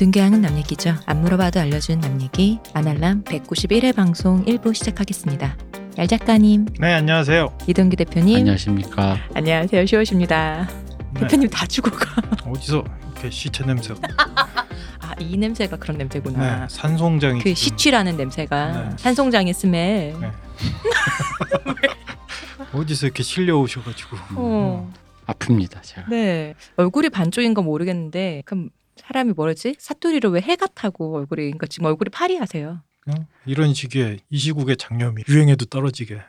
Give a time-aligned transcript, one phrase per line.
[0.00, 0.94] 아는 남 얘기죠.
[1.06, 5.56] 안 물어봐도 알려준 남 얘기 아날람 191회 방송 1부 시작하겠습니다.
[5.98, 7.58] 얄 작가님, 네 안녕하세요.
[7.66, 9.18] 이동규 대표님, 안녕하십니까.
[9.34, 9.86] 안녕하세요.
[9.86, 10.68] 시호십니다.
[11.14, 12.22] 네, 대표님 다 죽어가.
[12.46, 13.92] 어디서 이렇게 시체 냄새?
[15.02, 16.60] 아, 이 냄새가 그런 냄새구나.
[16.60, 18.96] 네 산송장이 그 시취라는 냄새가 네.
[18.98, 20.14] 산송장의 스멜.
[20.20, 20.30] 네.
[22.72, 24.92] 어디서 이렇게 실려 오셔가지고 어.
[25.26, 26.06] 아픕니다, 제가.
[26.08, 26.54] 네.
[26.76, 29.76] 얼굴이 반쪽인 건 모르겠는데 그럼 사람이 뭐지?
[29.78, 32.80] 사투리로 왜해 같다고 얼굴이 그러니까 지금 얼굴이 파리하세요.
[33.00, 36.20] 그냥 이런 시기에 이 시국에 장염이 유행에도 떨어지게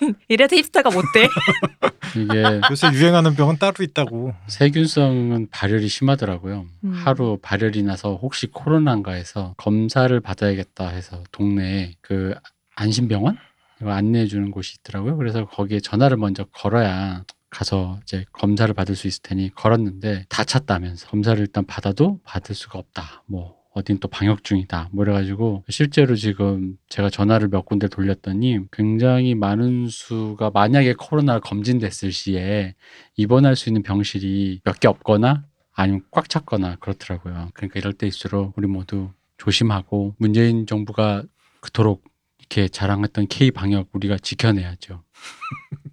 [0.28, 1.28] 이래서 힙스터가 못 돼.
[2.16, 4.34] 이게 요새 유행하는 병은 따로 있다고.
[4.48, 6.66] 세균성은 발열이 심하더라고요.
[6.84, 6.92] 음.
[6.92, 12.34] 하루 발열이 나서 혹시 코로나인가 해서 검사를 받아야겠다 해서 동네에 그
[12.76, 13.38] 안심병원
[13.80, 15.16] 이거 안내해 주는 곳이 있더라고요.
[15.16, 17.24] 그래서 거기에 전화를 먼저 걸어야
[17.54, 22.78] 가서 이제 검사를 받을 수 있을 테니 걸었는데 다 찼다면서 검사를 일단 받아도 받을 수가
[22.80, 23.22] 없다.
[23.26, 24.90] 뭐 어딘 또 방역 중이다.
[24.92, 32.12] 뭐 이래가지고 실제로 지금 제가 전화를 몇 군데 돌렸더니 굉장히 많은 수가 만약에 코로나 검진됐을
[32.12, 32.74] 시에
[33.16, 37.50] 입원할 수 있는 병실이 몇 개 없거나 아니면 꽉 찼거나 그렇더라고요.
[37.54, 41.24] 그러니까 이럴 때일수록 우리 모두 조심하고 문재인 정부가
[41.60, 42.04] 그토록
[42.38, 45.02] 이렇게 자랑했던 K 방역 우리가 지켜내야죠.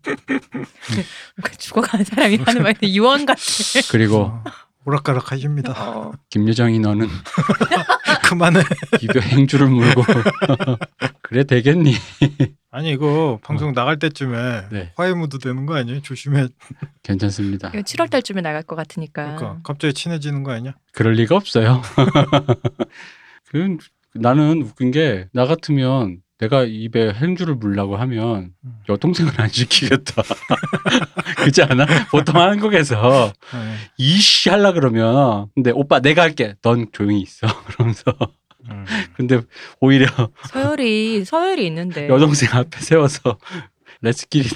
[1.58, 3.42] 죽어가는 사람이 하는 말인데 유언 같아.
[3.92, 4.44] 그리고 어,
[4.86, 5.74] 오락가락 하십니다.
[5.78, 6.12] 어.
[6.30, 7.08] 김여정이 너는
[8.26, 8.62] 그만해.
[9.02, 10.04] 입에 행주를 물고
[11.22, 11.94] 그래 되겠니?
[12.72, 14.94] 아니 이거 방송 나갈 때쯤에 네.
[14.96, 16.02] 화해무드 되는 거 아니에요?
[16.02, 16.48] 조심해.
[17.04, 17.70] 괜찮습니다.
[17.70, 19.36] 이거 7월 달쯤에 나갈 것 같으니까.
[19.36, 20.74] 그러니까 갑자기 친해지는 거 아니야?
[20.94, 21.82] 그럴 리가 없어요.
[23.50, 23.78] 그
[24.14, 28.80] 나는 웃긴 게 나 같으면 내가 입에 행주를 물라고 하면 음.
[28.90, 30.24] 여동생은 안 시키겠다.
[31.38, 31.86] 그렇지 않아?
[32.10, 33.76] 보통 한국에서 네.
[33.98, 36.56] 이씨 하려 그러면 근데 오빠 내가 할게.
[36.64, 37.46] 넌 조용히 있어.
[37.68, 38.04] 그러면서
[38.72, 38.86] 음.
[39.16, 39.40] 근데
[39.80, 40.08] 오히려
[40.48, 42.10] 서열이 서열이 있는데.
[42.10, 43.38] 여동생 앞에 세워서
[44.02, 44.50] 레츠끼리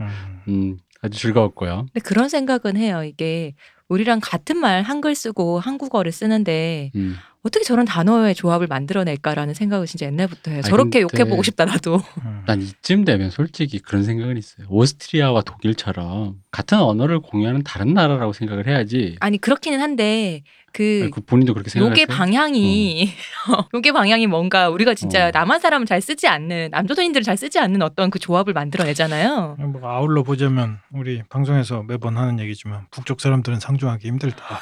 [0.00, 0.08] 음.
[0.48, 1.86] 음, 아주 즐거웠고요.
[1.94, 3.04] 근데 그런 생각은 해요.
[3.04, 3.54] 이게
[3.88, 7.16] 우리랑 같은 말 한글 쓰고 한국어를 쓰는데 음.
[7.44, 10.60] 어떻게 저런 단어의 조합을 만들어낼까라는 생각을 진짜 옛날부터 해요.
[10.62, 11.96] 아니, 저렇게 욕해보고 싶다 나도.
[12.24, 12.42] 음.
[12.46, 14.66] 난 이쯤 되면 솔직히 그런 생각은 있어요.
[14.70, 19.16] 오스트리아와 독일처럼 같은 언어를 공유하는 다른 나라라고 생각을 해야지.
[19.18, 20.42] 아니 그렇기는 한데
[20.72, 21.90] 그 아니, 그 본인도 그렇게 생각해요.
[21.90, 23.10] 요게 방향이
[23.74, 25.30] 요게 방향이 뭔가 우리가 진짜 어.
[25.32, 29.56] 남한 사람은 잘 쓰지 않는 남조선인들은 잘 쓰지 않는 어떤 그 조합을 만들어내잖아요.
[29.58, 34.60] 뭐 아울러 보자면 우리 방송에서 매번 하는 얘기지만 북쪽 사람들은 상종하기 힘들다.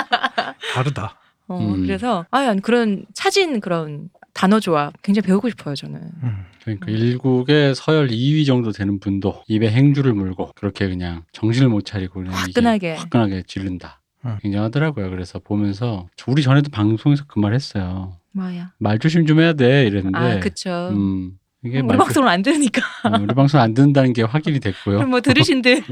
[0.72, 1.18] 다르다.
[1.48, 1.82] 어, 음.
[1.82, 6.00] 그래서 아 그런 차진 그런 단어 조합 굉장히 배우고 싶어요 저는.
[6.22, 6.44] 음.
[6.62, 12.14] 그러니까 일국의 서열 2위 정도 되는 분도 입에 행주를 물고 그렇게 그냥 정신을 못 차리고
[12.14, 12.94] 그냥 화끈하게.
[12.96, 14.00] 화끈하게 지른다.
[14.24, 14.36] 음.
[14.42, 15.08] 굉장하더라고요.
[15.10, 18.16] 그래서 보면서 우리 전에도 방송에서 그 말 했어요.
[18.32, 18.72] 뭐야?
[18.78, 20.90] 말 조심 좀 해야 돼 이랬는데 아 그쵸.
[20.92, 24.58] 음, 이게 우리 말 방송을 안 들으니까 조- 어, 우리 방송 안 듣는다는 게 확인이
[24.60, 24.96] 됐고요.
[24.96, 25.82] 그럼 뭐 들으신들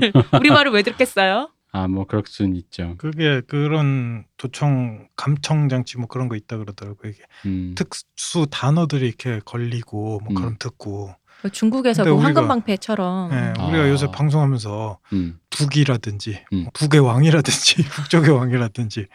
[0.40, 1.50] 우리 말을 왜 듣겠어요?
[1.76, 2.94] 아 뭐 그럴 수는 있죠.
[2.98, 7.10] 그게 그런 도청 감청 장치 뭐 그런 거 있다 그러더라고요.
[7.10, 7.74] 이게 음.
[7.76, 10.34] 특수 단어들이 이렇게 걸리고 뭐 음.
[10.34, 11.14] 그럼 듣고.
[11.52, 13.66] 중국에서 근데 그 우리가- 황금 방패처럼 네, 아.
[13.66, 15.38] 우리가 요새 방송하면서 음.
[15.50, 16.62] 북이라든지 음.
[16.62, 19.06] 뭐 북의 왕이라든지 북쪽의 왕이라든지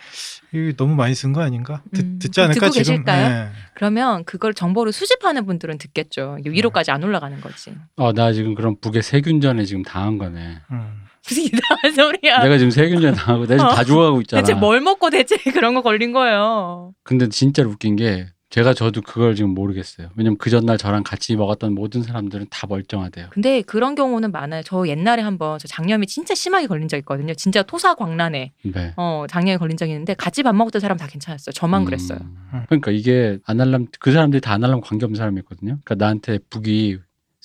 [0.53, 1.81] 이게 너무 많이 쓴 거 아닌가?
[1.93, 2.83] 듣, 음, 듣지 않을까 듣고 지금?
[3.03, 3.29] 계실까요?
[3.29, 3.49] 네.
[3.73, 6.37] 그러면 그걸 정보를 수집하는 분들은 듣겠죠.
[6.39, 7.73] 이게 위로까지 안 올라가는 거지.
[7.95, 10.59] 어, 나 지금 그럼 북의 세균전에 지금 당한 거네.
[10.71, 11.05] 음.
[11.27, 12.43] 무슨 이상한 소리야.
[12.43, 13.75] 내가 지금 세균전에 당하고 내가 지금 어.
[13.75, 14.41] 다 죽어가고 있잖아.
[14.41, 16.93] 대체 뭘 먹고 대체 그런 거 걸린 거예요.
[17.03, 20.09] 근데 진짜 웃긴 게 제가 저도 그걸 지금 모르겠어요.
[20.15, 23.27] 왜냐면 그 전날 저랑 같이 먹었던 모든 사람들은 다 멀쩡하대요.
[23.29, 24.63] 근데 그런 경우는 많아요.
[24.65, 27.35] 저 옛날에 한번 저 장염이 진짜 심하게 걸린 적 있거든요.
[27.35, 28.93] 진짜 토사광란에 네.
[28.97, 31.53] 어 장염이 걸린 적이 있는데 같이 밥 먹었던 사람 다 괜찮았어요.
[31.53, 32.17] 저만 그랬어요.
[32.21, 32.63] 음.
[32.67, 35.77] 그러니까 이게 아날람 그 사람들이 다 아날람 관계 없는 사람이었거든요.
[35.83, 36.97] 그러니까 나한테 북이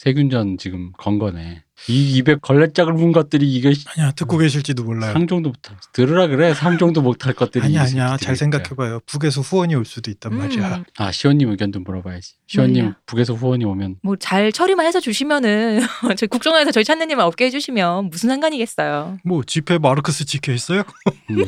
[0.04, 1.62] 세균전 지금 건 거네.
[1.88, 5.12] 이 입에 걸레짝을 문 것들이 이게 아니야 듣고 계실지도 몰라요.
[5.14, 8.36] 상종도 못할 들으라 그래 상종도 못할 것들이 아니야 이 아니야 잘.
[8.36, 9.00] 생각해봐요.
[9.06, 10.76] 북에서 후원이 올 수도 있단 말이야.
[10.76, 12.34] 음, 아 시원님 의견도 물어봐야지.
[12.46, 12.96] 시원님 뭐냐?
[13.06, 15.80] 북에서 후원이 오면 뭐 잘 처리만 해서 주시면은
[16.18, 19.18] 저희 국정원에서 저희 찾느님을 없게 해주시면 무슨 상관이겠어요.
[19.24, 20.82] 뭐 집회 마르크스 찍혀 있어요?
[21.30, 21.44] 음.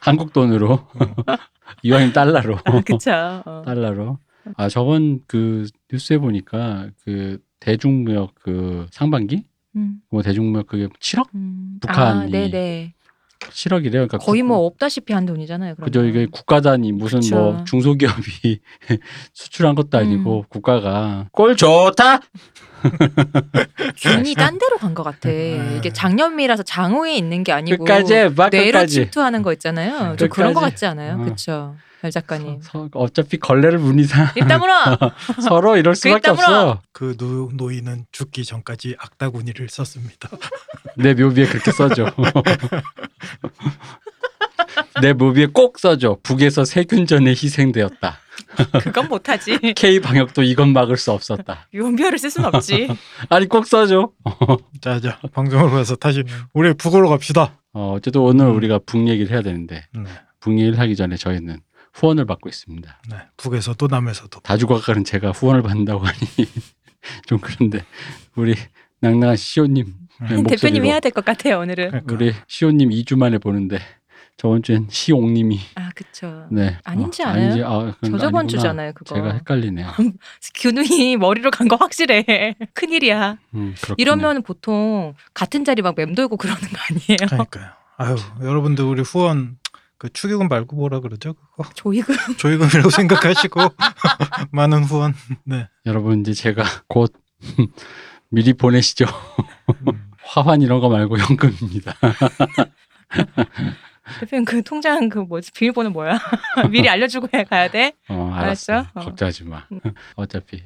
[0.00, 0.86] 한국 돈으로
[1.82, 3.10] 이왕이면 달러로 그쵸.
[3.44, 3.62] 어.
[3.66, 4.18] 달러로.
[4.56, 9.44] 아 저번 그 뉴스에 보니까 그 대중무역 그 상반기
[9.76, 11.78] 음, 뭐 대중무역 그게 7억 음.
[11.80, 12.92] 북한이 아, 네네.
[13.40, 13.90] 7억이래요.
[13.92, 15.74] 그러니까 거의 국- 뭐 없다시피 한 돈이잖아요.
[15.74, 15.86] 그러면.
[15.86, 17.34] 그죠 이게 국가 단위 무슨 그쵸.
[17.36, 18.60] 뭐 중소기업이
[19.34, 20.44] 수출한 것도 아니고 음.
[20.48, 22.20] 국가가 꼴 좋다
[23.96, 25.28] 균이 딴 데로 간 것 같아.
[25.30, 25.76] 음.
[25.78, 28.94] 이게 장염이라서 장호에 있는 게 아니고 끝까지 해봐 뇌로 끝까지.
[28.94, 30.16] 침투하는 거 있잖아요.
[30.16, 30.72] 좀 그런 것 끝까지.
[30.74, 31.14] 같지 않아요?
[31.20, 31.24] 어.
[31.24, 31.76] 그렇죠.
[32.04, 32.60] 별 작가님.
[32.60, 34.26] 서- 어차피 걸레를 문 이상.
[35.40, 36.32] 서로 이럴 수밖에.
[36.32, 36.82] 없어.
[36.92, 40.28] 그 노, 노인은 죽기 전까지 악다구니를 썼습니다.
[40.98, 42.12] 내 묘비에 그렇게 써줘.
[45.00, 46.18] 내 묘비에 꼭 써줘.
[46.22, 48.18] 북에서 세균전에 희생되었다.
[48.82, 49.58] 그건 못하지.
[49.74, 51.68] K 방역도 이건 막을 수 없었다.
[51.72, 52.88] 유언비어를 쓸순 없지.
[53.30, 54.10] 아니 꼭 써줘.
[54.82, 56.22] 자, 자 방송으로 가서 다시
[56.52, 57.54] 우리 북으로 갑시다.
[57.72, 58.56] 어, 어쨌든 오늘 음.
[58.56, 60.02] 우리가 북 얘기를 해야 되는데 네,
[60.38, 61.60] 북 얘기를 하기 전에 저희는
[61.94, 63.02] 후원을 받고 있습니다.
[63.10, 64.40] 네, 북에서도 남에서도.
[64.40, 66.18] 다주각가는 제가 후원을 받는다고 하니
[67.26, 67.84] 좀 그런데
[68.34, 68.54] 우리
[69.00, 69.86] 낭낭한 시호님
[70.28, 71.90] 네, 음, 대표님 해야 될 것 같아요 오늘은.
[71.90, 72.14] 그러니까.
[72.14, 73.78] 우리 시호님 2주 만에 보는데
[74.36, 76.46] 저번 주엔 시옥님이 아 그쵸.
[76.50, 77.26] 네 아닌지 어?
[77.26, 78.48] 아닌지 아, 저 저번.
[78.48, 79.14] 주잖아요 그거.
[79.14, 79.92] 제가 헷갈리네요.
[80.56, 82.56] 균이 머리로 간 거 확실해.
[82.74, 83.36] 큰 일이야.
[83.54, 83.94] 음, 그렇군요.
[83.98, 87.26] 이러면 보통 같은 자리 막 맴돌고 그러는 거 아니에요?
[87.28, 87.66] 그러니까요.
[87.96, 89.56] 아유, 여러분들 우리 후원
[89.98, 91.34] 그 축의금 말고 뭐라 그러죠?
[91.34, 93.60] 그거 조이금 조의금이라고 생각하시고
[94.52, 95.14] 많은 후원.
[95.44, 95.68] 네.
[95.86, 97.12] 여러분 이제 제가 곧
[98.28, 99.06] 미리 보내시죠.
[99.86, 101.94] 음, 화환 이런 거 말고 현금입니다.
[104.20, 106.18] 대표님 그 통장 그 뭐지 비밀번호 뭐야?
[106.70, 107.92] 미리 알려주고 해 가야 돼.
[108.08, 108.72] 어, 알았어.
[108.72, 108.90] 알았죠?
[108.94, 109.00] 어.
[109.04, 109.66] 걱정하지 마.
[109.72, 109.80] 음.
[110.16, 110.62] 어차피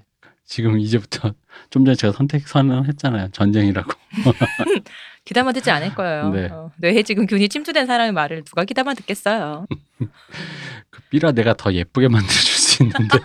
[0.48, 1.34] 지금 이제부터
[1.70, 3.28] 좀 전에 제가 선택 선언했잖아요.
[3.32, 3.92] 전쟁이라고.
[5.26, 6.30] 귀담아 듣지 않을 거예요.
[6.30, 6.46] 네.
[6.50, 9.66] 어, 뇌에 지금 균이 침투된 사람의 말을 누가 귀담아 듣겠어요.
[10.90, 13.18] 그 삐라 내가 더 예쁘게 만들어 줄 수 있는데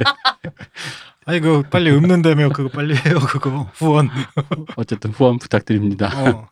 [1.26, 4.10] 아니 그 빨리 읊는다며 그거 빨리 해요 그거 후원.
[4.76, 6.10] 어쨌든 후원 부탁드립니다.
[6.14, 6.50] 어.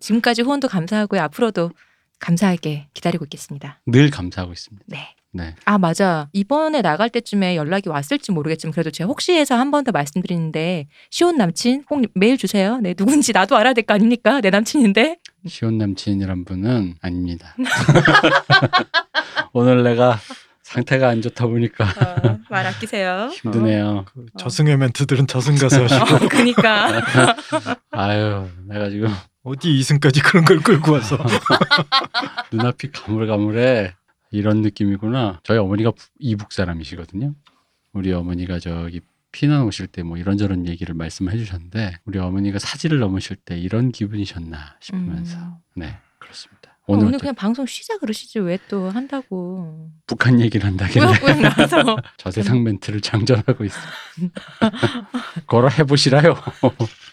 [0.00, 1.20] 지금까지 후원도 감사하고요.
[1.22, 1.70] 앞으로도
[2.18, 3.80] 감사하게 기다리고 있겠습니다.
[3.86, 4.84] 늘 감사하고 있습니다.
[4.88, 5.14] 네.
[5.32, 5.54] 네.
[5.64, 6.28] 아 맞아.
[6.32, 11.36] 이번에 나갈 때쯤에 연락이 왔을지 모르겠지만 그래도 제가 혹시 해서 한 번 더 말씀드리는데 시온
[11.36, 12.78] 남친 꼭 메일 주세요.
[12.78, 14.40] 네 누군지 나도 알아야 될 거 아닙니까?
[14.40, 15.18] 내 남친인데.
[15.46, 17.54] 시온 남친이란 분은 아닙니다.
[19.52, 20.18] 오늘 내가
[20.62, 23.30] 상태가 안 좋다 보니까 어, 말 아끼세요.
[23.32, 24.04] 힘드네요.
[24.12, 27.00] 그 저승의 멘트들은 저승 가서 하시고 어, 그니까
[27.90, 29.08] 아유, 내가 지금
[29.42, 31.16] 어디 이승까지 그런 걸 끌고 와서
[32.52, 33.94] 눈앞이 가물가물해.
[34.30, 35.40] 이런 느낌이구나.
[35.42, 37.34] 저희 어머니가 부- 이북 사람이시거든요.
[37.92, 39.00] 우리 어머니가 저기
[39.32, 44.76] 피난 오실 때 뭐 이런저런 얘기를 말씀해 주셨는데 우리 어머니가 사지를 넘으실 때 이런 기분이셨나
[44.80, 45.54] 싶으면서 음.
[45.76, 46.60] 네 그렇습니다.
[46.86, 51.96] 오늘, 오늘, 또 그냥 방송 쉬자 그러시지 왜 또 한다고 북한 얘기를 한다길래 꾸역꾸역 나와서
[52.16, 53.78] 저 세상 멘트를 장전하고 있어.
[55.46, 56.34] 걸어 해보시라요.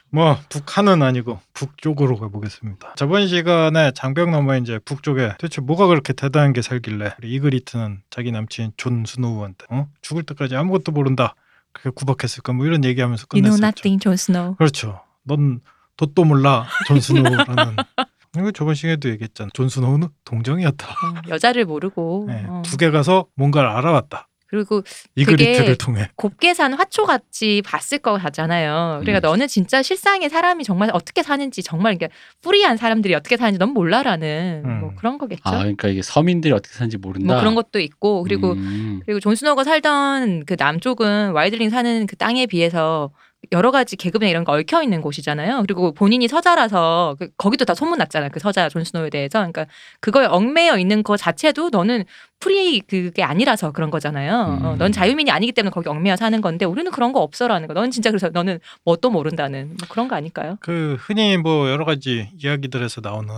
[0.10, 2.96] 뭐 북한은 아니고 북쪽으로 가보겠습니다.
[2.96, 8.32] 저번 시간에 장벽 넘어 이제 북쪽에 도대체 뭐가 그렇게 대단한 게 살길래 우리 이그리트는 자기
[8.32, 9.88] 남친 존 스노우한테 어?
[10.02, 11.36] 죽을 때까지 아무것도 모른다
[11.74, 13.66] 그렇게 구박했을까 뭐 이런 얘기하면서 You know 끝냈었죠.
[13.66, 14.56] nothing, 존 스노우.
[14.56, 15.02] 그렇죠.
[15.24, 15.60] 넌
[15.98, 17.76] 뭣도 몰라 존 스노우라는
[18.38, 19.50] 이거 저번 시간에도 얘기했잖아.
[19.54, 20.88] 존 스노우는 동정이었다.
[20.88, 22.62] 어, 여자를 모르고 네, 어.
[22.66, 24.28] 북에 가서 뭔가를 알아왔다.
[24.50, 24.82] 그리고
[25.16, 26.10] 이그리트를 되게 통해.
[26.16, 29.00] 곱게 산 화초같이 봤을 것 같잖아요.
[29.02, 29.32] 그러니까 음.
[29.32, 32.10] 너는 진짜 실상의 사람이 정말 어떻게 사는지 정말 이게
[32.42, 34.80] free한 사람들이 어떻게 사는지 넌 몰라라는 음.
[34.80, 35.42] 뭐 그런 거겠죠.
[35.44, 37.28] 아 그러니까 이게 서민들이 어떻게 사는지 모른다.
[37.28, 42.16] 뭐 그런 것도 있고 그리고 음, 그리고 존 스노우가 살던 그 남쪽은 wildling 사는 그
[42.16, 43.12] 땅에 비해서
[43.52, 45.62] 여러 가지 계급이나 이런 거 얽혀 있는 곳이잖아요.
[45.62, 48.30] 그리고 본인이 서자라서 그- 거기도 다 소문 났잖아요.
[48.34, 49.40] 그 서자 존 스노우에 대해서.
[49.40, 49.68] 그러니까
[50.02, 52.04] 그거에 얽매여 있는 거 자체도 너는
[52.40, 54.60] free 그게 아니라서 그런 거잖아요.
[54.64, 54.78] 어, 음.
[54.80, 57.74] 넌 자유민이 아니기 때문에 거기 얽매여 사는 건데 우리는 그런 거 없어라는 거.
[57.74, 60.58] 넌 진짜 그래서 너는 뭣도 모른다는 뭐 그런 거 아닐까요?
[60.60, 63.34] 그 흔히 뭐 여러 가지 이야기들에서 나오는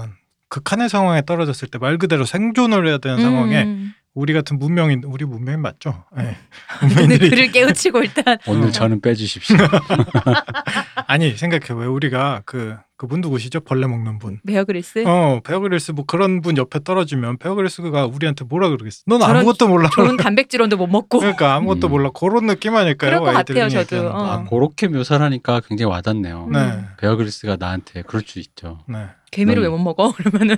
[0.47, 3.93] 극한의 상황에 떨어졌을 때 말 그대로 생존을 해야 되는 상황에 음.
[4.15, 6.03] 우리 같은 문명인 우리 문명인 맞죠?
[6.17, 6.35] 네.
[6.81, 8.71] 너는 문명인들이 그를 깨우치고 일단 오늘 어.
[8.71, 9.55] 저는 빼주십시오.
[11.07, 13.61] 아니 생각해 왜 우리가 그 그분 누구시죠?
[13.61, 14.39] 벌레 먹는 분.
[14.45, 19.03] 베어 그릴스 어 베어그릴스 뭐 그런 분 옆에 떨어지면 베어그릴스가 우리한테 뭐라 그러겠어?
[19.05, 19.89] 넌 저런 아무것도 몰라.
[19.93, 21.91] 좋은 단백질원도 못 먹고 그러니까 아무것도 음.
[21.91, 23.19] 몰라 그런 느낌 아닐까요?
[23.19, 24.09] 그럴 것 같아요, 저도.
[24.09, 24.25] 어.
[24.25, 26.45] 아, 그렇게 묘사를 하니까 굉장히 와닿네요.
[26.47, 26.51] 음.
[26.51, 26.81] 네.
[26.97, 28.79] 베어그릴스가 나한테 그럴 수 있죠.
[28.87, 29.05] 네.
[29.31, 30.11] 개미를 넌- 왜못 먹어?
[30.17, 30.57] 그러면은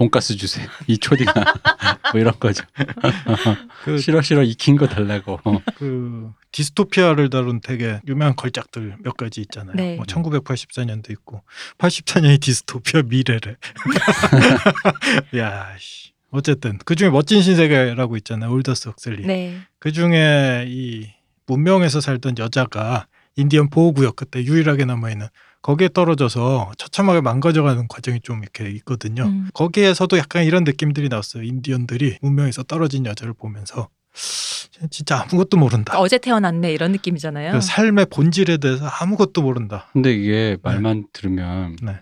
[0.00, 0.66] 돈가스 주세요.
[0.88, 1.32] 이 초딩아
[2.12, 2.64] 뭐 이런 거죠.
[3.84, 5.38] 그, 싫어 싫어 익힌 거 달라고.
[5.76, 9.76] 그 디스토피아를 다룬 되게 유명한 걸작들 몇 가지 있잖아요.
[9.76, 9.96] 네.
[9.96, 11.42] 뭐 1984년도 있고
[11.76, 13.56] 84년이 디스토피아 미래래.
[15.36, 16.12] 야, 씨.
[16.30, 18.50] 어쨌든 그 중에 멋진 신세계라고 있잖아요.
[18.52, 19.26] 올더스 헉슬리.
[19.26, 19.60] 네.
[19.78, 21.10] 그 중에 이
[21.46, 25.26] 문명에서 살던 여자가 인디언 보호구역 그때 유일하게 남아있는
[25.62, 29.24] 거기에 떨어져서 처참하게 망가져가는 과정이 좀 이렇게 있거든요.
[29.24, 29.48] 음.
[29.52, 31.42] 거기에서도 약간 이런 느낌들이 나왔어요.
[31.42, 33.88] 인디언들이 문명에서 떨어진 여자를 보면서
[34.90, 35.98] 진짜 아무것도 모른다.
[35.98, 37.52] 어제 태어났네 이런 느낌이잖아요.
[37.52, 39.88] 그 삶의 본질에 대해서 아무것도 모른다.
[39.92, 42.00] 근데 이게 말만 들으면 네.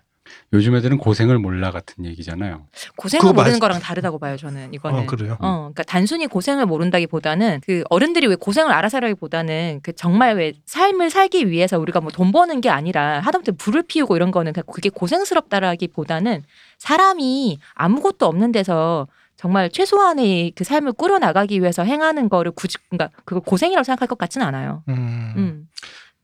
[0.54, 2.66] 요즘 애들은 고생을 몰라 같은 얘기잖아요.
[2.96, 5.00] 고생을 그거 모르는 맞- 거랑 다르다고 봐요 저는 이거는.
[5.00, 5.36] 어 그래요.
[5.40, 11.10] 어, 그러니까 단순히 고생을 모른다기보다는 그 어른들이 왜 고생을 알아서 하라기보다는 그 정말 왜 삶을
[11.10, 14.88] 살기 위해서 우리가 뭐 돈 버는 게 아니라 하다못해 불을 피우고 이런 거는 그냥 그게
[14.88, 16.42] 고생스럽다라기보다는
[16.78, 23.16] 사람이 아무것도 없는 데서 정말 최소한의 그 삶을 꾸려 나가기 위해서 행하는 거를 굳이 그러니까
[23.24, 24.82] 그걸 고생이라고 생각할 것 같지는 않아요.
[24.88, 25.68] 음, 음.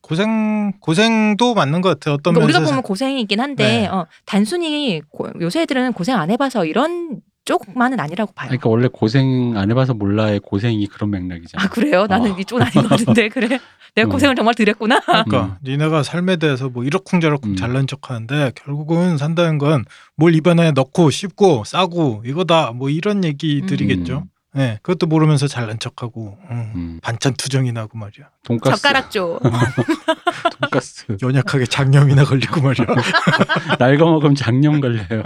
[0.04, 2.14] 고생 고생도 맞는 것 같아요.
[2.16, 3.86] 어떤 그러니까 우리가 보면 고생이긴 한데 네.
[3.86, 8.48] 어, 단순히 고- 요새 애들은 고생 안 해봐서 이런 쪽만은 아니라고 봐요.
[8.48, 11.64] 그러니까 원래 고생 안 해봐서 몰라의 고생이 그런 맥락이잖아요.
[11.64, 12.06] 아 그래요?
[12.06, 12.36] 나는 어.
[12.38, 13.48] 이쪽은 아닌 것 같은데 그래.
[13.96, 14.10] 내가 음.
[14.10, 15.00] 고생을 정말 들였구나.
[15.00, 17.56] 그러니까 니네가 삶에 대해서 뭐 이러쿵저러쿵 음.
[17.56, 19.84] 잘난 척하는데 결국은 산다는 건
[20.16, 24.18] 뭘 입안에 넣고 씹고 싸고 이거다 뭐 이런 얘기들이겠죠.
[24.18, 24.33] 음.
[24.54, 26.72] 네, 그것도 모르면서 잘난 척하고 음.
[26.74, 27.00] 음.
[27.02, 28.28] 반찬 투정이 나고 말이야.
[28.44, 28.82] 돈가스.
[28.82, 29.40] 젓가락 줘.
[30.60, 31.16] 돈가스.
[31.22, 32.86] 연약하게 장염이나 걸리고 말이야.
[33.80, 35.22] 날거 먹으면 장염 걸려요.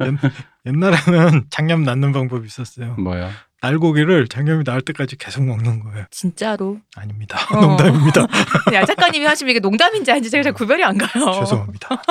[0.66, 2.94] 옛날에는 장염 낫는 방법이 있었어요.
[2.94, 3.30] 뭐요?
[3.62, 6.06] 날고기를 장염이 나을 때까지 계속 먹는 거예요.
[6.10, 6.78] 진짜로.
[6.96, 7.38] 아닙니다.
[7.54, 7.60] 어.
[7.60, 8.26] 농담입니다.
[8.72, 11.32] 야 작가님이 하시면 이게 농담인지 아닌지 제가 잘 구별이 안 가요.
[11.40, 12.02] 죄송합니다.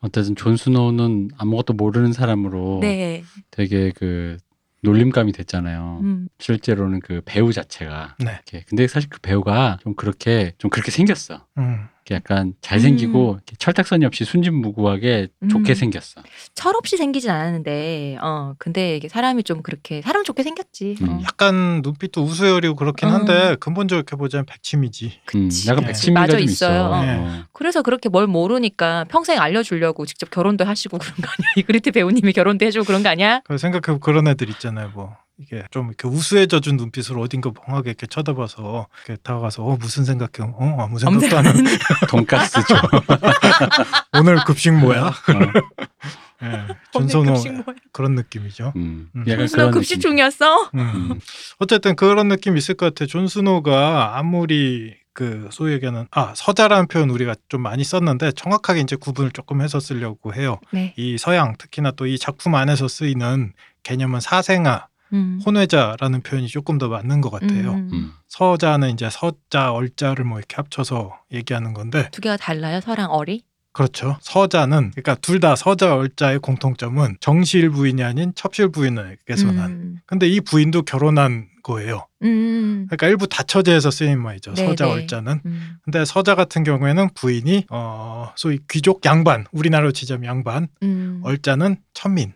[0.00, 3.22] 어쨌든 존 스노우는 아무것도 모르는 사람으로 네.
[3.50, 4.36] 되게 그
[4.82, 6.00] 놀림감이 됐잖아요.
[6.02, 6.28] 음.
[6.40, 8.16] 실제로는 그 배우 자체가.
[8.18, 8.32] 네.
[8.32, 8.64] 이렇게.
[8.68, 11.46] 근데 사실 그 배우가 좀 그렇게 좀 그렇게 생겼어.
[11.58, 11.86] 음.
[12.14, 15.48] 약간 잘생기고 이렇게 철딱서니 없이 순진무구하게 음.
[15.48, 16.22] 좋게 생겼어.
[16.54, 20.96] 철없이 생기진 않았는데, 어 근데 이게 사람이 좀 그렇게 사람 좋게 생겼지.
[21.00, 21.04] 어.
[21.04, 21.20] 음.
[21.22, 23.12] 약간 눈빛도 우스여리고 그렇긴 어.
[23.12, 25.06] 한데 근본적으로 이렇게 보자면 백치미지.
[25.06, 25.68] 음, 그치.
[25.68, 25.86] 약간 네.
[25.88, 26.70] 백치미가 맞아 좀 있어요.
[26.88, 27.02] 있어.
[27.04, 27.16] 네.
[27.18, 27.44] 어.
[27.52, 31.52] 그래서 그렇게 뭘 모르니까 평생 알려주려고 직접 결혼도 하시고 그런 거 아니야?
[31.56, 33.40] 이그리트 배우님이 결혼도 해주고 그런 거 아니야?
[33.44, 34.90] 그 생각해보 그런 애들 있잖아요.
[34.94, 40.50] 뭐 이게 좀 이렇게 우수해져준 눈빛으로 어딘가 멍하게 이렇게 쳐다봐서 이렇게 다가가서 어 무슨 생각해?
[40.54, 41.44] 어 아무 생각도 안
[42.08, 42.76] 돈가스 줘.
[44.18, 45.06] 오늘 급식 뭐야?
[45.08, 45.12] 어.
[46.44, 47.62] 예, 전선호 뭐야?
[47.92, 48.72] 그런 느낌이죠.
[48.76, 49.08] 음.
[49.14, 49.24] 음.
[49.28, 50.10] 약간 그런 급식 느낌.
[50.10, 50.70] 중이었어?
[50.74, 50.80] 음.
[50.80, 51.20] 음.
[51.58, 53.06] 어쨌든 그런 느낌 이 있을 것 같아.
[53.06, 58.96] 존 스노가 아무리 그 소위 얘기하는 아 서자라는 표현 우리가 좀 많이 썼는데 정확하게 이제
[58.96, 60.58] 구분을 조금 해서 쓰려고 해요.
[60.72, 60.94] 네.
[60.96, 63.52] 이 서양 특히나 또 이 작품 안에서 쓰이는
[63.84, 65.40] 개념은 사생아, 음.
[65.44, 67.72] 혼외자라는 표현이 조금 더 맞는 것 같아요.
[67.72, 67.90] 음.
[67.92, 68.12] 음.
[68.28, 72.80] 서자는 이제 서자, 얼자를 뭐 이렇게 합쳐서 얘기하는 건데 두 개가 달라요?
[72.80, 73.42] 서랑 어리?
[73.74, 74.18] 그렇죠.
[74.20, 79.70] 서자는 그러니까 둘 다 서자, 얼자의 공통점은 정실 부인이 아닌 첩실 부인에게서 난.
[79.70, 79.96] 음.
[80.06, 82.06] 근데 이 부인도 결혼한 거예요.
[82.22, 82.86] 음.
[82.88, 84.52] 그러니까 일부 다처제에서 쓰인 말이죠.
[84.54, 84.92] 네, 서자, 네.
[84.92, 85.40] 얼자는.
[85.46, 85.76] 음.
[85.84, 91.20] 근데 서자 같은 경우에는 부인이 어 소위 귀족 양반, 우리나라로 치자면 양반, 음.
[91.24, 92.34] 얼자는 천민.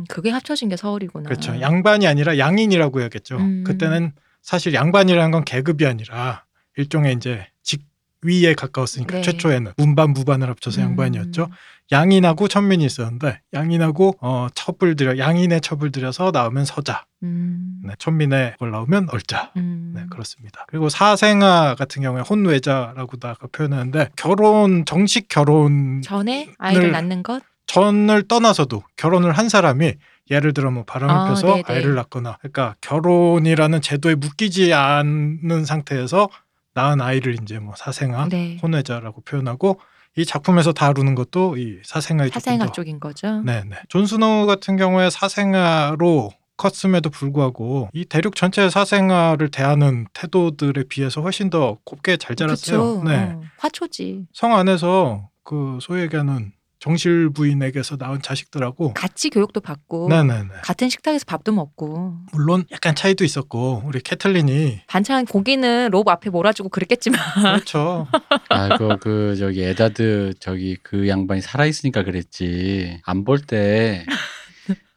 [0.00, 0.04] 음.
[0.08, 1.28] 그게 합쳐진 게 서울이구나.
[1.28, 1.60] 그렇죠.
[1.60, 3.36] 양반이 아니라 양인이라고 해야겠죠.
[3.38, 3.64] 음.
[3.64, 6.44] 그때는 사실 양반이라는 건 계급이 아니라
[6.76, 9.22] 일종의 이제 직위에 가까웠으니까 네.
[9.22, 11.44] 최초에는 문반 무반을 합쳐서 양반이었죠.
[11.44, 11.50] 음.
[11.92, 17.80] 양인하고 천민이 있었는데 양인하고 어 첩을 들여 양인의 첩을 들여서 나오면 서자, 음.
[17.84, 19.50] 네, 천민의 걸 나오면 얼자.
[19.56, 19.92] 음.
[19.96, 20.64] 네, 그렇습니다.
[20.68, 27.42] 그리고 사생아 같은 경우에 혼외자라고도 아까 표현하는데 결혼 정식 결혼 전에 아이를 늘- 낳는 것?
[27.70, 29.94] 전을 떠나서도 결혼을 한 사람이
[30.30, 31.62] 예를 들어 뭐 바람을 아, 펴서 네네.
[31.66, 36.28] 아이를 낳거나 그러니까 결혼이라는 제도에 묶이지 않는 상태에서
[36.74, 38.58] 낳은 아이를 이제 뭐 사생아, 네.
[38.62, 39.80] 혼외자라고 표현하고
[40.16, 43.40] 이 작품에서 다루는 것도 이 사생아의 사생아 더 쪽인 거죠.
[43.42, 43.76] 네, 네.
[43.88, 51.50] 존 스노우 같은 경우에 사생아로 컸음에도 불구하고 이 대륙 전체의 사생아를 대하는 태도들에 비해서 훨씬
[51.50, 53.00] 더 곱게 잘 자랐어요.
[53.00, 53.08] 그쵸.
[53.08, 53.16] 네.
[53.16, 54.26] 어, 화초지.
[54.32, 60.48] 성 안에서 그 소위 얘기하는 정실 부인에게서 낳은 자식들하고 같이 교육도 받고 네네네.
[60.64, 66.70] 같은 식탁에서 밥도 먹고 물론 약간 차이도 있었고 우리 캐틀린이 반찬 고기는 로브 앞에 몰아주고
[66.70, 67.20] 그랬겠지만
[67.54, 68.08] 그렇죠.
[68.48, 73.00] 아, 그, 그, 저기, 에다드, 저기, 그 양반이 살아 있으니까 그랬지.
[73.04, 74.04] 안 볼 때,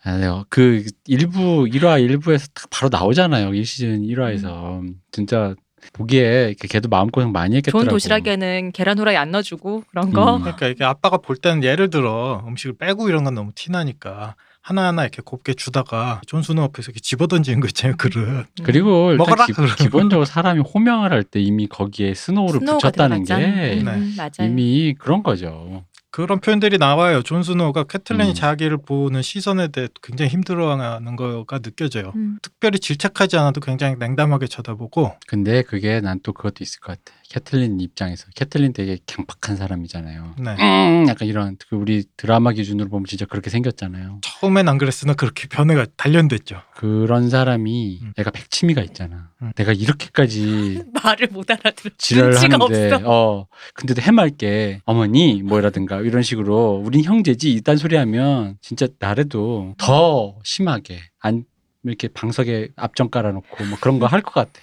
[0.03, 3.51] 아, 내가 그, 일부, 1화, 일부에서 딱 바로 나오잖아요.
[3.51, 4.81] 1시즌 1화에서.
[5.11, 5.53] 진짜,
[5.91, 7.83] 보기에, 이렇게 걔도 마음고생 많이 했겠더라고.
[7.85, 10.37] 좋은 도시락에는 계란 후라이 안 넣어주고 그런 거.
[10.37, 10.41] 음.
[10.41, 15.21] 그러니까 이게 아빠가 볼 때는 예를 들어 음식을 빼고 이런 건 너무 티나니까 하나하나 이렇게
[15.25, 18.17] 곱게 주다가 존 스노우 앞에서 이렇게 집어던지는 거 있잖아요 그릇.
[18.17, 18.45] 음.
[18.63, 19.75] 그리고 일단 먹어라, 기, 그러면.
[19.75, 23.55] 기본적으로 사람이 호명을 할 때 이미 거기에 스노우를 스노우가 붙였다는 들어갔잖아.
[23.55, 24.13] 게 음, 네.
[24.17, 24.49] 맞아요.
[24.49, 25.83] 이미 그런 거죠.
[26.13, 27.23] 그런 표현들이 나와요.
[27.23, 28.33] 존 스노우가 캐틀린이 음.
[28.35, 32.13] 자기를 보는 시선에 대해 굉장히 힘들어하는 거가 느껴져요.
[32.15, 32.37] 음.
[32.43, 37.17] 특별히 질책하지 않아도 굉장히 냉담하게 쳐다보고 근데 그게 난 또 그것도 있을 것 같아.
[37.33, 40.35] 캐틀린 입장에서 캐틀린 되게 강팍한 사람이잖아요.
[40.37, 40.51] 네.
[40.59, 44.19] 음, 약간 이런 그 우리 드라마 기준으로 보면 진짜 그렇게 생겼잖아요.
[44.21, 46.61] 처음엔 안 그랬으나 그렇게 변해가 단련됐죠.
[46.75, 48.13] 그런 사람이 음.
[48.19, 49.31] 애가 백치미가 있잖아.
[49.41, 49.51] 음.
[49.55, 51.91] 내가 이렇게까지 말을 못 알아들어.
[51.97, 53.09] 지랄을 눈치가 하는데 없어.
[53.09, 60.35] 어 근데도 해맑게 어머니 뭐라든가 이런 식으로 우린 형제지 이딴 소리 하면 진짜 나래도 더
[60.43, 61.45] 심하게 안
[61.83, 64.61] 이렇게 방석에 앞정 깔아놓고 뭐 그런 거 할 것 같아.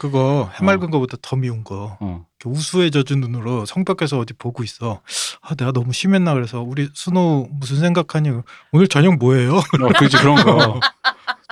[0.00, 1.98] 그거 해맑은 거보다 더 미운 거.
[2.00, 2.24] 어.
[2.40, 5.02] 이렇게 우수해져준 눈으로 성벽에서 어디 보고 있어.
[5.42, 8.30] 아, 내가 너무 심했나 그래서 우리 순호 무슨 생각하니?
[8.72, 9.58] 오늘 저녁 뭐예요?
[9.58, 10.80] 어, 그지 그런 거.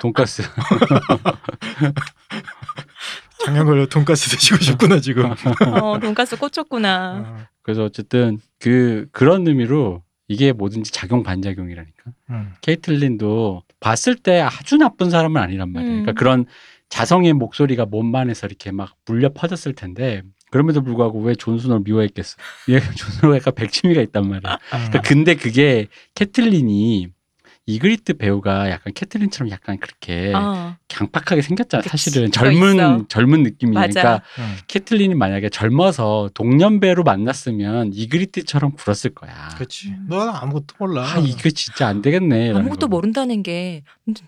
[0.00, 0.44] 돈가스.
[3.44, 5.30] 작년 걸려 돈가스 드시고 싶구나 지금.
[5.82, 7.24] 어, 돈가스 꽂혔구나.
[7.26, 12.02] 어, 그래서 어쨌든 그 그런 의미로 이게 뭐든지 작용 반작용이라니까.
[12.30, 12.54] 음.
[12.62, 15.92] 케이틀린도 봤을 때 아주 나쁜 사람은 아니란 말이에요.
[15.92, 16.02] 음.
[16.04, 16.46] 그러니까 그런
[16.88, 22.36] 자성의 목소리가 마음 안에서 이렇게 막 울려 퍼졌을 텐데 그럼에도 불구하고 왜 존스노를 미워했겠어?
[22.70, 24.58] 얘 존스노가 약간 백치미가 있단 말이야.
[24.70, 27.08] 그러니까 근데 그게 캐틀린이
[27.68, 31.82] 이그리트 배우가 약간 캐틀린처럼 약간 그렇게 어, 강팍하게 생겼잖아.
[31.82, 31.90] 그치.
[31.90, 33.04] 사실은 젊은 있어.
[33.08, 33.72] 젊은 느낌이.
[33.72, 34.00] 맞아.
[34.00, 34.56] 그러니까 음.
[34.68, 39.50] 캐틀린이 만약에 젊어서 동년배로 만났으면 이그리트처럼 굴었을 거야.
[39.54, 39.94] 그렇지.
[40.08, 41.02] 너 아무것도 몰라.
[41.02, 42.54] 아 이거 진짜 안 되겠네.
[42.54, 42.88] 아무것도 거.
[42.88, 43.82] 모른다는 게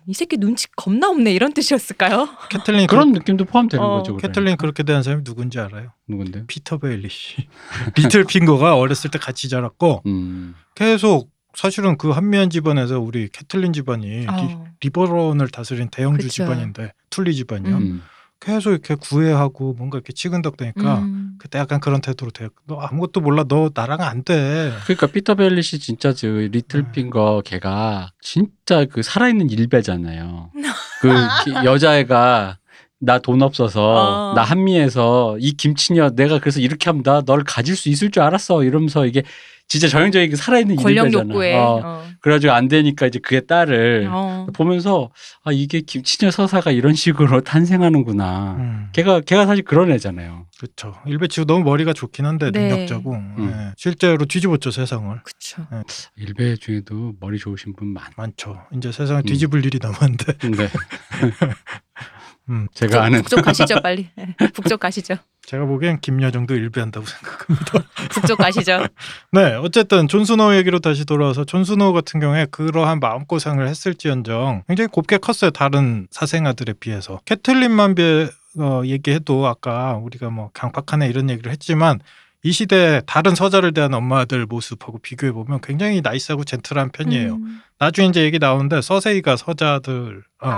[0.07, 2.29] 이 새끼 눈치 겁나 없네 이런 뜻이었을까요?
[2.51, 4.13] 캐틀린 그런 느낌도 포함되는 어, 거죠.
[4.17, 4.29] 그러니까.
[4.29, 5.93] 캐틀린 그렇게 대한 사람이 누군지 알아요?
[6.07, 6.45] 누군데?
[6.47, 7.49] 피터 베일리시.
[7.97, 10.55] 리틀 핑거가 어렸을 때 같이 자랐고 음.
[10.75, 14.65] 계속 사실은 그 한미한 집안에서 우리 캐틀린 집안이 리, 어.
[14.83, 16.45] 리버런을 다스린 대영주 그쵸.
[16.45, 17.77] 집안인데 툴리 집안이요.
[17.77, 18.03] 음.
[18.43, 21.35] 계속 이렇게 구애하고 뭔가 이렇게 치근덕대니까 음.
[21.39, 22.49] 그때 약간 그런 태도로 돼.
[22.67, 23.45] 너 아무것도 몰라.
[23.47, 24.73] 너 나랑 안 돼.
[24.85, 26.49] 그러니까 피터 베일리시 진짜 저 음.
[26.51, 30.53] 리틀핑거 걔가 진짜 그 살아있는 일배잖아요.
[31.03, 31.09] 그
[31.45, 32.57] 기- 여자애가
[33.01, 34.35] 나 돈 없어서 어.
[34.35, 38.63] 나 한미에서 이 김치녀 내가 그래서 이렇게 하면 나 널 가질 수 있을 줄 알았어
[38.65, 39.23] 이러면서 이게
[39.69, 41.13] 진짜 전형적인 그 살아있는 권력.
[41.13, 41.81] 욕구에 어.
[41.85, 42.05] 어.
[42.21, 44.47] 그래가지고 안 되니까 이제 그의 딸을 어.
[44.53, 45.11] 보면서
[45.45, 48.57] 아 이게 김치녀 서사가 이런 식으로 탄생하는구나.
[48.59, 48.89] 음.
[48.93, 50.47] 걔가 걔가 사실 그런 애잖아요.
[50.59, 50.95] 그렇죠.
[51.07, 52.69] 일배치고 너무 머리가 좋긴 한데 네.
[52.69, 53.73] 능력자고 예.
[53.77, 55.21] 실제로 뒤집었죠 세상을.
[55.23, 55.65] 그쵸.
[56.17, 58.05] 일배 중에도 머리 좋으신 분 많.
[58.17, 58.61] 많죠.
[58.77, 59.27] 이제 세상을 음.
[59.27, 60.33] 뒤집을 일이 남았는데.
[60.41, 60.69] 근데
[62.51, 62.69] 음.
[62.75, 64.11] 제가 아는 북쪽 가시죠 빨리.
[64.55, 65.15] 북쪽 가시죠.
[65.47, 67.73] 제가 보기엔 김여정도 일배한다고 생각합니다.
[68.11, 68.87] 북쪽 가시죠.
[69.33, 75.51] 네, 어쨌든 존스노우 얘기로 다시 돌아와서 존스노우 같은 경우에 그러한 마음고생을 했을지언정 굉장히 곱게 컸어요.
[75.51, 77.21] 다른 사생아들에 비해서.
[77.25, 82.01] 캐틀린만 비 어, 얘기해도 아까 우리가 뭐 강팍하네 이런 얘기를 했지만
[82.43, 87.35] 이 시대 다른 서자를 대한 엄마들 모습하고 비교해 보면 굉장히 나이스하고 젠틀한 편이에요.
[87.35, 87.61] 음.
[87.79, 90.49] 나중에 이제 얘기 나오는데 서세이가 서자들 어.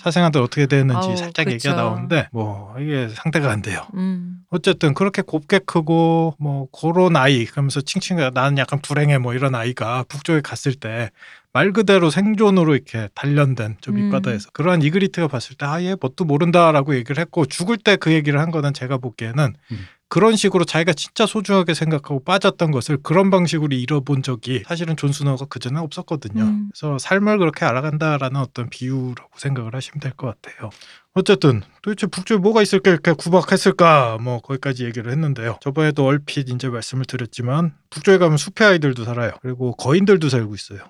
[0.00, 0.66] 사생아들 어떻게
[1.10, 1.54] 아우, 살짝 그쵸.
[1.54, 3.86] 얘기가 나오는데 뭐 이게 상대가 안 돼요.
[3.94, 4.40] 음.
[4.50, 10.04] 어쨌든 그렇게 곱게 크고 뭐 그런 아이 그러면서 징징 나는 약간 불행해 뭐 이런 아이가
[10.08, 11.10] 북쪽에 갔을 때
[11.52, 13.96] 말 그대로 생존으로 이렇게 단련된 저 음.
[13.96, 18.50] 밑바닥에서 그러한 이그리트가 봤을 때 아예 뭣도 모른다라고 얘기를 했고 죽을 때 그 얘기를 한
[18.50, 19.86] 거는 제가 보기에는 음.
[20.10, 25.46] 그런 식으로 자기가 진짜 소중하게 생각하고 빠졌던 것을 그런 방식으로 잃어본 적이 사실은 존 스노우가
[25.46, 26.42] 그전에 없었거든요.
[26.44, 26.70] 음.
[26.72, 30.70] 그래서 삶을 그렇게 알아간다라는 어떤 비유라고 생각을 하시면 될 것 같아요.
[31.14, 35.58] 어쨌든 도대체 북쪽에 뭐가 있을까 이렇게 구박했을까 뭐 거기까지 얘기를 했는데요.
[35.60, 39.32] 저번에도 얼핏 이제 말씀을 드렸지만 북쪽에 가면 숲의 아이들도 살아요.
[39.42, 40.80] 그리고 거인들도 살고 있어요.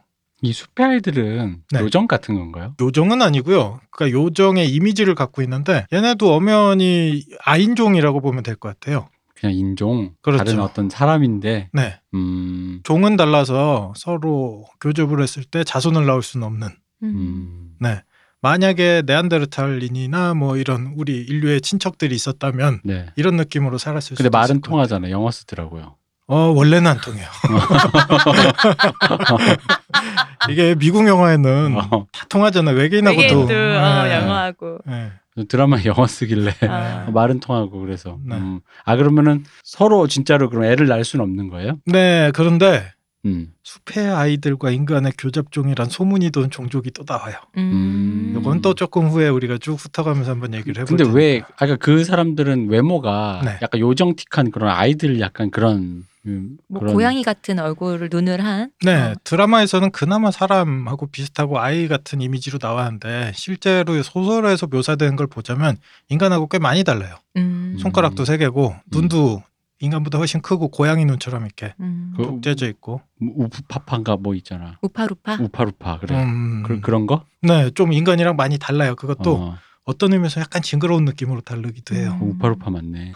[0.42, 1.81] 이 숲의 아이들은 네.
[1.81, 2.74] 요정 같은 건가요?
[2.81, 3.81] 요정은 아니고요.
[3.90, 9.09] 그러니까 요정의 이미지를 갖고 있는데 얘네도 엄연히 아인종이라고 보면 될 것 같아요.
[9.35, 10.42] 그냥 인종 그렇죠.
[10.44, 12.01] 다른 어떤 사람인데 네.
[12.14, 16.68] 음, 종은 달라서 서로 교접을 했을 때 자손을 낳을 수는 없는.
[17.03, 17.05] 음.
[17.05, 18.03] 음, 네.
[18.40, 23.07] 만약에 네안데르탈린이나 뭐 이런 우리 인류의 친척들이 있었다면 네.
[23.16, 24.70] 이런 느낌으로 살았을 수도 근데 말은 있을 것 같아요.
[24.70, 25.12] 통하잖아요.
[25.12, 25.96] 영어 쓰더라고요.
[26.29, 27.27] 어 원래는 안 통해요.
[30.51, 32.73] 이게 미국 영화에는 어, 다 통하잖아.
[32.73, 33.23] 외계인하고도.
[33.23, 34.14] 외계인도 어, 네.
[34.14, 34.79] 영어하고.
[34.87, 35.12] 네.
[35.49, 37.09] 드라마 영어 쓰길래 아.
[37.14, 38.37] 말은 통하고 그래서 네.
[38.37, 38.61] 음.
[38.85, 41.79] 아 그러면은 서로 진짜로 그럼 애를 낳을 수는 없는 거예요?
[41.87, 42.93] 네, 그런데
[43.25, 43.53] 음.
[43.62, 47.37] 숲의 아이들과 인간의 교잡종이란 소문이 돈 종족이 또 나와요.
[47.57, 48.37] 음.
[48.38, 51.43] 이건 또 조금 후에 우리가 쭉 훑어가면서 한번 얘기를 해볼 근데 왜.
[51.59, 53.59] 아까 그 사람들은 외모가 네.
[53.62, 58.71] 약간 요정틱한 그런 아이들 약간 그런 음, 뭐 그런 고양이 같은 얼굴을 눈을 한.
[58.85, 59.14] 네, 어.
[59.25, 65.77] 드라마에서는 그나마 사람하고 비슷하고 아이 같은 이미지로 나왔는데 실제로 소설에서 묘사되는 걸 보자면
[66.09, 67.17] 인간하고 꽤 많이 달라요.
[67.37, 67.77] 음.
[67.81, 69.43] 손가락도 세 개고 눈도
[69.81, 72.12] 인간보다 훨씬 크고 고양이 눈처럼 이렇게 음.
[72.17, 73.01] 그- 독재져 있고.
[73.21, 74.77] 우파파인가 뭐 있잖아.
[74.83, 75.38] 우파루파.
[75.41, 76.23] 우파루파 그래.
[76.23, 77.25] 음, 그, 그런 거?
[77.43, 78.95] 네, 좀 인간이랑 많이 달라요.
[78.97, 79.93] 그것도 어, 어.
[79.97, 82.19] 떤 의미에서 약간 징그러운 느낌으로 다르기도 해요.
[82.21, 82.31] 음.
[82.31, 83.12] 우파루파 맞네.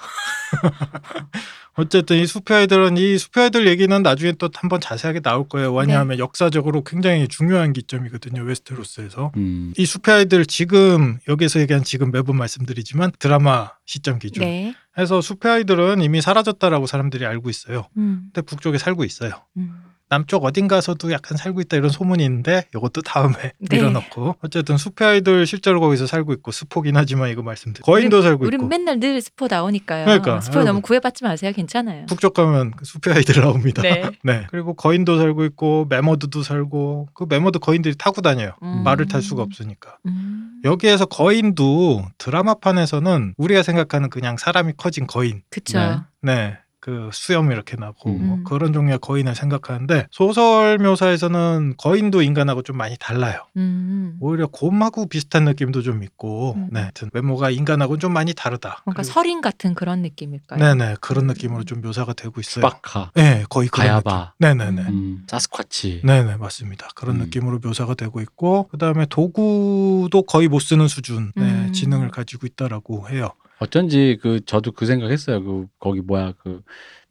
[1.74, 5.72] 어쨌든 이 숲의 아이들은 이 숲의 아이들 얘기는 나중에 또 한번 자세하게 나올 거예요.
[5.72, 8.42] 왜냐하면 역사적으로 굉장히 중요한 기점이거든요.
[8.42, 9.32] 웨스테로스에서.
[9.36, 9.72] 음.
[9.76, 14.44] 이 숲의 아이들 지금 여기서 얘기한 지금 매번 말씀드리지만 드라마 시점 기준.
[14.44, 14.74] 네.
[14.98, 17.88] 해서 숲의 아이들은 이미 사라졌다라고 사람들이 알고 있어요.
[17.96, 18.30] 음.
[18.32, 19.42] 근데 북쪽에 살고 있어요.
[19.56, 19.91] 음.
[20.12, 23.76] 남쪽 어딘가서도 약간 살고 있다 이런 소문이 있는데 이것도 다음에 네.
[23.76, 28.60] 밀어넣고 어쨌든 숲의 아이들 실제로 거기서 살고 있고 스포긴 하지만 이거 말씀드려 거인도 살고 우린
[28.60, 30.04] 있고 맨날 늘 스포 나오니까요.
[30.04, 30.66] 그러니까, 스포 여러분.
[30.66, 31.50] 너무 구애받지 마세요.
[31.56, 32.04] 괜찮아요.
[32.04, 33.80] 북쪽 가면 그 숲의 아이들 나옵니다.
[33.80, 34.10] 네.
[34.22, 34.46] 네.
[34.50, 38.52] 그리고 거인도 살고 있고 매머드도 살고 그 매머드 거인들이 타고 다녀요.
[38.62, 38.82] 음.
[38.84, 39.96] 말을 탈 수가 없으니까.
[40.04, 40.60] 음.
[40.64, 45.40] 여기에서 거인도 드라마판에서는 우리가 생각하는 그냥 사람이 커진 거인.
[45.48, 45.78] 그쵸.
[45.78, 45.96] 네.
[46.20, 46.58] 네.
[46.82, 48.44] 그 수염 이렇게 나고 뭐 음.
[48.44, 53.44] 그런 종류의 거인을 생각하는데 소설 묘사에서는 거인도 인간하고 좀 많이 달라요.
[53.56, 54.16] 음.
[54.18, 56.68] 오히려 곰하고 비슷한 느낌도 좀 있고, 음.
[56.72, 58.82] 네, 하여튼 외모가 인간하고는 좀 많이 다르다.
[58.84, 60.58] 뭔가 그리고- 설인 같은 그런 느낌일까요?
[60.58, 61.26] 네네 그런 음.
[61.28, 62.66] 느낌으로 좀 묘사가 되고 있어요.
[62.66, 64.02] 스파카, 네, 거의 그런 느낌.
[64.02, 64.82] 가야바, 네네네.
[64.82, 66.02] 음, 사스쿼치.
[66.04, 66.88] 네네 맞습니다.
[66.96, 67.20] 그런 음.
[67.26, 71.70] 느낌으로 묘사가 되고 있고 그다음에 도구도 거의 못 쓰는 수준의 음.
[71.72, 73.30] 지능을 가지고 있다라고 해요.
[73.62, 75.42] 어쩐지 그 저도 그 생각했어요.
[75.44, 76.62] 그 거기 뭐야 그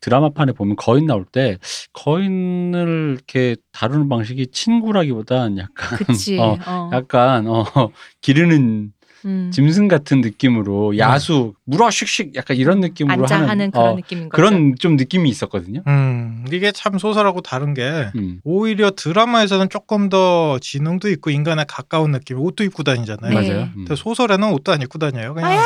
[0.01, 1.57] 드라마판에 보면 거인 나올 때
[1.93, 5.99] 거인을 이렇게 다루는 방식이 친구라기보단 약간.
[6.39, 6.89] 어, 어.
[6.93, 7.65] 약간 어
[8.21, 8.91] 기르는
[9.25, 9.51] 음.
[9.53, 14.41] 짐승 같은 느낌으로 야수 물어 슉슉 약간 이런 느낌으로 하는, 하는 그런 어, 느낌인 거죠.
[14.41, 15.81] 그런 좀 느낌이 있었거든요.
[15.87, 18.39] 음 이게 참 소설하고 다른 게 음.
[18.43, 23.39] 오히려 드라마에서는 조금 더 지능도 있고 인간에 가까운 느낌 옷도 입고 다니잖아요.
[23.39, 23.49] 네.
[23.49, 23.63] 맞아요.
[23.63, 23.71] 음.
[23.75, 25.33] 근데 소설에는 옷도 안 입고 다녀요.
[25.33, 25.59] 그냥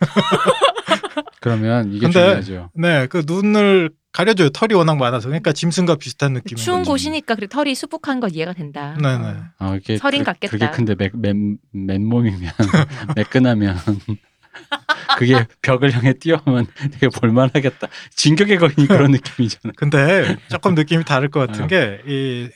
[1.40, 2.70] 그러면 이게 근데 중요하죠.
[2.74, 4.50] 네, 그 눈을 가려줘요.
[4.50, 5.28] 털이 워낙 많아서.
[5.28, 6.92] 그러니까 짐승과 비슷한 느낌인 추운 거죠.
[6.92, 8.96] 곳이니까 그래 털이 수북한 거 이해가 된다.
[9.00, 9.24] 네네.
[9.24, 9.44] 어.
[9.58, 10.50] 아, 이게 설인 그, 같겠다.
[10.50, 12.50] 그게 근데 맨, 맨, 맨몸이면
[13.16, 13.76] 매끈하면
[15.18, 17.86] 그게 벽을 향해 뛰어오면 되게 볼만하겠다.
[18.10, 19.72] 진격의 거인이 그런 느낌이잖아.
[19.76, 21.66] 근데 조금 느낌이 다를 것 같은 어.
[21.68, 22.48] 게이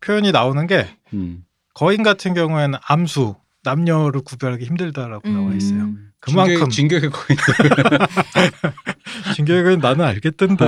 [0.00, 1.44] 표현이 나오는 게 음.
[1.74, 5.34] 거인 같은 경우에는 암수 남녀를 구별하기 힘들다라고 음.
[5.34, 5.90] 나와 있어요.
[6.22, 7.10] 그만큼 진격의,
[9.34, 9.80] 진격의 거인.
[9.80, 10.64] 나는 알겠던데.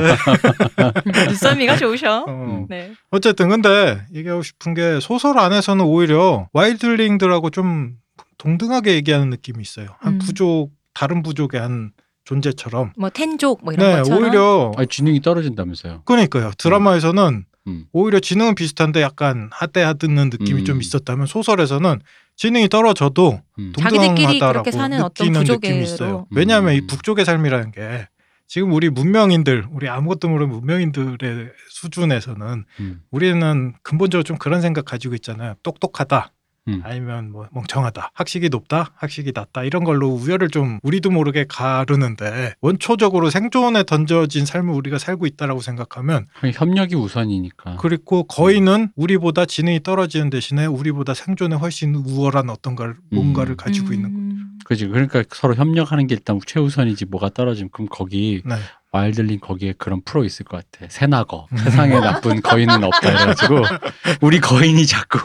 [1.28, 2.24] 눈썰미가 좋으셔.
[2.26, 2.66] 어.
[2.68, 2.92] 네.
[3.10, 7.94] 어쨌든 근데 얘기하고 싶은 게 소설 안에서는 오히려 와일드링들하고 좀
[8.38, 9.86] 동등하게 얘기하는 느낌이 있어요.
[10.00, 10.18] 한 음.
[10.18, 11.92] 부족 다른 부족의 한
[12.24, 12.92] 존재처럼.
[12.98, 14.22] 뭐 텐족 뭐 이런 네, 것처럼.
[14.22, 16.02] 오히려 아니, 지능이 떨어진다면서요.
[16.04, 16.50] 그러니까요.
[16.58, 17.84] 드라마에서는 음.
[17.92, 20.64] 오히려 지능은 비슷한데 약간 하대하듣는 느낌이 음.
[20.64, 22.00] 좀 있었다면 소설에서는
[22.36, 23.72] 지능이 떨어져도 음.
[23.78, 25.54] 자기들끼리 동등하다라고 그렇게 사는 어떤 느끼는.
[25.54, 26.26] 느낌이 있어요.
[26.30, 26.86] 왜냐하면 이 음.
[26.86, 28.08] 북쪽의 삶이라는 게
[28.46, 33.00] 지금 우리 문명인들, 우리 아무것도 모르는 문명인들의 수준에서는 음.
[33.10, 35.54] 우리는 근본적으로 좀 그런 생각 가지고 있잖아요.
[35.62, 36.32] 똑똑하다.
[36.68, 36.81] 음.
[36.83, 43.31] 아니면 뭐 멍청하다, 학식이 높다, 학식이 낮다 이런 걸로 우열을 좀 우리도 모르게 가르는데 원초적으로
[43.31, 47.77] 생존에 던져진 삶을 우리가 살고 있다라고 생각하면 협력이 우선이니까.
[47.77, 54.12] 그리고 거인은 우리보다 지능이 떨어지는 대신에 우리보다 생존에 훨씬 우월한 어떤 걸 뭔가를 가지고 있는
[54.12, 54.18] 거.
[54.18, 54.59] 음.
[54.64, 54.88] 그지.
[54.88, 58.55] 그러니까 서로 협력하는 게 일단 최우선이지 뭐가 떨어지면 그럼 거기 네.
[58.98, 60.87] Wildling 거기에 그런 프로 있을 것 같아.
[60.88, 61.48] 세나거.
[61.50, 61.57] 음.
[61.57, 63.62] 세상에 나쁜 거인은 없다 이래가지고
[64.22, 65.18] 우리 거인이 자꾸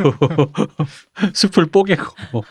[1.35, 2.43] 숲을 뽀개고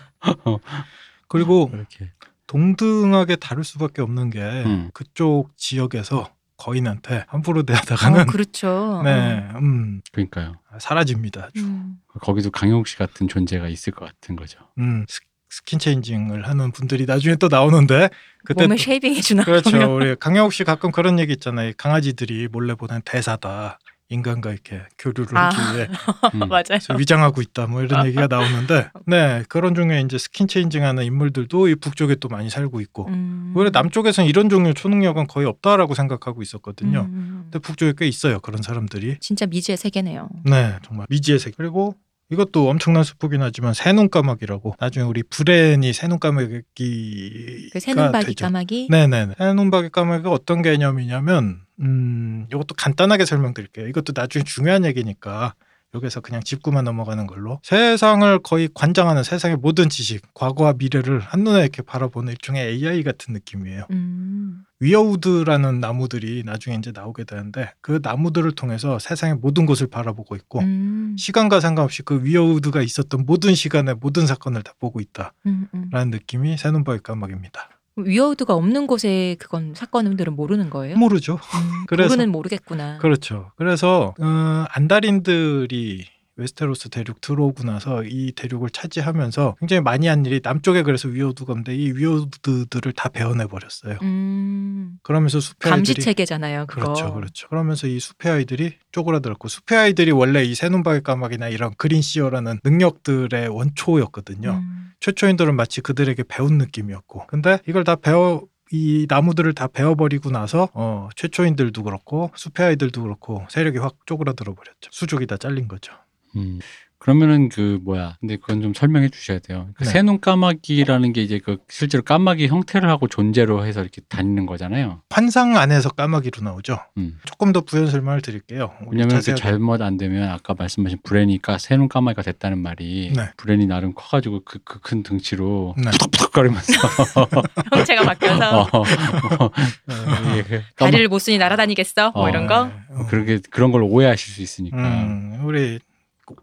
[1.26, 2.12] 그리고 그렇게.
[2.46, 4.90] 동등하게 다룰 수밖에 없는 게 음.
[4.94, 9.02] 그쪽 지역에서 거인한테 함부로 대하다가는 어, 그렇죠.
[9.04, 10.54] 네, 음, 그러니까요.
[10.78, 11.46] 사라집니다.
[11.46, 11.64] 아주.
[11.64, 11.96] 음.
[12.20, 14.60] 거기도 강형욱 씨 같은 존재가 있을 것 같은 거죠.
[14.78, 15.04] 음,
[15.48, 18.10] 스- skin changing을 하는 분들이 나중에 또 나오는데
[18.44, 19.44] 그때 몸에 또- shaving 해 주나?
[19.44, 19.94] 그렇죠.
[19.94, 21.72] 우리 강형욱 씨 가끔 그런 얘기 있잖아요.
[21.76, 23.78] 강아지들이 몰래 보낸 대사다.
[24.10, 25.50] 인간과 이렇게 교류를 아.
[25.50, 25.88] 하기 위해
[26.34, 26.48] 음.
[26.48, 26.78] 맞아요.
[26.98, 27.66] 위장하고 있다.
[27.66, 32.48] 뭐 이런 얘기가 나오는데, 네 그런 종류의 이제 skin changing하는 인물들도 이 북쪽에 또 많이
[32.48, 33.52] 살고 있고, 음.
[33.54, 37.00] 오히려 남쪽에서는 이런 종류 의 초능력은 거의 없다라고 생각하고 있었거든요.
[37.00, 37.40] 음.
[37.50, 38.40] 근데 북쪽에 꽤 있어요.
[38.40, 39.18] 그런 사람들이.
[39.20, 40.30] 진짜 미지의 세계네요.
[40.44, 41.54] 네, 정말 미지의 세계.
[41.58, 41.94] 그리고
[42.30, 48.44] 이것도 엄청난 스포긴 하지만 새눈까마귀라고 나중에 우리 브렌이 새눈까마귀가 그 새눈박이 되죠.
[48.46, 48.88] 까마귀.
[48.90, 49.34] 네네.
[49.38, 53.88] 새눈박이 까마귀가 어떤 개념이냐면 음 이것도 간단하게 설명드릴게요.
[53.88, 55.54] 이것도 나중에 중요한 얘기니까
[55.94, 61.80] 여기서 그냥 짚고만 넘어가는 걸로 세상을 거의 관장하는 세상의 모든 지식, 과거와 미래를 한눈에 이렇게
[61.80, 63.86] 바라보는 일종의 AI 같은 느낌이에요.
[63.90, 64.64] 음.
[64.80, 71.16] 위어우드라는 나무들이 나중에 이제 나오게 되는데 그 나무들을 통해서 세상의 모든 것을 바라보고 있고 음.
[71.18, 75.90] 시간과 상관없이 그 위어우드가 있었던 모든 시간의 모든 사건을 다 보고 있다라는 음, 음.
[76.10, 77.70] 느낌이 새눈박이 까마귀입니다.
[77.96, 80.96] 위어우드가 없는 곳에 그건 사건들은 모르는 거예요?
[80.96, 81.34] 모르죠.
[81.34, 81.38] 음,
[81.88, 82.98] 그래서- 모르는 모르겠구나.
[82.98, 83.50] 그렇죠.
[83.56, 86.06] 그래서 어, 안달인들이
[86.38, 91.76] 웨스테로스 대륙 들어오고 나서 이 대륙을 차지하면서 굉장히 많이 한 일이 남쪽에 그래서 위오드가 있는데
[91.76, 93.98] 이 위오드들을 다 베어내 버렸어요.
[94.02, 94.98] 음.
[95.02, 96.66] 그러면서 숲의 감시 체계잖아요.
[96.66, 96.80] 그거.
[96.92, 97.48] 그렇죠, 그렇죠.
[97.48, 104.50] 그러면서 이 숲의 아이들이 쪼그라들었고 숲의 아이들이 원래 이 새눈박이 까마귀나 이런 그린시어라는 능력들의 원초였거든요.
[104.50, 104.92] 음.
[105.00, 111.08] 최초인들은 마치 그들에게 배운 느낌이었고, 근데 이걸 다 배워 이 나무들을 다 베어버리고 나서 어,
[111.16, 114.90] 최초인들도 그렇고 숲의 아이들도 그렇고 세력이 확 쪼그라들어 버렸죠.
[114.90, 115.92] 수족이 다 잘린 거죠.
[116.36, 116.60] 음.
[116.98, 118.16] 그러면은 그 뭐야?
[118.20, 119.68] 근데 그건 좀 설명해 주셔야 돼요.
[119.76, 119.90] 그 네.
[119.90, 125.00] 새눈 까마귀라는 게 이제 그 실제로 까마귀 형태를 하고 존재로 해서 이렇게 다니는 거잖아요.
[125.08, 126.80] 환상 안에서 까마귀로 나오죠.
[126.96, 127.18] 음.
[127.24, 128.72] 조금 더 부연 설명을 드릴게요.
[128.90, 129.34] 왜냐면 그.
[129.36, 133.30] 잘못 안 되면 아까 말씀하신 브레니까 새눈 까마귀가 됐다는 말이 네.
[133.36, 135.90] 브레니 나름 커가지고 그그큰 등치로 네.
[135.92, 136.72] 푸덕푸덕거리면서
[137.72, 139.50] 형체가 바뀌어서 어, 어,
[139.86, 140.38] 네.
[140.38, 142.10] 예, 그 다리를 못 쓰니 날아다니겠어?
[142.10, 142.66] 뭐 어, 이런 거?
[142.66, 142.72] 네.
[142.90, 143.06] 어.
[143.08, 144.76] 그렇게 그런 걸 오해하실 수 있으니까.
[144.76, 145.78] 음, 우리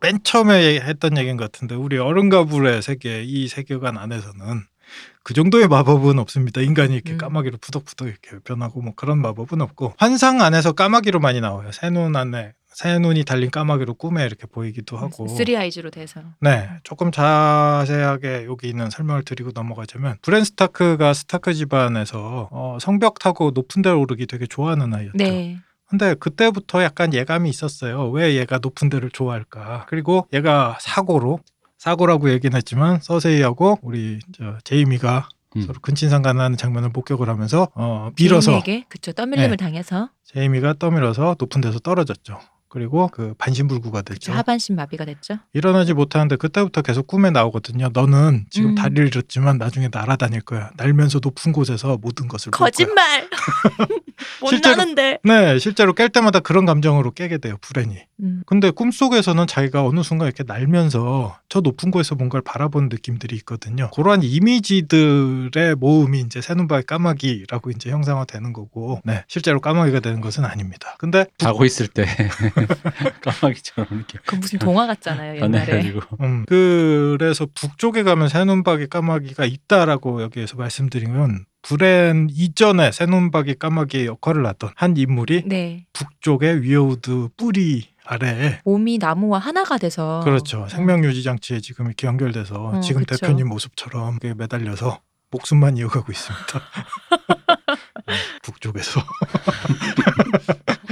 [0.01, 4.63] 맨 처음에 했던 얘기인 것 같은데 우리 얼음과 불의 세계 이 세계관 안에서는
[5.23, 6.61] 그 정도의 마법은 없습니다.
[6.61, 7.17] 인간이 이렇게 음.
[7.17, 11.71] 까마귀로 푸덕푸덕 이렇게 변하고 뭐 그런 마법은 없고 환상 안에서 까마귀로 많이 나와요.
[11.71, 15.29] 세눈 안에 세 눈이 달린 까마귀로 꿈에 이렇게 보이기도 하고.
[15.29, 16.21] three eyes로 돼서.
[16.41, 23.51] 네, 조금 자세하게 여기 있는 설명을 드리고 넘어가자면 브랜 스타크가 스타크 집안에서 어, 성벽 타고
[23.51, 25.17] 높은 데 오르기 되게 좋아하는 아이였죠.
[25.17, 25.57] 네.
[25.87, 28.09] 근데 그때부터 약간 예감이 있었어요.
[28.09, 29.85] 왜 얘가 높은 데를 좋아할까?
[29.87, 31.39] 그리고 얘가 사고로
[31.77, 35.61] 사고라고 얘기는 했지만 서세이하고 우리 저 제이미가 음.
[35.61, 39.55] 서로 근친상간하는 장면을 목격을 하면서 어, 밀어서 제이미에게 그쵸 떠밀림을 네.
[39.55, 42.39] 당해서 제이미가 떠밀어서 높은 데서 떨어졌죠.
[42.75, 44.33] 그리고 그 반신불구가 그쵸, 됐죠.
[44.33, 45.35] 하반신 마비가 됐죠.
[45.53, 47.89] 일어나지 못하는데 그때부터 계속 꿈에 나오거든요.
[47.93, 48.75] 너는 지금 음.
[48.75, 50.71] 다리를 잃었지만 나중에 날아다닐 거야.
[50.75, 52.65] 날면서 높은 곳에서 모든 것을 볼 거야.
[52.69, 53.29] 거짓말.
[54.41, 55.19] 못 실제로- 나는데.
[55.23, 57.55] 네, 실제로 깰 때마다 그런 감정으로 깨게 돼요.
[57.61, 57.95] 불행이.
[58.21, 58.43] 음.
[58.45, 63.89] 근데 꿈 속에서는 자기가 어느 순간 이렇게 날면서 저 높은 곳에서 뭔가를 바라보는 느낌들이 있거든요.
[63.91, 70.95] 그러한 이미지들의 모음이 이제 새눈바위 까마귀라고 이제 형상화되는 거고, 네, 실제로 까마귀가 되는 것은 아닙니다.
[70.97, 72.05] 근데 자고 있을 때
[73.21, 75.65] 까마귀처럼 이렇게 그 무슨 동화 같잖아요 옛날에.
[75.65, 84.45] 변해가지고 음, 그래서 북쪽에 가면 새눈박이 까마귀가 있다라고 여기에서 말씀드리면 브랜 이전에 새눈박이 까마귀의 역할을
[84.45, 85.85] 하던 한 인물이 네.
[85.93, 90.21] 북쪽의 위어우드 뿌리 아래에 몸이 나무와 하나가 돼서.
[90.23, 93.17] 그렇죠 생명 유지 장치에 지금 이렇게 연결돼서 어, 지금 그쵸.
[93.17, 95.01] 대표님 모습처럼 매달려서
[95.31, 96.61] 목숨만 이어가고 있습니다.
[98.07, 99.01] 네, 북쪽에서.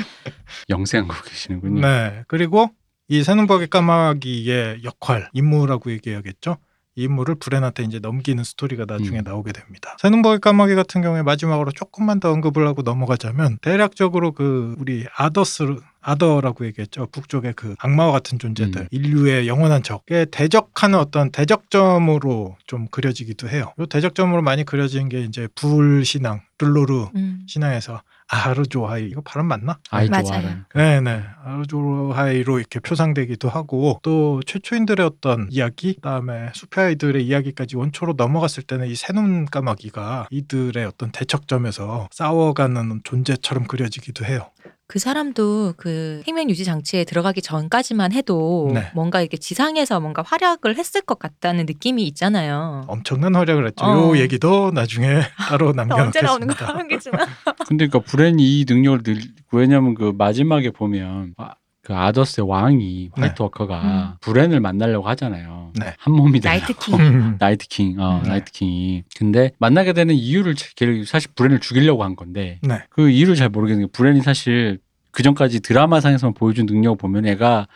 [0.70, 1.82] 영세하고 계시는군요.
[1.82, 2.24] 네.
[2.28, 2.70] 그리고
[3.08, 6.58] 이 새눈박이 까마귀의 역할, 임무라고 얘기해야겠죠.
[6.96, 9.24] 이 임무를 브렌한테 이제 넘기는 스토리가 나중에 음.
[9.24, 9.96] 나오게 됩니다.
[10.00, 16.66] 새눈박이 까마귀 같은 경우에 마지막으로 조금만 더 언급을 하고 넘어가자면 대략적으로 그 우리 아더스 아더라고
[16.66, 17.08] 얘기했죠.
[17.12, 18.88] 북쪽의 그 악마와 같은 존재들, 음.
[18.92, 23.74] 인류의 영원한 적에 대적하는 어떤 대적점으로 좀 그려지기도 해요.
[23.80, 27.44] 이 대적점으로 많이 그려지는 게 이제 불신앙, 룰로르 음.
[27.48, 28.02] 신앙에서
[28.34, 29.78] 아르조하이 이거 발음 맞나?
[29.92, 30.24] 아이 맞아요.
[30.24, 30.66] 좋아하는.
[30.74, 38.64] 네네 아르조하이로 이렇게 표상되기도 하고 또 최초인들의 어떤 이야기 그다음에 숲의 아이들의 이야기까지 원초로 넘어갔을
[38.64, 44.50] 때는 이 새눈 까마귀가 이들의 어떤 대척점에서 싸워가는 존재처럼 그려지기도 해요.
[44.94, 48.92] 그 사람도 그 생명 유지 장치에 들어가기 전까지만 해도 네.
[48.94, 52.84] 뭔가 이렇게 지상에서 뭔가 활약을 했을 것 같다는 느낌이 있잖아요.
[52.88, 53.84] 엄청난 활약을 했죠.
[53.84, 53.90] 어.
[54.12, 55.08] 요 얘기도 나중에
[55.50, 56.74] 따로 언제 나오는 거 남겨놓겠습니다.
[56.74, 57.28] 모르겠지만.
[57.68, 63.22] 근데 그러니까 브랜이 이 능력을 늘 왜냐면 그 마지막에 보면 아, 그 Others의 왕이 네.
[63.22, 64.14] 화이트 워커가 음.
[64.22, 65.74] 브랜을 만나려고 하잖아요.
[65.80, 65.96] 네.
[65.98, 66.60] 한 몸이 되려고.
[66.68, 67.00] Night King.
[67.00, 67.36] 음.
[67.40, 68.30] Night King, 어, 네.
[68.30, 69.04] Night King이.
[69.18, 72.84] 근데 만나게 되는 이유를 자- 걔를 사실 브랜을 죽이려고 한 건데 네.
[72.92, 74.78] 그 이유를 잘 모르겠는 게 브랜이 사실
[75.14, 77.68] 그 전까지 드라마상에서만 보여준 능력을 보면 애가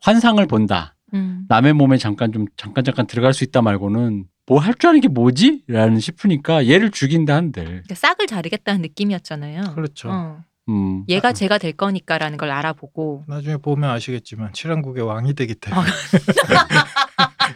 [0.00, 0.96] 환상을 본다.
[1.14, 1.44] 음.
[1.48, 5.08] 남의 몸에 잠깐 좀 잠깐 잠깐 들어갈 수 있다 말고는 뭐 할 줄 아는 게
[5.08, 5.64] 뭐지?
[5.68, 7.64] 라는 싶으니까 얘를 죽인다 한들.
[7.64, 9.74] 그러니까 싹을 자르겠다는 느낌이었잖아요.
[9.74, 10.10] 그렇죠.
[10.10, 10.38] 어.
[10.68, 11.04] 음.
[11.08, 15.84] 얘가 제가 될 거니까라는 걸 알아보고 나중에 보면 아시겠지만 칠한국의 왕이 되기 때문에 어,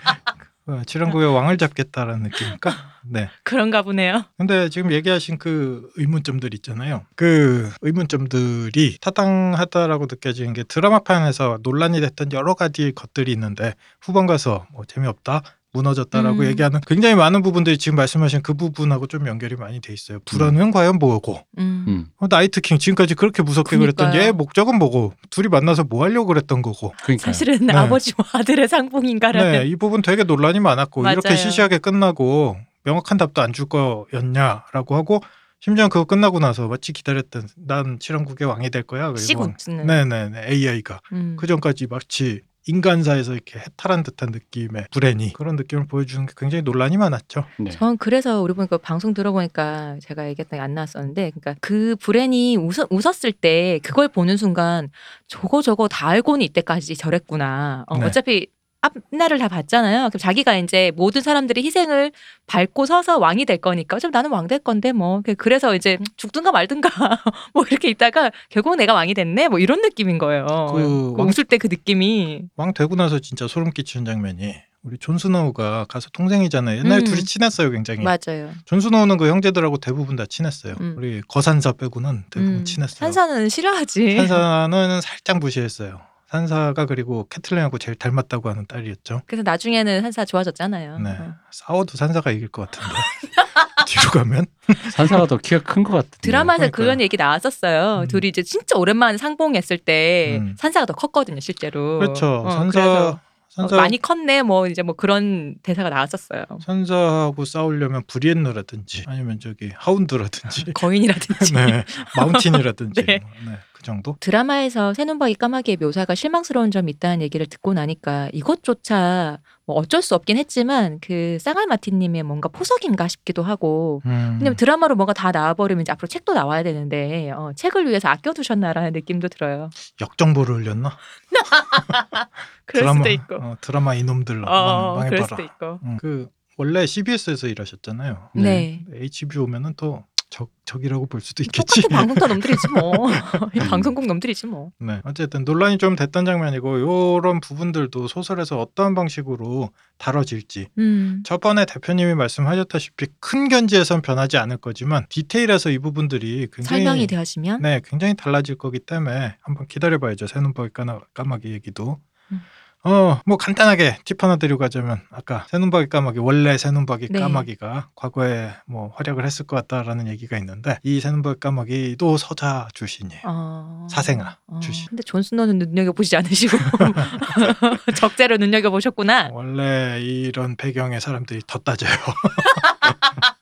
[0.86, 2.72] 칠한국의 왕을 잡겠다라는 느낌일까?
[3.04, 3.28] 네.
[3.44, 4.24] 그런가 보네요.
[4.38, 7.04] 근데 지금 얘기하신 그 의문점들 있잖아요.
[7.16, 14.84] 그 의문점들이 타당하다라고 느껴지는 게 드라마판에서 논란이 됐던 여러 가지 것들이 있는데 후반 가서 뭐
[14.84, 15.42] 재미없다.
[15.72, 16.44] 무너졌다라고 음.
[16.46, 20.18] 얘기하는 굉장히 많은 부분들이 지금 말씀하신 그 부분하고 좀 연결이 많이 돼 있어요.
[20.24, 21.40] 불안은 과연 뭐고?
[21.58, 21.84] 음.
[21.86, 22.06] 음.
[22.18, 24.28] 어, 나이트킹 지금까지 그렇게 무섭게 그랬던 그니까요.
[24.28, 25.14] 얘 목적은 뭐고?
[25.30, 26.92] 둘이 만나서 뭐 하려고 그랬던 거고?
[27.04, 27.72] 그러니까 사실은 네.
[27.72, 29.52] 아버지와 아들의 상봉인가라는.
[29.52, 31.12] 네, 이 부분 되게 논란이 많았고 맞아요.
[31.14, 35.20] 이렇게 시시하게 끝나고 명확한 답도 안 줄 거였냐라고 하고
[35.60, 39.12] 심지어 그거 끝나고 나서 마치 기다렸던 난 칠왕국의 왕이 될 거야.
[39.12, 39.52] 그리고.
[39.68, 41.36] 네네네 AI가 음.
[41.38, 46.96] 그 전까지 마치 인간사에서 이렇게 해탈한 듯한 느낌의 불행이 그런 느낌을 보여주는 게 굉장히 논란이
[46.98, 47.44] 많았죠.
[47.58, 47.70] 네.
[47.70, 52.76] 전 그래서 우리 보니까 방송 들어보니까 제가 얘기했던 게 안 나왔었는데, 그러니까 그 브랜이 웃,
[52.90, 54.90] 웃었 을 때 그걸 보는 순간
[55.26, 57.84] 저거 저거 다 알고는 이때까지 저랬구나.
[57.86, 58.04] 어, 네.
[58.04, 58.48] 어차피
[58.82, 60.08] 앞날을 다 봤잖아요.
[60.08, 62.12] 그럼 자기가 이제 모든 사람들의 희생을
[62.46, 66.88] 밟고 서서 왕이 될 거니까 어차피 나는 왕 될 건데 뭐 그래서 이제 죽든가 말든가
[67.54, 70.46] 뭐 이렇게 있다가 결국 내가 왕이 됐네 뭐 이런 느낌인 거예요.
[70.74, 75.84] 그 왕- 웃을 때그 느낌이 왕 되고 나서 진짜 소름 끼치는 장면이 우리 존 스노우가
[75.90, 76.78] 가서 동생이잖아요.
[76.78, 77.04] 옛날에 음.
[77.04, 78.00] 둘이 친했어요, 굉장히.
[78.02, 78.50] 맞아요.
[78.64, 80.74] 존 스노우는 그 형제들하고 대부분 다 친했어요.
[80.80, 80.94] 음.
[80.96, 82.96] 우리 거 산사 빼고는 대부분 음, 친했어요.
[82.98, 84.16] 산사는 싫어하지.
[84.16, 86.00] 산사는 살짝 무시했어요.
[86.30, 89.22] 산사가 그리고 캐틀린하고 제일 닮았다고 하는 딸이었죠.
[89.26, 90.98] 그래서 나중에는 산사 좋아졌잖아요.
[91.00, 91.10] 네.
[91.10, 91.34] 어.
[91.50, 92.94] 싸워도 산사가 이길 것 같은데.
[93.86, 94.46] 뒤로 가면
[94.94, 96.18] 산사가 더 키가 큰 것 같은데.
[96.20, 96.70] 드라마에서.
[96.70, 98.02] 그런 얘기 나왔었어요.
[98.02, 98.08] 음.
[98.08, 100.54] 둘이 이제 진짜 오랜만에 상봉했을 때 음.
[100.56, 101.98] 산사가 더 컸거든요, 실제로.
[101.98, 102.42] 그렇죠.
[102.46, 103.20] 어, 산사 그래서
[103.56, 106.44] 어, 많이 컸네, 뭐 이제 뭐 그런 대사가 나왔었어요.
[106.64, 111.52] 산사하고 싸우려면 브리엔느라든지 아니면 저기 하운드라든지 거인이라든지.
[111.54, 111.84] 네.
[112.16, 113.20] 마운틴이라든지 네.
[113.46, 113.58] 네.
[113.72, 114.16] 그 정도.
[114.20, 119.38] 드라마에서 새눈박이 까마귀의 묘사가 실망스러운 점이 있다는 얘기를 듣고 나니까 이것조차
[119.70, 124.38] 뭐 어쩔 수 없긴 했지만 그 쌍알 마티님의 뭔가 포석인가 싶기도 하고 음.
[124.40, 129.28] 왜냐면 드라마로 뭐가 다 나와버리면 이제 앞으로 책도 나와야 되는데 어, 책을 위해서 아껴두셨나라는 느낌도
[129.28, 129.70] 들어요.
[130.00, 130.96] 역정보를 흘렸나?
[132.66, 133.34] 그럴 드라마, 수도 있고.
[133.36, 135.78] 어, 드라마 이놈들 어, 망, 그럴 해봐라 수도 있고.
[135.84, 138.30] 음, 그 원래 CBS에서 일하셨잖아요.
[138.34, 138.84] 네.
[138.92, 141.82] HBO면은 또 적, 적이라고 볼 수도 있겠지.
[141.82, 143.10] 똑같은 방송사 놈들이지 뭐.
[143.52, 144.70] 이 방송국 놈들이지 뭐.
[144.78, 145.00] 네.
[145.04, 151.22] 어쨌든 논란이 좀 됐던 장면이고 이런 부분들도 소설에서 어떠한 방식으로 다뤄질지 음.
[151.26, 157.80] 저번에 대표님이 말씀하셨다시피 큰 견지에선 변하지 않을 거지만 디테일에서 이 부분들이 굉장히 설명이 되어지면 네,
[157.84, 160.28] 굉장히 달라질 거기 때문에 한번 기다려 봐야죠.
[160.28, 162.00] 세눈박이 까나, 까마귀 얘기도.
[162.30, 162.40] 음.
[162.82, 167.20] 어, 뭐 간단하게 팁 하나 드리고 가자면 아까 세눈박이 까마귀 원래 세눈박이 네.
[167.20, 173.22] 까마귀가 과거에 뭐 활약을 했을 것 같다라는 얘기가 있는데 이 세눈박이 까마귀도 서자 출신이에요.
[173.24, 173.86] 어...
[173.90, 174.60] 사생아 어.
[174.60, 174.86] 출신.
[174.88, 176.56] 근데 존 스노는 눈여겨 보시지 않으시고
[177.96, 179.28] 적자로 눈여겨 보셨구나.
[179.32, 181.90] 원래 이런 배경의 사람들이 더 따져요.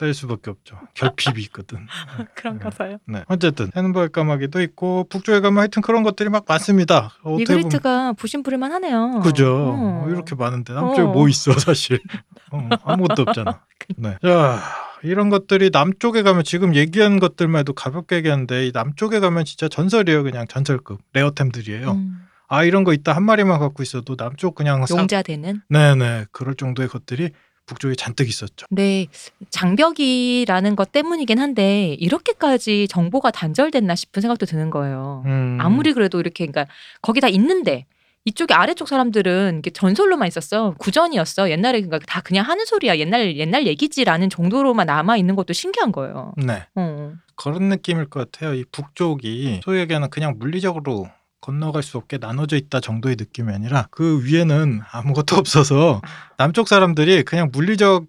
[0.00, 0.78] 뗄 수밖에 없죠.
[0.94, 1.86] 결핍이 있거든.
[2.34, 2.96] 그런가 봐요.
[3.06, 3.22] 네.
[3.28, 7.12] 어쨌든 새눈박이 까마귀도 있고 북쪽에 가면 하여튼 그런 것들이 막 많습니다.
[7.38, 9.20] 이그리트가 부심부릴만 하네요.
[9.22, 9.54] 그죠.
[9.54, 10.04] 어.
[10.06, 11.12] 어, 이렇게 많은데 남쪽에 어.
[11.12, 12.00] 뭐 있어 사실.
[12.50, 13.60] 어, 아무것도 없잖아.
[13.98, 14.16] 네.
[14.22, 14.58] 자
[15.02, 20.22] 이런 것들이 남쪽에 가면 지금 얘기한 것들만 해도 가볍게 얘기하는데 이 남쪽에 가면 진짜 전설이에요.
[20.22, 21.90] 그냥 전설급 레어템들이에요.
[21.90, 25.60] 음, 아 이런 거 있다 한 마리만 갖고 있어도 남쪽 그냥 싹 용자되는.
[25.68, 27.32] 네네 그럴 정도의 것들이
[27.70, 28.66] 북쪽에 잔뜩 있었죠.
[28.70, 29.06] 네,
[29.50, 35.22] 장벽이라는 것 때문이긴 한데 이렇게까지 정보가 단절됐나 싶은 생각도 드는 거예요.
[35.26, 37.86] 음, 아무리 그래도 이렇게 그러니까 거기 다 있는데
[38.24, 44.28] 이쪽에 아래쪽 사람들은 전설로만 있었어 구전이었어 옛날에 그러니까 다 그냥 하는 소리야 옛날 옛날 얘기지라는
[44.28, 46.32] 정도로만 남아 있는 것도 신기한 거예요.
[46.36, 47.12] 네 어.
[47.36, 48.54] 그런 느낌일 것 같아요.
[48.54, 51.08] 이 북쪽이 소위 얘기하는 그냥 물리적으로
[51.40, 56.00] 건너갈 수 없게 나눠져 있다 정도의 느낌이 아니라 그 위에는 아무것도 없어서
[56.36, 58.06] 남쪽 사람들이 그냥 물리적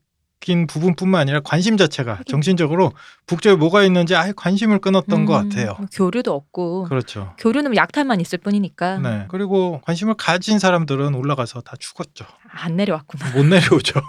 [0.48, 2.22] 인 부분뿐만 아니라 관심 자체가.
[2.28, 2.94] 정신적으로
[3.28, 5.78] 북쪽에 뭐가 있는지 아예 관심을 끊었던 것 음, 같아요.
[5.94, 7.36] 교류도 없고 그렇죠.
[7.38, 9.26] 교류는 약탈만 있을 뿐이니까 네.
[9.28, 12.26] 그리고 관심을 가진 사람들은 올라가서 다 죽었죠.
[12.54, 13.32] 안 내려왔구나.
[13.32, 14.02] 못 내려오죠.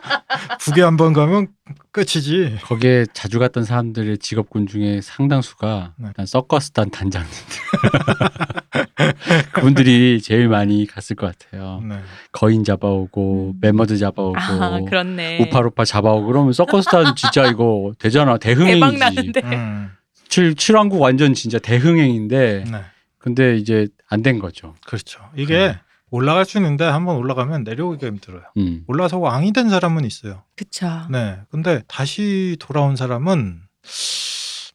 [0.60, 1.48] 북에 한 번 가면
[1.92, 2.58] 끝이지.
[2.62, 6.06] 거기에 자주 갔던 사람들의 직업군 중에 상당수가 네.
[6.08, 7.36] 일단 서커스단 단장님들.
[9.52, 11.80] 그분들이 제일 많이 갔을 것 같아요.
[11.86, 11.96] 네.
[12.32, 13.58] 거인 잡아오고 음.
[13.60, 15.40] 매머드 잡아오고 아 그렇네.
[15.42, 18.98] 우파루파 잡아오고 그러면 서커스단 진짜 이거 되잖아 대흥행이지.
[18.98, 19.40] 나는데.
[19.44, 19.90] 음,
[20.28, 22.80] 칠 칠왕국 완전 진짜 대흥행인데 네.
[23.18, 24.74] 근데 이제 안 된 거죠.
[24.86, 25.20] 그렇죠.
[25.36, 25.76] 이게
[26.12, 28.42] 올라갈 수 있는데 한번 올라가면 내려오기가 힘들어요.
[28.58, 28.84] 음.
[28.86, 30.44] 올라서 왕이 된 사람은 있어요.
[30.54, 30.86] 그쵸.
[31.10, 31.40] 네.
[31.50, 33.62] 근데 다시 돌아온 사람은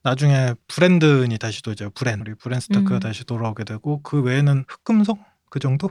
[0.04, 1.92] 나중에 브랜든이 다시 도죠.
[1.92, 2.22] 브랜.
[2.22, 3.00] 우리 브랜 스타크가 음.
[3.00, 5.90] 다시 돌아오게 되고 그 외에는 흑금성 그 정도?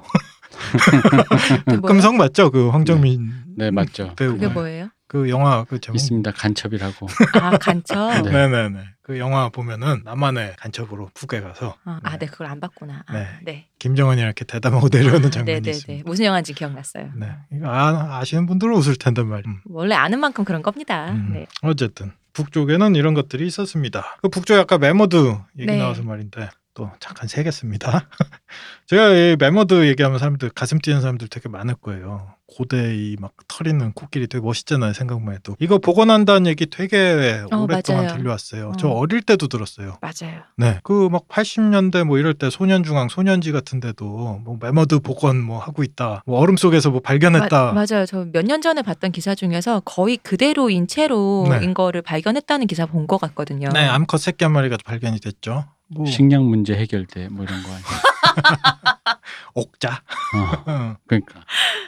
[1.70, 2.51] 흑금성 맞죠?
[2.51, 4.14] 그 황정민 네 맞죠.
[4.16, 4.32] 배우.
[4.32, 4.88] 그게 뭐예요?
[5.09, 5.96] 그 영화 그 제목.
[5.96, 6.32] 있습니다.
[6.32, 7.07] 간첩이라고.
[7.40, 8.22] 아 간첩.
[8.22, 8.30] 네.
[8.30, 8.80] 네네네.
[9.02, 13.04] 그 영화 보면은 남한의 간첩으로 북에 가서 아, 아, 네 그걸 안 봤구나.
[13.07, 13.28] 아, 네.
[13.44, 13.66] 네.
[13.78, 15.70] 김정은이 이렇게 대담하고 내려오는 장면이 네네네.
[15.70, 16.09] 있습니다.
[16.09, 17.11] 무슨 영화인지 기억났어요.
[17.14, 17.28] 네.
[17.52, 19.44] 이거 아, 아시는 분들은 웃을 텐데 말이야.
[19.46, 19.61] 음.
[19.66, 21.12] 원래 아는 만큼 그런 겁니다.
[21.12, 21.30] 음.
[21.34, 21.46] 네.
[21.62, 24.18] 어쨌든 북쪽에는 이런 것들이 있었습니다.
[24.22, 25.78] 그 북쪽에 아까 매머드 얘기 네.
[25.78, 28.07] 나와서 말인데 또 잠깐 새겠습니다.
[28.86, 32.34] 제가 이 매머드 얘기하면 사람들 가슴 뛰는 사람들 되게 많을 거예요.
[32.46, 34.92] 고대 이 막 털 있는 코끼리 되게 멋있잖아요.
[34.92, 35.56] 생각만 해도.
[35.58, 38.16] 이거 복원한다는 얘기 되게 어, 오랫동안 맞아요.
[38.18, 38.68] 들려왔어요.
[38.68, 38.72] 어.
[38.78, 39.96] 저 어릴 때도 들었어요.
[40.02, 40.42] 맞아요.
[40.56, 40.78] 네.
[40.84, 45.82] 그 막 80년대 뭐 이럴 때 소년중앙 소년지 같은 데도 뭐 매머드 복원 뭐 하고
[45.82, 46.22] 있다.
[46.26, 47.72] 뭐 얼음 속에서 뭐 발견했다.
[47.72, 48.04] 마- 맞아요.
[48.06, 51.64] 저 몇 년 전에 봤던 기사 중에서 거의 그대로인 채로 네.
[51.64, 53.68] 인 거를 발견했다는 기사 본 것 같거든요.
[53.72, 55.64] 네, 암컷 새끼 한 마리가 발견이 됐죠.
[55.89, 57.84] 뭐 식량 문제 해결돼 뭐 이런 거 아니야.
[59.55, 60.03] 옥자.
[60.34, 60.97] 어, 어.
[61.07, 61.45] 그러니까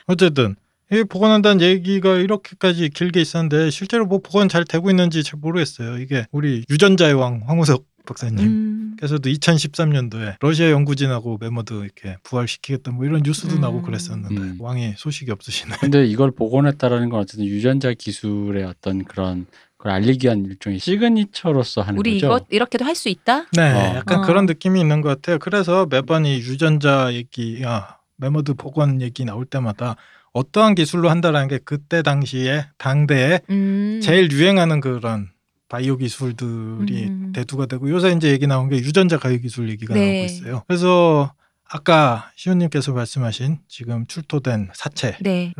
[0.06, 0.56] 어쨌든
[0.90, 5.98] 이 복원한다는 얘기가 이렇게까지 길게 있었는데 실제로 뭐 복원 잘 되고 있는지 잘 모르겠어요.
[5.98, 8.38] 이게 우리 유전자의 왕 황우석 박사님.
[8.38, 13.60] 음, 께서도 2013년도에 러시아 연구진하고 매머드 이렇게 부활시키겠다 뭐 이런 뉴스도 음.
[13.60, 14.56] 나고 그랬었는데 음.
[14.58, 15.76] 왕이 소식이 없으시네.
[15.80, 19.46] 근데 이걸 복원했다라는 건 어쨌든 유전자 기술의 어떤 그런
[19.78, 22.26] 걸 알리기 위한 일종의 signature로서 하는 우리 거죠.
[22.26, 23.46] 이거 이렇게도 할 수 있다?
[23.52, 23.94] 네, 어.
[23.96, 24.22] 약간 어.
[24.22, 25.38] 그런 느낌이 있는 것 같아요.
[25.38, 29.94] 그래서 매번 이 유전자 얘기, 야, 매머드 복원 얘기 나올 때마다
[30.32, 34.00] 어떠한 기술로 한다라는 게 그때 당시에 당대에 음.
[34.02, 35.30] 제일 유행하는 그런
[35.68, 37.32] 바이오 기술들이 음.
[37.32, 40.00] 대두가 되고 요새 이제 얘기 나온 게 유전자 가위 기술 얘기가 네.
[40.00, 40.62] 나오고 있어요.
[40.66, 41.32] 그래서
[41.70, 45.54] 아까 시호님께서 말씀하신 지금 출토된 사체를 네.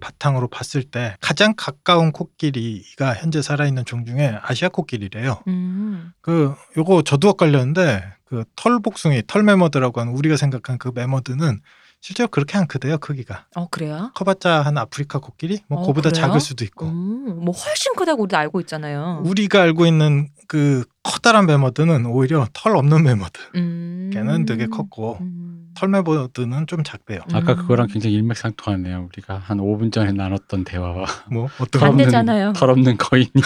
[0.00, 5.42] 바탕으로 봤을 때 가장 가까운 코끼리가 현재 살아있는 종 중에 아시아 코끼리래요.
[5.48, 6.12] 음.
[6.22, 11.60] 그 요거 저도 헷갈렸는데 그 털복숭이 털매머드라고 하는 우리가 생각한 그 매머드는
[12.00, 14.10] 실제로 그렇게 안 크대요 크기가 어 그래요?
[14.14, 16.10] 커봤자 한 아프리카 코끼리 뭐 어, 그보다?
[16.10, 19.22] 작을 수도 있고 음, 뭐 훨씬 크다고 우리도 알고 있잖아요.
[19.26, 24.10] 우리가 알고 있는 그 커다란 매머드는 오히려 털 없는 매머드 음.
[24.12, 25.70] 걔는 되게 컸고 음.
[25.74, 27.56] 털 매머드는 좀 작대요 아까 음.
[27.56, 29.08] 그거랑 굉장히 일맥상통하네요.
[29.12, 32.52] 우리가 한 5분 전에 나눴던 대화와 뭐 어떤 반- 반대잖아요.
[32.54, 33.30] 털 없는 거인이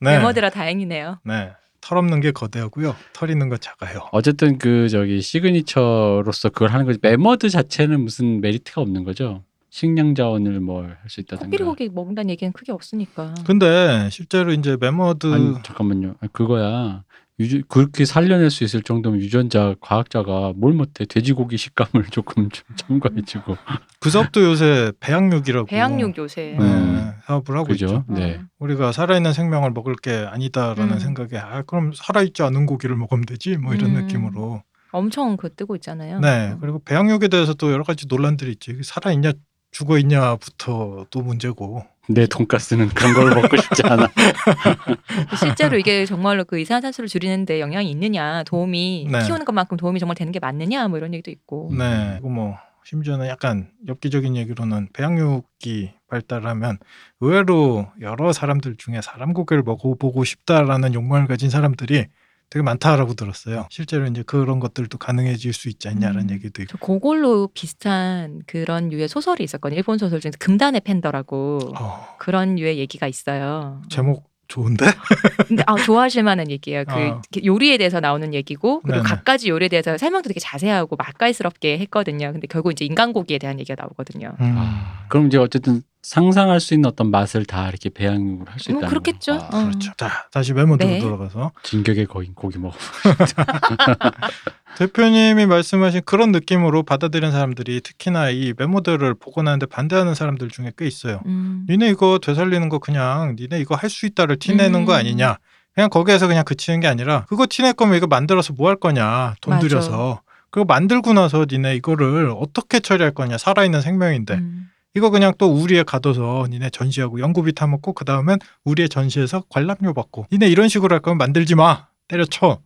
[0.00, 0.16] 네.
[0.18, 1.18] 매머드라 다행이네요.
[1.24, 1.52] 네.
[1.82, 6.98] 털 없는 게 거대하고요 털 있는 거 작아요 어쨌든 그 저기 signature로서 그걸 하는 거지.
[7.00, 9.44] 매머드 자체는 무슨 메리트가 없는 거죠.
[9.80, 11.46] 식량 자원을 뭘 할 수 있다든가.
[11.46, 13.32] 코끼리 고기 먹는다는 얘기는 크게 없으니까.
[13.46, 16.14] 근데 실제로 이제 메머드 아니 잠깐만요.
[16.20, 17.02] 아니, 그거야.
[17.38, 23.56] 유전 그렇게 살려낼 수 있을 정도면 유전자 과학자가 뭘 못해 돼지고기 식감을 조금 좀 첨가해주고
[24.00, 26.54] 구석도 요새 배양육이라고 배양육 요새.
[26.58, 27.12] 네, 음.
[27.24, 28.04] 사업을 하고 있죠 그죠?
[28.08, 28.14] 어.
[28.14, 28.40] 네.
[28.58, 30.98] 우리가 살아있는 생명을 먹을 게 아니다라는 음.
[30.98, 34.02] 생각에 아 그럼 살아있지 않은 고기를 먹으면 되지 뭐 이런 음.
[34.02, 34.62] 느낌으로
[34.92, 36.20] 엄청 그 뜨고 있잖아요.
[36.20, 36.58] 네 어.
[36.60, 39.32] 그리고 배양육에 대해서 또 여러 가지 논란들이 있지 살아있냐
[39.70, 44.08] 죽어 있냐부터 또 문제고 내 돈가스는 그런 걸 먹고 싶지 않아.
[45.38, 49.22] 실제로 이게 정말로 그 이산화탄소를 줄이는데 영향이 있느냐, 도움이 네.
[49.24, 51.70] 키우는 것만큼 도움이 정말 되는 게 맞느냐, 뭐 이런 얘기도 있고.
[51.76, 56.78] 네 그리고 뭐 심지어는 약간 엽기적인 얘기로는 배양육이 발달하면
[57.20, 62.06] 의외로 여러 사람들 중에 사람 고기를 먹어보고 싶다라는 욕망을 가진 사람들이
[62.50, 66.30] 되게 많다라고 들었어요 실제로 이제 그런 것들도 가능해질 수 있지 않냐라는 음.
[66.30, 69.78] 얘기도 있고 저 그걸로 비슷한 그런 류의 소설이 있었거든요.
[69.78, 73.82] 일본 소설 중에서 금단의 팬더라고 어, 그런 류의 얘기가 있어요.
[73.88, 74.84] 제목 좋은데
[75.46, 76.84] 근데 아 좋아하실 만한 얘기예요.
[76.84, 77.22] 그 어.
[77.42, 79.08] 요리에 대해서 나오는 얘기고 그리고 네네.
[79.08, 82.32] 갖가지 요리에 대해서 설명도 되게 자세하고 맛깔스럽게 했거든요.
[82.32, 84.34] 근데 결국 이제 인간고기에 대한 얘기가 나오거든요.
[84.40, 84.54] 음.
[84.58, 89.38] 아, 그럼 이제 어쨌든 상상할 수 있는 어떤 맛을 다 이렇게 배양육으로 할수뭐 있다는 그렇겠죠.
[89.38, 89.44] 거.
[89.44, 89.64] 아, 어.
[89.66, 89.92] 그렇죠.
[89.98, 90.98] 자, 다시 메모드로 네.
[90.98, 92.74] 돌아가서 진격의 거인 고기 먹어.
[94.78, 101.20] 대표님이 말씀하신 그런 느낌으로 받아들이는 사람들이 특히나 이 메모들을 복원하는데 반대하는 사람들 중에 꽤 있어요.
[101.26, 101.66] 음.
[101.68, 104.98] 니네 이거 되살리는 거 그냥 니네 이거 할 수 있다를 티내는 거 음.
[104.98, 105.36] 아니냐.
[105.74, 109.34] 그냥 거기에서 그냥 그치는 게 아니라 그거 티낼 거면 이거 만들어서 뭐 할 거냐.
[109.40, 109.66] 돈 맞아.
[109.68, 110.22] 들여서.
[110.50, 113.36] 그거 만들고 나서 니네 이거를 어떻게 처리할 거냐.
[113.36, 114.34] 살아있는 생명인데.
[114.34, 114.69] 음.
[114.94, 120.26] 이거 그냥 또 우리에 가둬서 니네 전시하고 연구비 타먹고 그 다음엔 우리의 전시에서 관람료 받고
[120.32, 122.58] 니네 이런 식으로 할 거면 만들지 마 때려쳐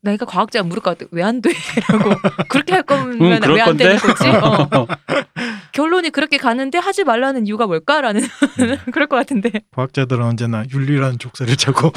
[0.00, 1.08] 내가 과학자가 물을 것 같아.
[1.12, 1.50] 왜 안 돼?
[1.76, 2.14] 이러고
[2.48, 3.84] 그렇게 할 거면 응, 그럴 왜안 건데?
[3.84, 4.28] 되는 거지?
[4.28, 4.86] 어.
[5.72, 8.22] 결론이 그렇게 가는데 하지 말라는 이유가 뭘까라는
[8.92, 9.50] 그럴 것 같은데.
[9.72, 11.92] 과학자들은 언제나 윤리라는 족쇄를 차고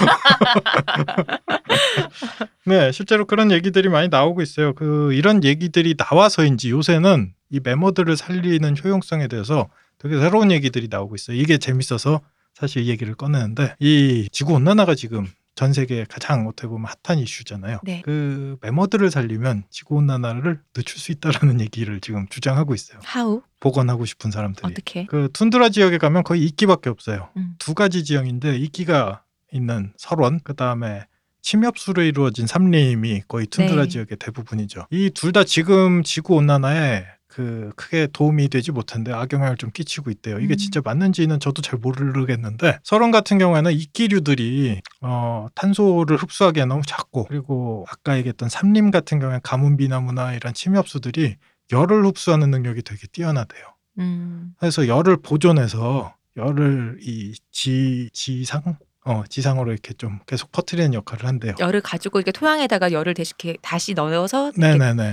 [2.66, 8.76] 네 실제로 그런 얘기들이 많이 나오고 있어요 그 이런 얘기들이 나와서인지 요새는 이 메모들을 살리는
[8.84, 12.20] 효용성에 대해서 되게 새로운 얘기들이 나오고 있어요 이게 재밌어서
[12.56, 17.82] 사실 이 얘기를 꺼내는데 이 지구 온난화가 지금 전 세계에 가장 어떻게 보면 핫한 이슈잖아요.
[17.84, 18.02] 네.
[18.04, 22.98] 그 메모들을 살리면 지구 온난화를 늦출 수 있다라는 얘기를 지금 주장하고 있어요.
[23.04, 24.72] 하우 복원하고 싶은 사람들이.
[24.72, 25.06] 어떻게?
[25.06, 27.30] 그 툰드라 지역에 가면 거의 이끼밖에 없어요.
[27.38, 27.54] 음.
[27.60, 31.06] 두 가지 지형인데 이끼가 있는 설원, 그 다음에
[31.44, 33.88] 침엽수로 이루어진 삼림이 거의 툰드라 네.
[33.90, 34.88] 지역의 대부분이죠.
[34.90, 40.40] 이 둘 다 지금 지구 온난화에 그 크게 도움이 되지 못한데 악영향을 좀 끼치고 있대요.
[40.40, 40.58] 이게 음.
[40.58, 47.86] 진짜 맞는지는 저도 잘 모르겠는데 설원 같은 경우에는 이끼류들이 어, 탄소를 흡수하기에 너무 작고 그리고
[47.90, 51.38] 아까 얘기했던 삼림 같은 경우에 가뭄비나무나 이런 침엽수들이
[51.72, 53.64] 열을 흡수하는 능력이 되게 뛰어나대요.
[53.98, 54.54] 음.
[54.60, 58.62] 그래서 열을 보존해서 열을 이 지, 지상
[59.06, 61.56] 어, 지상으로 이렇게 좀 계속 퍼뜨리는 역할을 한대요.
[61.60, 64.52] 열을 가지고 이렇게 토양에다가 열을 대시 다시 넣어서.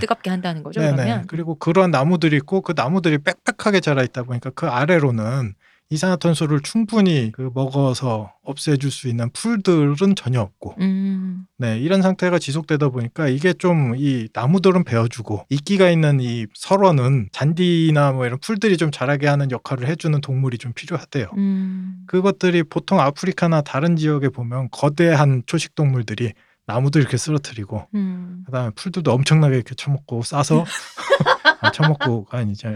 [0.01, 0.81] 뜨겁게 한다는 거죠.
[0.81, 0.97] 네네.
[0.97, 5.55] 그러면 그리고 그런 나무들이 있고 그 나무들이 빽빽하게 자라 있다 보니까 그 아래로는
[5.91, 11.47] 이산화탄소를 충분히 그 먹어서 없애줄 수 있는 풀들은 전혀 없고 음.
[11.59, 18.13] 네 이런 상태가 지속되다 보니까 이게 좀 이 나무들은 베어주고 이끼가 있는 이 설원은 잔디나
[18.13, 21.27] 뭐 이런 풀들이 좀 자라게 하는 역할을 해주는 동물이 좀 필요하대요.
[21.37, 22.05] 음.
[22.07, 26.33] 그것들이 보통 아프리카나 다른 지역에 보면 거대한 초식 동물들이
[26.67, 28.43] 나무들 이렇게 쓰러뜨리고 음.
[28.47, 30.65] 그다음에 풀들도 엄청나게 이렇게 처먹고 싸서
[31.61, 32.69] 아, 처먹고가 아니죠.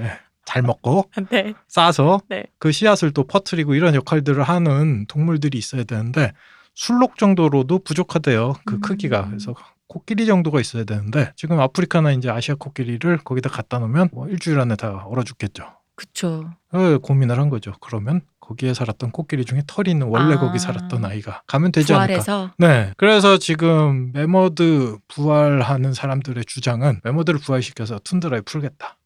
[0.44, 0.46] 예.
[0.46, 1.54] 잘 먹고 네.
[1.68, 2.44] 싸서 네.
[2.58, 6.32] 그 씨앗을 또 퍼뜨리고 이런 역할들을 하는 동물들이 있어야 되는데
[6.74, 8.54] 순록 정도로도 부족하대요.
[8.64, 8.80] 그 음.
[8.80, 9.54] 크기가 그래서
[9.86, 14.76] 코끼리 정도가 있어야 되는데 지금 아프리카나 이제 아시아 코끼리를 거기다 갖다 놓으면 뭐 일주일 안에
[14.76, 15.64] 다 얼어 죽겠죠.
[15.94, 16.50] 그쵸.
[16.72, 17.72] 어, 고민을 한 거죠.
[17.80, 20.38] 그러면 거기에 살았던 코끼리 중에 털이 있는 원래 아.
[20.38, 22.06] 거기 살았던 아이가 가면 되지 않을까.
[22.06, 22.92] 부활해서 네.
[22.96, 28.98] 그래서 지금 매머드 부활하는 사람들의 주장은 매머드를 부활시켜서 툰드라에 풀겠다.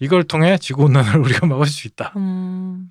[0.00, 2.12] 이걸 통해 지구온난화를 우리가 막을 수 있다.
[2.16, 2.90] 음.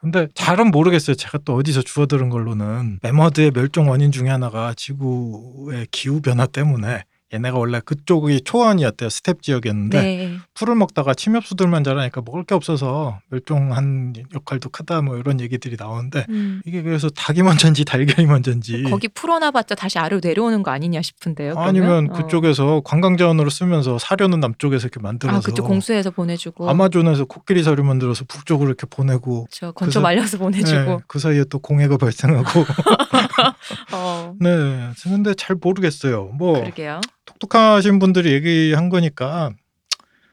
[0.00, 1.16] 근데 잘은 모르겠어요.
[1.16, 7.04] 제가 또 어디서 주워들은 걸로는 매머드의 멸종 원인 중에 하나가 지구의 기후 변화 때문에
[7.34, 9.08] 얘네가 원래 그쪽이 초원이었대요.
[9.10, 10.36] 스텝 지역이었는데 네.
[10.54, 16.62] 풀을 먹다가 침엽수들만 자라니까 먹을 게 없어서 멸종한 역할도 크다 뭐 이런 얘기들이 나오는데 음.
[16.64, 21.54] 이게 그래서 닭이 먼저인지 달걀이 먼저인지 거기 풀어놔봤자 다시 아래로 내려오는 거 아니냐 싶은데요.
[21.54, 21.68] 그러면?
[21.68, 22.12] 아니면 어.
[22.14, 27.82] 그쪽에서 관광 자원으로 쓰면서 사료는 남쪽에서 이렇게 만들어서 아 그쪽 공수해서 보내주고 아마존에서 코끼리 사료
[27.82, 32.64] 만들어서 북쪽으로 이렇게 보내고 저 건조 그래서- 말려서 보내주고 네, 그 사이에 또 공해가 발생하고
[33.92, 34.34] 어.
[34.40, 37.00] 네 근데 잘 모르겠어요 뭐 그러게요.
[37.24, 39.50] 똑똑하신 분들이 얘기한 거니까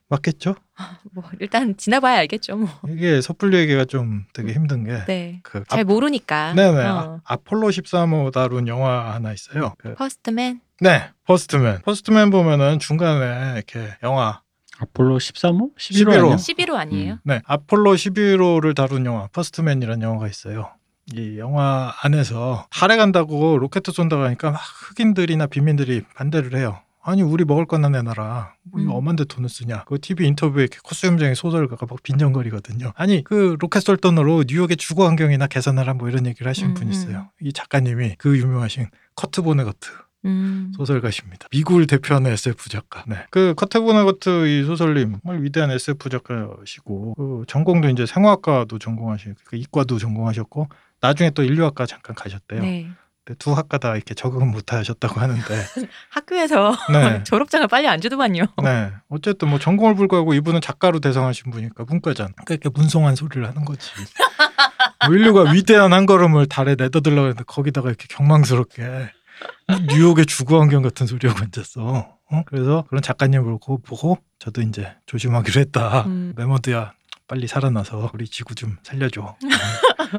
[0.10, 0.56] 맞겠죠
[1.14, 2.58] 뭐 일단 지나봐야 알겠죠.
[2.58, 2.68] 뭐.
[2.90, 5.40] 이게 섣불리 얘기가 좀 되게 힘든 게 네.
[5.44, 6.54] 그잘 모르니까.
[6.54, 7.22] 네네 어.
[7.24, 10.60] 아폴로 13호 다룬 영화 하나 있어요 그, 퍼스트맨.
[10.82, 14.42] 네 퍼스트맨 퍼스트맨 보면은 중간에 이렇게 영화
[14.80, 15.76] 아폴로 13호?
[15.78, 16.24] 11호 11호.
[16.24, 16.36] 아니야?
[16.38, 17.14] 11호 아니에요?
[17.14, 17.18] 음.
[17.24, 20.72] 네, 아폴로 11호를 다룬 영화 퍼스트맨이라는 영화가 있어요.
[21.16, 26.80] 이 영화 안에서 달에 간다고 로켓 쏜다고 하니까 막 흑인들이나 빈민들이 반대를 해요.
[27.04, 28.54] 아니 우리 먹을 거나 내놔라.
[28.64, 28.96] 뭐 이거 음.
[28.98, 29.86] 엄한데 돈을 쓰냐.
[29.86, 32.94] 그 TV 인터뷰에 콧수염쟁이 소설가가 막 빈정거리거든요.
[32.96, 36.90] 아니 그 로켓 쏠 돈으로 뉴욕의 주거 환경이나 개선하라 뭐 이런 얘기를 하신 음, 분이
[36.90, 36.92] 음.
[36.92, 37.30] 있어요.
[37.42, 39.90] 이 작가님이 그 유명하신 커트 보네거트
[40.26, 40.72] 음.
[40.78, 41.48] 소설가십니다.
[41.52, 43.04] 미국을 대표하는 SF 작가.
[43.08, 43.26] 네.
[43.32, 49.56] 그 커트 보네거트 이 소설님 정말 위대한 SF 작가시고 그 전공도 이제 생화학과도 전공하시고 그
[49.56, 50.70] 이과도 전공하셨고
[51.02, 52.62] 나중에 또 인류학과 잠깐 가셨대요.
[52.62, 52.90] 네.
[53.24, 55.42] 근데 두 학과 다 이렇게 적응은 못 하셨다고 하는데.
[56.10, 57.24] 학교에서 네.
[57.26, 58.46] 졸업장을 빨리 안 주더만요.
[58.64, 58.92] 네.
[59.10, 62.32] 어쨌든 뭐 전공을 불구하고 이분은 작가로 대성하신 분이니까 문과잖아.
[62.32, 63.90] 그러니까 이렇게 문송한 소리를 하는 거지.
[65.06, 69.12] 뭐 인류가 위대한 한 걸음을 달에 내딛으려고 했는데 거기다가 이렇게 경망스럽게
[69.90, 72.20] 뉴욕의 주거 환경 같은 소리하고 앉았어.
[72.32, 72.44] 어?
[72.46, 76.04] 그래서 그런 작가님을 보고, 보고 저도 이제 조심하기로 했다.
[76.06, 76.34] 음.
[76.38, 76.94] 매머드야
[77.32, 79.22] 빨리 살아나서 우리 지구 좀 살려줘.
[79.22, 79.38] 어,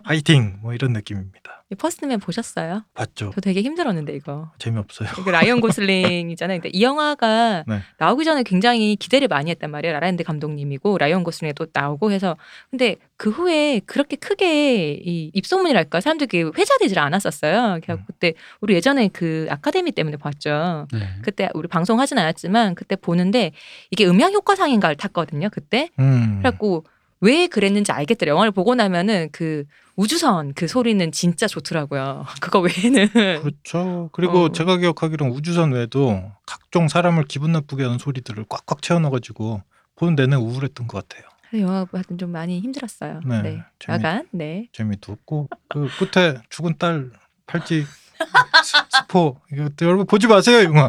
[0.03, 1.67] 파이팅 뭐 이런 느낌입니다.
[1.71, 2.85] 이 퍼스트맨 보셨어요?
[2.95, 3.33] 봤죠?
[3.35, 4.51] 저 되게 힘들었는데 이거.
[4.59, 5.11] 재미없어요.
[5.21, 6.61] 이게 라이언 고슬링이잖아요.
[6.61, 7.81] 근데 이 영화가 네.
[7.99, 9.93] 나오기 전에 굉장히 기대를 많이 했단 말이에요.
[9.93, 12.39] 라라랜드 감독님이고 라이언 고슬링이 또 나오고 해서
[12.71, 17.81] 근데 그 후에 그렇게 크게 이 입소문이랄까 사람들이 회자되질 않았었어요.
[17.83, 18.05] 그래서 음.
[18.07, 18.33] 그때
[18.63, 20.87] 우리 예전에 그 아카데미 때문에 봤죠.
[20.91, 21.09] 네.
[21.21, 23.53] 그때 우리 방송하진 않았지만 그때 보는데
[23.91, 25.51] 이게 음향 효과상인가를 탔거든요.
[25.51, 26.39] 그때 음.
[26.39, 26.87] 그래갖고
[27.23, 28.31] 왜 그랬는지 알겠더라.
[28.31, 29.65] 영화를 보고 나면은 그
[29.97, 32.27] 우주선 그 소리는 진짜 좋더라고요.
[32.43, 33.09] 그거 외에는
[33.41, 34.11] 그렇죠.
[34.13, 34.53] 그리고 어.
[34.53, 39.63] 제가 기억하기로는 우주선 외에도 각종 사람을 기분 나쁘게 하는 소리들을 꽉꽉 채워넣어가지고
[39.97, 41.29] 보는 내내 우울했던 것 같아요.
[41.49, 43.21] 그래서 영화 하여튼 좀 많이 힘들었어요.
[43.25, 43.63] 네, 네.
[43.79, 44.69] 재미- 야간 네.
[44.73, 47.11] 재미도 없고 그 끝에 죽은 딸
[47.47, 50.89] 팔찌 스- 스포 이거 여러분 보지 마세요 이 영화.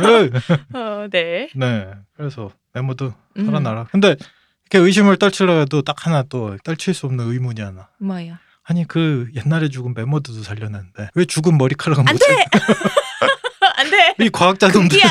[0.00, 0.30] 네.
[0.78, 1.50] 어, 네.
[1.54, 1.90] 네.
[2.16, 3.44] 그래서 매머드 음.
[3.44, 3.84] 살아나라.
[3.90, 4.16] 근데
[4.70, 7.88] 이렇게 의심을 떨치려 해도 딱 하나 또 떨칠 수 없는 의문이 하나.
[7.98, 8.36] 뭐예요?
[8.64, 12.24] 아니 그 옛날에 죽은 매머드도 살려냈는데 왜 죽은 머리카락은 안 못 돼.
[12.26, 12.44] 살?
[13.76, 14.14] 안 돼.
[14.20, 15.08] 이 과학자들 금기야.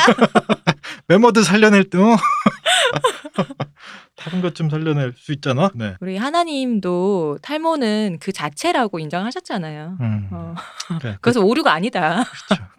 [1.08, 2.16] 매머드 살려낼 때 어?
[4.18, 5.70] 다른 것 좀 살려낼 수 있잖아.
[5.76, 5.94] 네.
[6.00, 9.98] 우리 하나님도 탈모는 그 자체라고 인정하셨잖아요.
[10.02, 10.28] 음.
[10.32, 10.56] 어.
[11.00, 12.24] 그래, 그래서 오류가 아니다.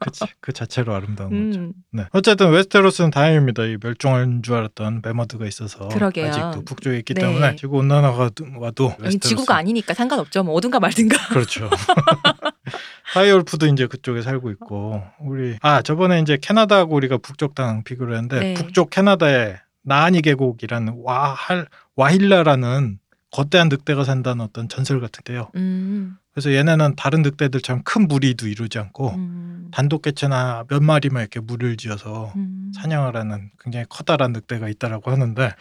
[0.00, 0.26] 그렇죠.
[0.40, 1.60] 그 자체로 아름다운 거죠.
[1.60, 1.72] 음.
[1.92, 2.04] 네.
[2.12, 3.64] 어쨌든 웨스테로스는 다행입니다.
[3.64, 6.26] 이 멸종한 줄 알았던 매머드가 있어서 그러게요.
[6.28, 7.20] 아직도 북쪽에 있기 네.
[7.22, 10.42] 때문에 지구 온난화가 와도 아니, 웨스테로스 지구가 아니니까 상관없죠.
[10.42, 11.16] 뭐 어든가 말든가.
[11.30, 11.70] 그렇죠.
[13.14, 18.40] direwolf도 이제 그쪽에 살고 있고 우리 아 저번에 이제 캐나다하고 우리가 북쪽 땅 비교를 했는데
[18.40, 18.54] 네.
[18.54, 19.56] 북쪽 캐나다에
[19.88, 21.66] 나니 계곡이라는 와할
[21.96, 22.98] 와힐라라는
[23.30, 25.50] 거대한 늑대가 산다는 어떤 전설 같은데요.
[25.56, 31.40] 음, 그래서 얘네는 다른 늑대들처럼 큰 무리도 이루지 않고 음, 단독 개체나 몇 마리만 이렇게
[31.40, 32.72] 무리를 지어서 음.
[32.74, 35.52] 사냥을 하는 굉장히 커다란 늑대가 있다라고 하는데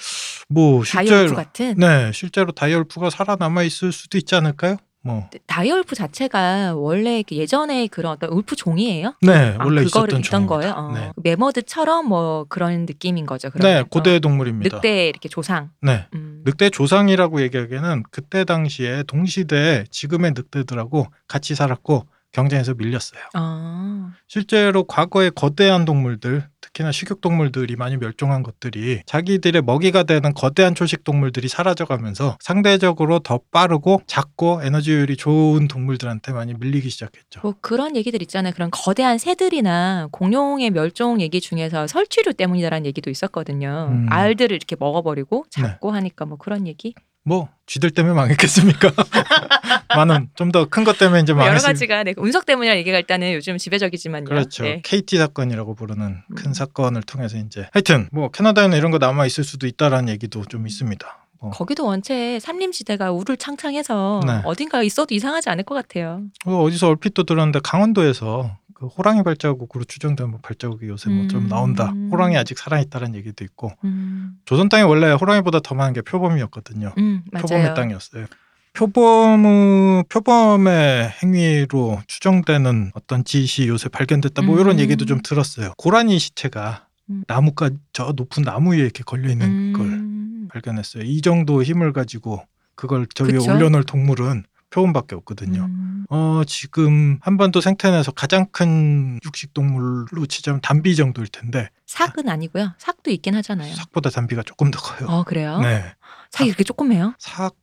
[0.48, 1.36] 뭐 실제로
[1.78, 4.78] 네 실제로 다이얼프가 살아남아 있을 수도 있지 않을까요?
[5.08, 9.14] 뭐 다이얼프 자체가 원래 그 예전에 그런 어떤 울프 종이에요?
[9.22, 10.46] 네, 아, 원래 있었던 종입니다.
[10.48, 10.74] 거예요.
[10.74, 10.92] 어.
[10.94, 11.12] 네.
[11.24, 13.50] 메머드처럼 뭐 그런 느낌인 거죠.
[13.50, 13.86] 네, 그러면.
[13.90, 14.20] 고대 어.
[14.20, 14.78] 동물입니다.
[14.78, 15.70] 늑대 이렇게 조상.
[15.82, 16.06] 네.
[16.14, 16.44] 음.
[16.46, 23.22] 늑대 조상이라고 얘기하기에는 그때 당시에 동시대에 지금의 늑대들하고 같이 살았고 경쟁에서 밀렸어요.
[23.34, 26.48] 아, 실제로 과거의 거대한 동물들,
[26.78, 33.40] 특히나 식육 동물들이 많이 멸종한 것들이 자기들의 먹이가 되는 거대한 초식 동물들이 사라져가면서 상대적으로 더
[33.52, 37.42] 빠르고 작고 에너지율이 좋은 동물들한테 많이 밀리기 시작했죠.
[37.42, 38.54] 뭐 그런 얘기들 있잖아요.
[38.54, 43.90] 그런 거대한 새들이나 공룡의 멸종 얘기 중에서 설치류 때문이다라는 얘기도 있었거든요.
[43.92, 44.06] 음.
[44.06, 44.12] 네.
[44.12, 46.94] 알들을 이렇게 먹어버리고 잡고 하니까 뭐 그런 얘기.
[47.28, 48.92] 뭐 쥐들 때문에 망했겠습니까?
[49.96, 53.34] 많은 좀 더 큰 것 때문에 이제 뭐 여러 가지가 네, 운석 때문이라는 얘기가 일단은
[53.34, 54.26] 요즘 지배적이지만요.
[54.26, 54.64] 그렇죠.
[54.64, 54.82] 네.
[54.84, 56.54] KT 사건이라고 부르는 큰 음.
[56.54, 61.06] 사건을 통해서 이제 하여튼 뭐 캐나다에는 이런 거 남아 있을 수도 있다라는 얘기도 좀 있습니다.
[61.40, 64.42] 뭐 거기도 원체 산림지대가 우를 창창해서 네.
[64.46, 66.22] 어딘가 있어도 이상하지 않을 것 같아요.
[66.46, 71.48] 어, 어디서 얼핏 또 들었는데 강원도에서 그 호랑이 발자국으로 추정된 뭐 발자국이 요새 뭐좀 음.
[71.48, 71.92] 나온다.
[72.12, 76.94] 호랑이 아직 살아 있다는 얘기도 있고 음, 조선 땅이 원래 호랑이보다 더 많은 게 표범이었거든요.
[77.00, 77.74] 음 표범의.
[77.74, 78.28] 땅이었어요.
[78.74, 84.44] 표범의 표범의 행위로 추정되는 어떤 짓이 요새 발견됐다.
[84.44, 84.80] 뭐 이런 음.
[84.80, 85.74] 얘기도 좀 들었어요.
[85.78, 87.24] 고라니 시체가 음.
[87.26, 91.02] 나무가 저 높은 나무 위에 이렇게 걸려 있는 걸 음, 발견했어요.
[91.04, 92.44] 이 정도 힘을 가지고
[92.76, 93.52] 그걸 저 위에 그쵸?
[93.52, 95.66] 올려놓을 동물은 표범밖에 없거든요.
[95.66, 102.74] 음, 어 지금 한반도 생태내에서 가장 큰 육식 동물로 치자면 담비 정도일 텐데 삭은 아니고요.
[102.78, 103.74] 삭도 있긴 하잖아요.
[103.76, 105.08] 삭보다 담비가 조금 더 커요.
[105.10, 105.60] 어 그래요?
[105.62, 105.84] 네,
[106.32, 107.14] 삭이 이렇게 조그매요?
[107.18, 107.56] 삭,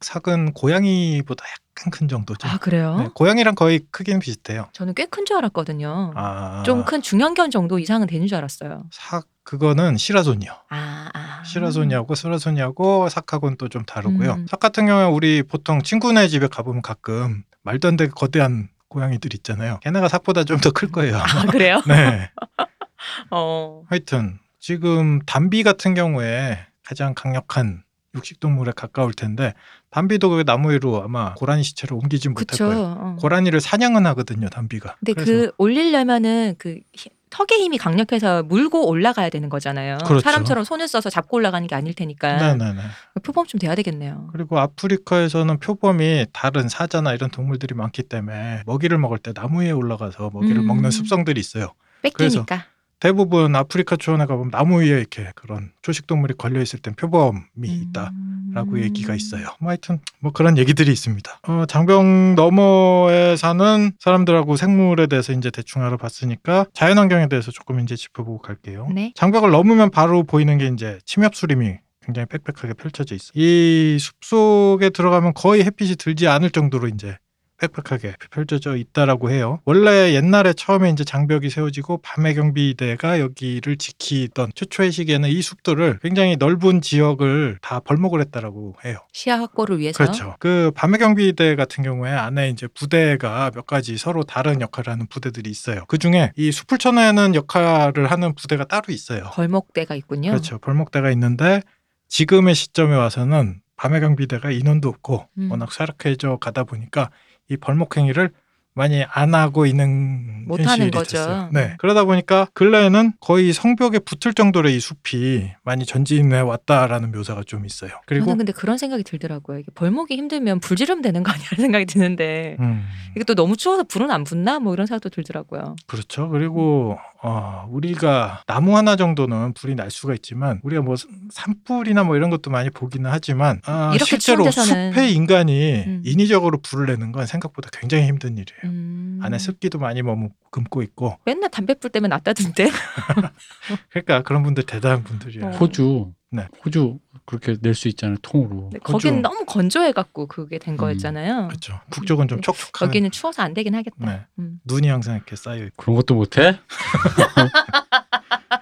[0.00, 2.48] 삭, 삭은 고양이보다 약간 큰 정도죠.
[2.48, 2.96] 아 그래요?
[2.98, 4.68] 네, 고양이랑 거의 크기는 비슷해요.
[4.72, 6.12] 저는 꽤 큰 줄 알았거든요.
[6.14, 8.84] 아, 좀 큰 중형견 정도 이상은 되는 줄 알았어요.
[8.92, 10.52] 삭 그거는 시라손이요.
[10.70, 11.42] 아, 아.
[11.44, 14.32] 시라손이하고 스라손이하고 삭하고는 또 좀 다르고요.
[14.34, 14.46] 음.
[14.48, 19.78] 삭 같은 경우에 우리 보통 친구네 집에 가보면 가끔 말도 안 되게 거대한 고양이들 있잖아요.
[19.82, 21.16] 걔네가 삭보다 좀 더 클 거예요.
[21.18, 21.80] 아 그래요?
[21.88, 22.30] 네.
[23.30, 23.82] 어.
[23.88, 27.82] 하여튼 지금 담비 같은 경우에 가장 강력한
[28.14, 29.54] 육식동물에 가까울 텐데
[29.90, 32.66] 담비도 그 나무 위로 아마 고라니 시체를 옮기진 못할 그쵸.
[32.66, 32.96] 거예요.
[32.98, 33.16] 어.
[33.20, 34.96] 고라니를 사냥은 하거든요, 담비가.
[35.04, 39.98] 근데 그 올리려면은 그 히- 턱의 힘이 강력해서 물고 올라가야 되는 거잖아요.
[40.04, 40.20] 그렇죠.
[40.24, 42.80] 사람처럼 손을 써서 잡고 올라가는 게 아닐 테니까 네네네.
[43.22, 44.30] 표범 좀 돼야 되겠네요.
[44.32, 50.30] 그리고 아프리카에서는 표범이 다른 사자나 이런 동물들이 많기 때문에 먹이를 먹을 때 나무 위에 올라가서
[50.34, 50.66] 먹이를 음.
[50.66, 51.72] 먹는 습성들이 있어요.
[52.02, 52.64] 뺏기니까.
[53.00, 58.10] 대부분 아프리카 초원에 가보면 나무 위에 이렇게 그런 초식 동물이 걸려 있을 땐 표범이 있다.
[58.14, 58.52] 음.
[58.52, 59.46] 라고 얘기가 있어요.
[59.60, 61.40] 뭐 하여튼 뭐 그런 얘기들이 있습니다.
[61.44, 68.38] 어, 장병 너머에 사는 사람들하고 생물에 대해서 이제 대충 알아봤으니까 자연환경에 대해서 조금 이제 짚어보고
[68.38, 68.88] 갈게요.
[68.92, 69.12] 네.
[69.14, 73.30] 장벽을 넘으면 바로 보이는 게 이제 침엽수림이 굉장히 빽빽하게 펼쳐져 있어.
[73.34, 77.16] 이 숲속에 들어가면 거의 햇빛이 들지 않을 정도로 이제
[77.60, 79.60] 빽빽하게 펼쳐져 있다라고 해요.
[79.64, 86.36] 원래 옛날에 처음에 이제 장벽이 세워지고 밤의 경비대가 여기를 지키던 최초의 시기에는 이 숲들을 굉장히
[86.36, 88.98] 넓은 지역을 다 벌목을 했다라고 해요.
[89.12, 89.98] 시야 확보를 위해서.
[89.98, 90.36] 그렇죠.
[90.38, 95.50] 그 밤의 경비대 같은 경우에 안에 이제 부대가 몇 가지 서로 다른 역할을 하는 부대들이
[95.50, 95.84] 있어요.
[95.86, 99.30] 그 중에 이 숲을 쳐내는 역할을 하는 부대가 따로 있어요.
[99.34, 100.30] 벌목대가 있군요.
[100.30, 100.58] 그렇죠.
[100.58, 101.62] 벌목대가 있는데
[102.08, 105.50] 지금의 시점에 와서는 밤의 경비대가 인원도 없고 음.
[105.50, 107.10] 워낙 쇠락해져 가다 보니까
[107.50, 108.30] 이 벌목 행위를
[108.72, 111.16] 많이 안 하고 있는 현실이 거죠.
[111.18, 111.50] 됐어요.
[111.52, 111.74] 네.
[111.78, 117.90] 그러다 보니까 근래에는 거의 성벽에 붙을 정도로 이 숲이 많이 전진해 왔다라는 묘사가 좀 있어요.
[118.06, 119.58] 그리고 저는 근데 그런 생각이 들더라고요.
[119.58, 122.86] 이게 벌목이 힘들면 불 지르면 되는 거 아니라는 생각이 드는데 음,
[123.16, 125.74] 이게 또 너무 추워서 불은 안 붙나 뭐 이런 생각도 들더라고요.
[125.88, 126.28] 그렇죠.
[126.28, 130.94] 그리고 어, 우리가 나무 하나 정도는 불이 날 수가 있지만 우리가 뭐
[131.30, 134.92] 산불이나 뭐 이런 것도 많이 보기는 하지만 아, 이렇게 실제로 추운 데서는.
[134.92, 136.02] 숲에 인간이 음.
[136.04, 138.60] 인위적으로 불을 내는 건 생각보다 굉장히 힘든 일이에요.
[138.64, 139.20] 음.
[139.22, 142.70] 안에 습기도 많이 머금고 있고 맨날 담배 불 때면 낫다던데.
[143.90, 145.46] 그러니까 그런 분들 대단한 분들이에요.
[145.46, 145.50] 어.
[145.50, 146.46] 호주 네.
[146.64, 148.70] 호주 그렇게 낼 수 있잖아요 통으로.
[148.72, 148.92] 네, 그죠.
[148.92, 150.76] 거기는 너무 건조해갖고 그게 된 음.
[150.76, 151.48] 거였잖아요.
[151.48, 151.80] 그렇죠.
[151.90, 152.42] 북쪽은 좀 네.
[152.42, 152.88] 촉촉한.
[152.88, 153.96] 여기는 추워서 안 되긴 하겠다.
[153.98, 154.20] 네.
[154.38, 154.60] 음.
[154.64, 155.72] 눈이 항상 이렇게 쌓여 있고.
[155.76, 156.58] 그런 것도 못해?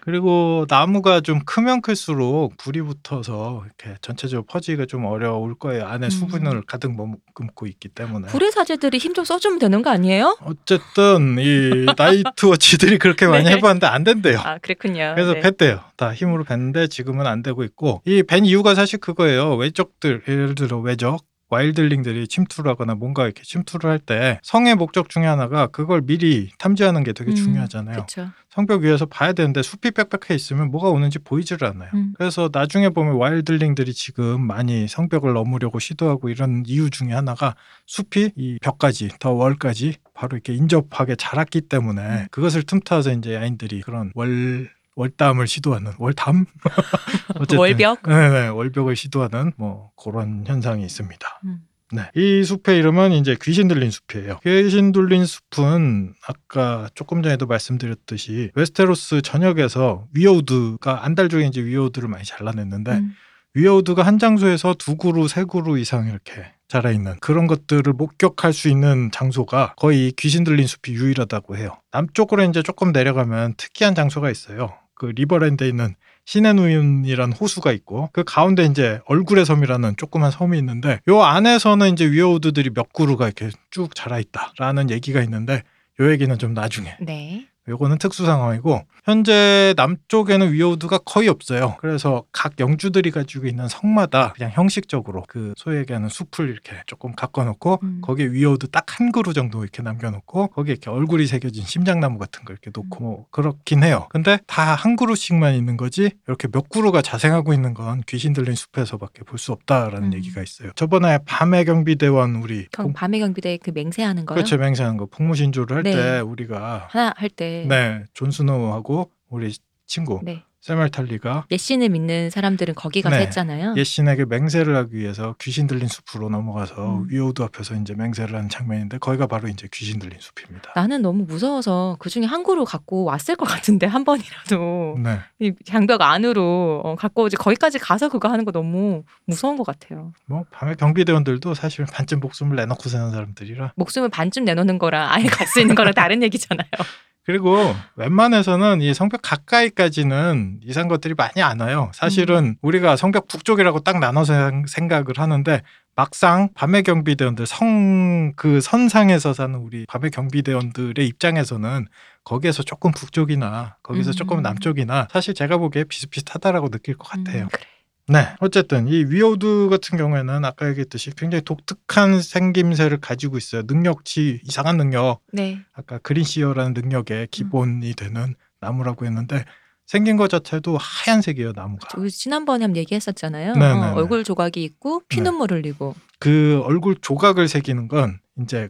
[0.02, 5.86] 그리고 나무가 좀 크면 클수록 불이 붙어서 이렇게 전체적으로 퍼지기가 좀 어려울 거예요.
[5.86, 6.10] 안에 음.
[6.10, 8.28] 수분을 가득 머금고 있기 때문에.
[8.28, 10.36] 불의 사제들이 힘 좀 써주면 되는 거 아니에요?
[10.42, 13.52] 어쨌든 이 나이트워치들이 그렇게 많이 네.
[13.52, 14.38] 해봤는데 안 된대요.
[14.38, 15.12] 아 그렇군요.
[15.16, 15.40] 그래서 네.
[15.40, 15.80] 뺐대요.
[15.96, 19.56] 다 힘으로 뺐는데 지금은 안 되고 있고 이뺀 이유가 사실 그거예요.
[19.56, 25.24] 외적들 예를 들어 외적 와일드링들이 침투를 하거나 뭔가 이렇게 침투를 할 때 성의 목적 중에
[25.24, 27.94] 하나가 그걸 미리 탐지하는 게 되게 음, 중요하잖아요.
[27.96, 28.28] 그렇죠.
[28.50, 31.90] 성벽 위에서 봐야 되는데 숲이 빽빽해 있으면 뭐가 오는지 보이지를 않아요.
[31.94, 32.12] 음.
[32.16, 38.58] 그래서 나중에 보면 와일드링들이 지금 많이 성벽을 넘으려고 시도하고 이런 이유 중에 하나가 숲이 이
[38.60, 42.26] 벽까지 더 월까지 바로 이렇게 인접하게 자랐기 때문에 음.
[42.30, 46.44] 그것을 틈타서 이제 야인들이 그런 월 월담을 시도하는 월담
[47.36, 48.02] 어쨌든 월벽?
[48.02, 51.40] 네네 월벽을 시도하는 뭐 그런 현상이 있습니다.
[51.44, 51.60] 음.
[51.92, 52.10] 네.
[52.14, 54.40] 이 숲의 이름은 이제 귀신 들린 숲이에요.
[54.44, 62.92] 귀신 들린 숲은 아까 조금 전에도 말씀드렸듯이 웨스테로스 전역에서 위어우드가 안달족에 이제 위어우드를 많이 잘라냈는데
[62.92, 63.14] 음.
[63.54, 69.10] weirwood가 한 장소에서 두 그루, 세 그루 이상 이렇게 자라있는 그런 것들을 목격할 수 있는
[69.10, 71.80] 장소가 거의 귀신 들린 숲이 유일하다고 해요.
[71.92, 74.74] 남쪽으로 이제 조금 내려가면 특이한 장소가 있어요.
[74.98, 75.94] 그 리버랜드에 있는
[76.26, 82.10] 신의 눈이라는 호수가 있고 그 가운데 이제 얼굴의 섬이라는 조그만 섬이 있는데 요 안에서는 이제
[82.10, 85.62] weirwood들이 몇 그루가 이렇게 쭉 자라 있다라는 얘기가 있는데
[86.00, 87.46] 요 얘기는 좀 나중에 네.
[87.68, 91.76] 요거는 특수 상황이고 현재 남쪽에는 weirwood가 거의 없어요.
[91.80, 97.78] 그래서 각 영주들이 가지고 있는 성마다 그냥 형식적으로 그 소위 얘기하는 숲을 이렇게 조금 가꿔놓고
[97.82, 98.00] 음.
[98.02, 102.56] 거기에 weirwood 딱 한 그루 정도 이렇게 남겨놓고 거기에 이렇게 얼굴이 새겨진 심장나무 같은 걸
[102.60, 104.06] 이렇게 놓고 뭐 그렇긴 해요.
[104.10, 109.22] 근데 다 한 그루씩만 있는 거지 이렇게 몇 그루가 자생하고 있는 건 귀신 들린 숲에서밖에
[109.24, 110.14] 볼 수 없다라는 음.
[110.14, 110.70] 얘기가 있어요.
[110.74, 114.34] 저번에 밤의 경비대원 우리 경, 밤의 경비대 그 맹세하는 거요.
[114.34, 116.20] 그렇죠 맹세하는 거 풍무신조를 할때 네.
[116.20, 117.57] 우리가 하나 할 때.
[117.66, 119.54] 네, 존 스노우하고 우리
[119.86, 120.42] 친구 네.
[120.60, 123.22] 샘웰 탈리가 옛 신을 믿는 사람들은 거기 가서 네.
[123.22, 123.74] 했잖아요.
[123.76, 127.06] 옛 신에게 맹세를 하기 위해서 귀신 들린 숲으로 넘어가서 음.
[127.08, 130.72] weirwood 앞에서 이제 맹세를 하는 장면인데 거기가 바로 이제 귀신 들린 숲입니다.
[130.74, 135.52] 나는 너무 무서워서 그 중에 한 그루 갖고 왔을 것 같은데 한 번이라도 네, 이
[135.64, 140.12] 장벽 안으로 어, 갖고 오지 거기까지 가서 그거 하는 거 너무 무서운 것 같아요.
[140.26, 145.46] 뭐 밤에 경비대원들도 사실 반쯤 목숨을 내놓고 사는 사람들이라 목숨을 반쯤 내놓는 거랑 아예 갈
[145.46, 146.68] 수 있는 거랑 다른 얘기잖아요.
[147.32, 151.90] 그리고 웬만해서는 이 성벽 가까이까지는 이상 것들이 많이 안 와요.
[151.92, 155.60] 사실은 우리가 성벽 북쪽이라고 딱 나눠서 생- 생각을 하는데
[155.94, 161.86] 막상 밤의 경비대원들 성 그 선상에서 사는 우리 밤의 경비대원들의 입장에서는
[162.24, 164.12] 거기에서 조금 북쪽이나 거기서 음.
[164.12, 167.42] 조금 남쪽이나 사실 제가 보기에 비슷비슷하다라고 느낄 것 같아요.
[167.44, 167.64] 음, 그래.
[168.08, 168.28] 네.
[168.40, 173.62] 어쨌든 이 위오드 같은 경우에는 아까 얘기했듯이 굉장히 독특한 생김새를 가지고 있어요.
[173.66, 175.20] 능력치 이상한 능력.
[175.32, 175.60] 네.
[175.74, 179.44] 아까 그린시어라는 능력의 기본이 되는 나무라고 했는데
[179.86, 181.88] 생긴 것 자체도 하얀색이에요 나무가.
[181.98, 183.54] 우리 지난번에 한번 얘기했었잖아요.
[183.54, 183.92] 네, 어, 네, 네.
[183.92, 185.94] 얼굴 조각이 있고 피눈물 흘리고.
[186.18, 188.68] 그 얼굴 조각을 새기는 건 이제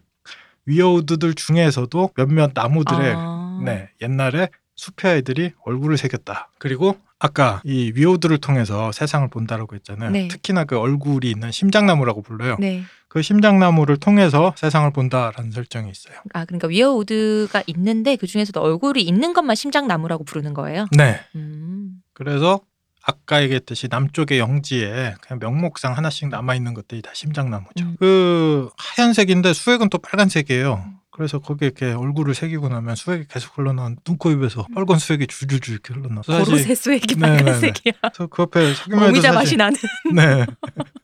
[0.67, 3.61] 위어우드들 중에서도 몇몇 나무들의 아.
[3.65, 6.51] 네 옛날에 숲의 아이들이 얼굴을 새겼다.
[6.59, 10.11] 그리고 아까 이 위오드를 통해서 세상을 본다라고 했잖아요.
[10.11, 10.29] 네.
[10.29, 12.57] 특히나 그 얼굴이 있는 심장나무라고 불러요.
[12.61, 12.85] 네.
[13.09, 16.15] 그 심장나무를 통해서 세상을 본다라는 설정이 있어요.
[16.33, 20.87] 아 그러니까 위어우드가 있는데 그 중에서도 얼굴이 있는 것만 심장나무라고 부르는 거예요.
[20.97, 21.21] 네.
[21.35, 22.03] 음.
[22.13, 22.61] 그래서
[23.03, 27.85] 아까 얘기했듯이 남쪽의 영지에 그냥 명목상 하나씩 남아 있는 것들이 다 심장나무죠.
[27.85, 27.97] 음.
[27.99, 30.98] 그 하얀색인데 수액은 또 빨간색이에요.
[31.19, 35.93] 그래서 거기에 이렇게 얼굴을 새기고 나면 수액이 계속 흘러나온 눈코 입에서 빨간 수액이 줄줄줄 이렇게
[35.93, 36.21] 흘러나.
[36.21, 37.45] 고로쇠 수액이 네, 네, 네.
[37.45, 37.93] 빨간색이야.
[38.03, 39.77] 그래서 그 해도 오미자 사실 맛이 나는.
[40.15, 40.47] 네.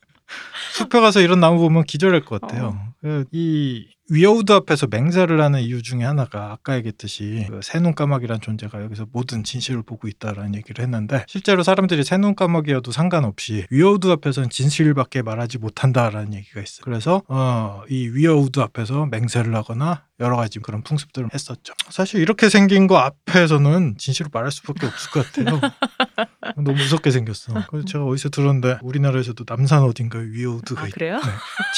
[0.73, 2.77] 숲에 가서 이런 나무 보면 기절할 것 같아요.
[2.79, 2.95] 어.
[3.31, 9.07] 그이 weirwood 앞에서 맹세를 하는 이유 중에 하나가 아까 얘기했듯이 그 세눈 까마귀란 존재가 여기서
[9.13, 15.59] 모든 진실을 보고 있다라는 얘기를 했는데 실제로 사람들이 세눈 까마귀여도 상관없이 weirwood 앞에서는 진실밖에 말하지
[15.59, 16.83] 못한다라는 얘기가 있어요.
[16.85, 21.73] 그래서 어, 이 weirwood 앞에서 맹세를 하거나 여러 가지 그런 풍습들을 했었죠.
[21.89, 25.61] 사실 이렇게 생긴 거 앞에서는 진실을 말할 수밖에 없을 것 같아요.
[26.57, 27.53] 너무 무섭게 생겼어.
[27.71, 31.17] 그래서 제가 어디서 들었는데 우리나라에서도 남산 어딘가에 위어우드가 아 있 그래요?
[31.17, 31.23] 네.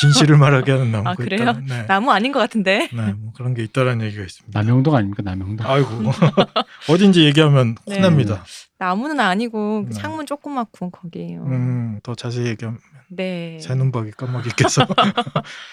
[0.01, 1.43] 진실을 말하게 하는 나무가 아, 그래요?
[1.43, 1.53] 있다.
[1.66, 1.87] 네.
[1.87, 2.89] 나무 아닌 것 같은데.
[2.93, 4.59] 네, 뭐 그런 게 있다라는 얘기가 있습니다.
[4.61, 5.66] 남영동 아닙니까 남영동?
[5.66, 5.89] 아이고
[6.91, 7.97] 어딘지 얘기하면 네.
[7.97, 8.45] 혼납니다.
[8.79, 9.95] 나무는 아니고 네.
[9.95, 11.43] 창문 조그맣고 거기에요.
[11.45, 13.59] 음, 더 자세히 얘기하면 네.
[13.61, 14.87] 새눈박이 까마귀께서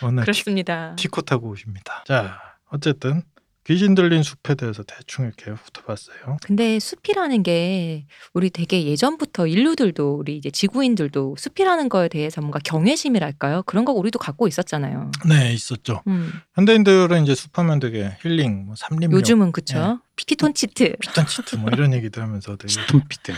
[0.03, 0.95] 오늘 티, 그렇습니다.
[0.95, 2.03] 티코 타고 오십니다.
[2.07, 2.39] 자,
[2.69, 3.23] 어쨌든
[3.65, 6.37] 귀신 들린 숲에 대해서 대충 이렇게 훑어봤어요.
[6.43, 13.63] 근데 숲이라는 게 우리 되게 예전부터 인류들도 우리 이제 지구인들도 숲이라는 거에 대해서 뭔가 경외심이랄까요?
[13.63, 15.11] 그런 거 우리도 갖고 있었잖아요.
[15.29, 16.01] 네, 있었죠.
[16.07, 16.31] 음.
[16.55, 19.99] 현대인들은 이제 숲하면 되게 힐링, 뭐 삼림욕, 요즘은 그쵸?
[20.15, 20.25] 네.
[20.25, 23.31] 피톤치드, 피톤치드 뭐 이런 얘기들 하면서 되게 스톤피트.
[23.31, 23.35] 어,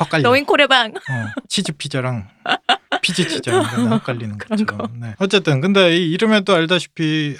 [0.00, 0.22] 헛갈려.
[0.22, 0.92] 너인 코레방.
[0.94, 2.28] 어, 치즈 피자랑
[3.02, 5.00] 피지 치자 이런 헛갈리는 그런 것처럼.
[5.00, 5.14] 네.
[5.18, 7.36] 어쨌든 근데 이 이름에도 알다시피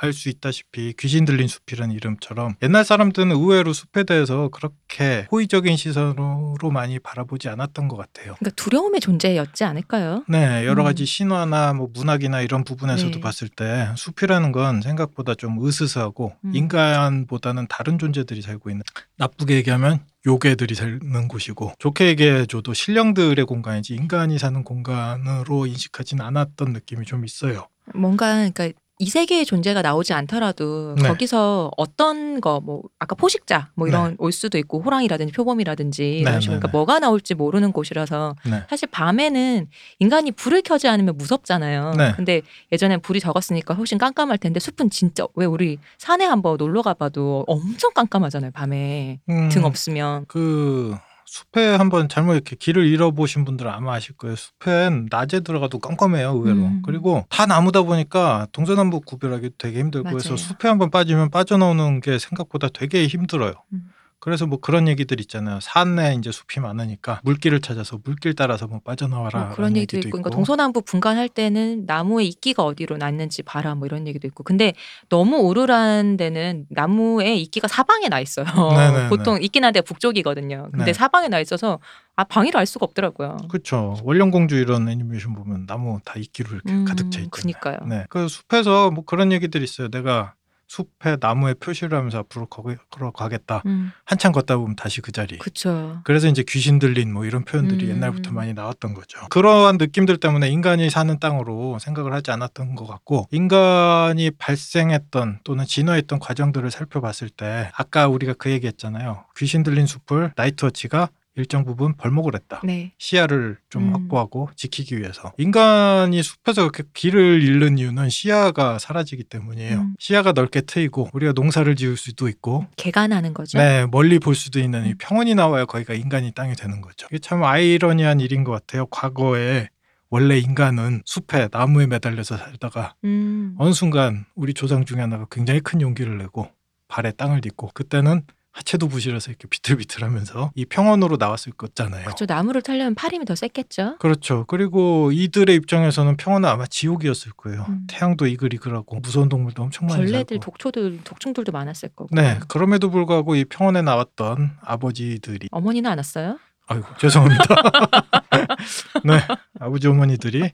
[0.00, 6.98] 알수 있다시피 귀신 들린 숲이라는 이름처럼 옛날 사람들은 의외로 숲에 대해서 그렇게 호의적인 시선으로 많이
[6.98, 8.34] 바라보지 않았던 것 같아요.
[8.38, 10.24] 그러니까 두려움의 존재였지 않을까요?
[10.28, 10.84] 네, 여러 음.
[10.84, 13.20] 가지 신화나 뭐 문학이나 이런 부분에서도 네.
[13.20, 16.54] 봤을 때 숲이라는 건 생각보다 좀 으스스하고 음.
[16.54, 18.82] 인간 보다는 다른 존재들이 살고 있는
[19.16, 27.06] 나쁘게 얘기하면 요괴들이 사는 곳이고 좋게 얘기해줘도 신령들의 공간이지 인간이 사는 공간으로 인식하지는 않았던 느낌이
[27.06, 27.68] 좀 있어요.
[27.94, 28.70] 뭔가 그러니까
[29.02, 31.08] 이 세계의 존재가 나오지 않더라도 네.
[31.08, 36.40] 거기서 어떤 거 뭐 아까 포식자 뭐 이런 올 수도 있고 호랑이라든지 표범이라든지 이런 네,
[36.40, 36.72] 식으로 네, 그러니까 네.
[36.72, 38.62] 뭐가 나올지 모르는 곳이라서 네.
[38.70, 39.66] 사실 밤에는
[39.98, 41.94] 인간이 불을 켜지 않으면 무섭잖아요.
[41.96, 42.12] 네.
[42.14, 47.44] 근데 예전엔 불이 적었으니까 훨씬 깜깜할 텐데 숲은 진짜 왜 우리 산에 한번 놀러 가봐도
[47.48, 48.52] 엄청 깜깜하잖아요.
[48.52, 50.94] 밤에 음, 등 없으면 그
[51.32, 54.36] 숲에 한번 잘못 이렇게 길을 잃어보신 분들은 아마 아실 거예요.
[54.36, 56.58] 숲엔 낮에 들어가도 깜깜해요, 의외로.
[56.58, 56.82] 음.
[56.84, 60.16] 그리고 다 나무다 보니까 동서남북 구별하기도 되게 힘들고 맞아요.
[60.16, 63.54] 해서 숲에 한번 빠지면 빠져나오는 게 생각보다 되게 힘들어요.
[63.72, 63.88] 음.
[64.22, 65.58] 그래서 뭐 그런 얘기들 있잖아요.
[65.60, 69.46] 산에 이제 숲이 많으니까 물길을 찾아서 물길 따라서 뭐 빠져나와라.
[69.46, 74.06] 뭐 그런 얘기도 있고, 그러니까 동서남북 분간할 때는 나무의 이끼가 어디로 났는지 봐라 뭐 이런
[74.06, 74.44] 얘기도 있고.
[74.44, 74.74] 근데
[75.08, 78.46] 너무 오르란 데는 나무에 이끼가 사방에 나 있어요.
[78.46, 79.08] 네네네.
[79.10, 80.68] 보통 이끼 난 데가 북쪽이거든요.
[80.70, 80.92] 근데 네.
[80.92, 81.80] 사방에 나 있어서
[82.14, 83.38] 아 방위를 알 수가 없더라고요.
[83.50, 83.96] 그렇죠.
[84.04, 87.30] 원령공주 이런 애니메이션 보면 나무 다 이끼로 이렇게 음, 가득 차 있잖아요.
[87.30, 87.78] 그니까요.
[87.88, 88.04] 네.
[88.08, 89.88] 그 숲에서 뭐 그런 얘기들이 있어요.
[89.88, 90.34] 내가
[90.72, 93.62] 숲에 나무에 표시를 하면서 앞으로 거기 걸어 가겠다.
[93.66, 95.36] 음, 한참 걷다 보면 다시 그 자리.
[95.36, 96.00] 그쵸.
[96.04, 97.90] 그래서 이제 귀신 들린 뭐 이런 표현들이 음.
[97.90, 99.20] 옛날부터 많이 나왔던 거죠.
[99.28, 106.18] 그러한 느낌들 때문에 인간이 사는 땅으로 생각을 하지 않았던 것 같고 인간이 발생했던 또는 진화했던
[106.18, 109.26] 과정들을 살펴봤을 때 아까 우리가 그 얘기했잖아요.
[109.36, 112.60] 귀신 들린 숲을 나이트워치가 일정 부분 벌목을 했다.
[112.62, 112.92] 네.
[112.98, 113.94] 시야를 좀 음.
[113.94, 119.78] 확보하고 지키기 위해서 인간이 숲에서 그렇게 길을 잃는 이유는 시야가 사라지기 때문이에요.
[119.78, 119.94] 음.
[119.98, 123.58] 시야가 넓게 트이고 우리가 농사를 지을 수도 있고 개간하는 거죠.
[123.58, 124.94] 네 멀리 볼 수도 있는 이 음.
[124.98, 127.06] 평원이 나와야 거기가 인간이 땅이 되는 거죠.
[127.10, 128.86] 이게 참 아이러니한 일인 것 같아요.
[128.86, 129.68] 과거에
[130.10, 133.54] 원래 인간은 숲에 나무에 매달려서 살다가 음.
[133.58, 136.50] 어느 순간 우리 조상 중에 하나가 굉장히 큰 용기를 내고
[136.88, 138.22] 발에 땅을 딛고 그때는
[138.52, 142.04] 하체도 부실해서 이렇게 비틀비틀하면서 이 평원으로 나왔을 거잖아요.
[142.04, 142.26] 그쵸.
[142.26, 143.96] 나무를 타려면 팔 힘이 더 셌겠죠.
[143.98, 144.44] 그렇죠.
[144.46, 147.64] 그리고 이들의 입장에서는 평원은 아마 지옥이었을 거예요.
[147.68, 147.86] 음.
[147.88, 150.44] 태양도 이글이글하고 무서운 동물도 엄청 많이 벌레들, 살고.
[150.44, 152.08] 독초들, 독충들도 많았을 거고.
[152.14, 156.38] 네, 그럼에도 불구하고 이 평원에 나왔던 아버지들이 어머니는 안 왔어요?
[156.66, 157.44] 아이고 죄송합니다.
[159.04, 159.18] 네,
[159.60, 160.52] 아버지 어머니들이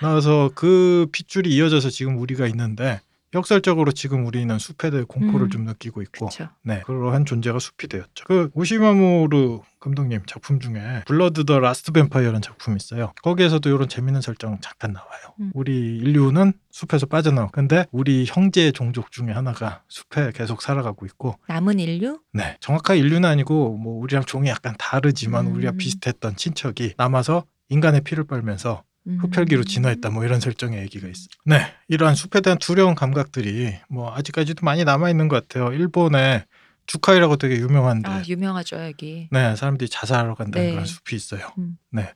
[0.00, 3.00] 나와서 그 핏줄이 이어져서 지금 우리가 있는데
[3.36, 5.50] 역설적으로 지금 우리는 숲에 대해 공포를 음.
[5.50, 6.48] 좀 느끼고 있고 그렇죠.
[6.62, 8.24] 네, 그러한 존재가 숲이 되었죠.
[8.26, 13.12] 그 오시이 마모루 감독님 작품 중에 Blood the Last Vampire라는 작품이 있어요.
[13.22, 15.34] 거기에서도 이런 재밌는 설정 잠깐 나와요.
[15.38, 15.52] 음.
[15.54, 17.48] 우리 인류는 숲에서 빠져나와.
[17.52, 22.20] 근데 우리 형제 종족 중에 하나가 숲에 계속 살아가고 있고 남은 인류?
[22.32, 25.54] 네, 정확하게 인류는 아니고 뭐 우리랑 종이 약간 다르지만 음.
[25.54, 28.95] 우리가 비슷했던 친척이 남아서 인간의 피를 빨면서 음.
[29.20, 31.26] 흡혈귀로 진화했다 뭐 이런 설정의 얘기가 있어.
[31.44, 35.72] 네, 이러한 숲에 대한 두려운 감각들이 뭐 아직까지도 많이 남아 있는 것 같아요.
[35.72, 36.44] 일본에
[36.86, 39.28] 주카이라고 되게 유명한데, 아 유명하죠 여기.
[39.32, 40.72] 네 사람들이 자살하러 간다는 네.
[40.72, 41.48] 그런 숲이 있어요.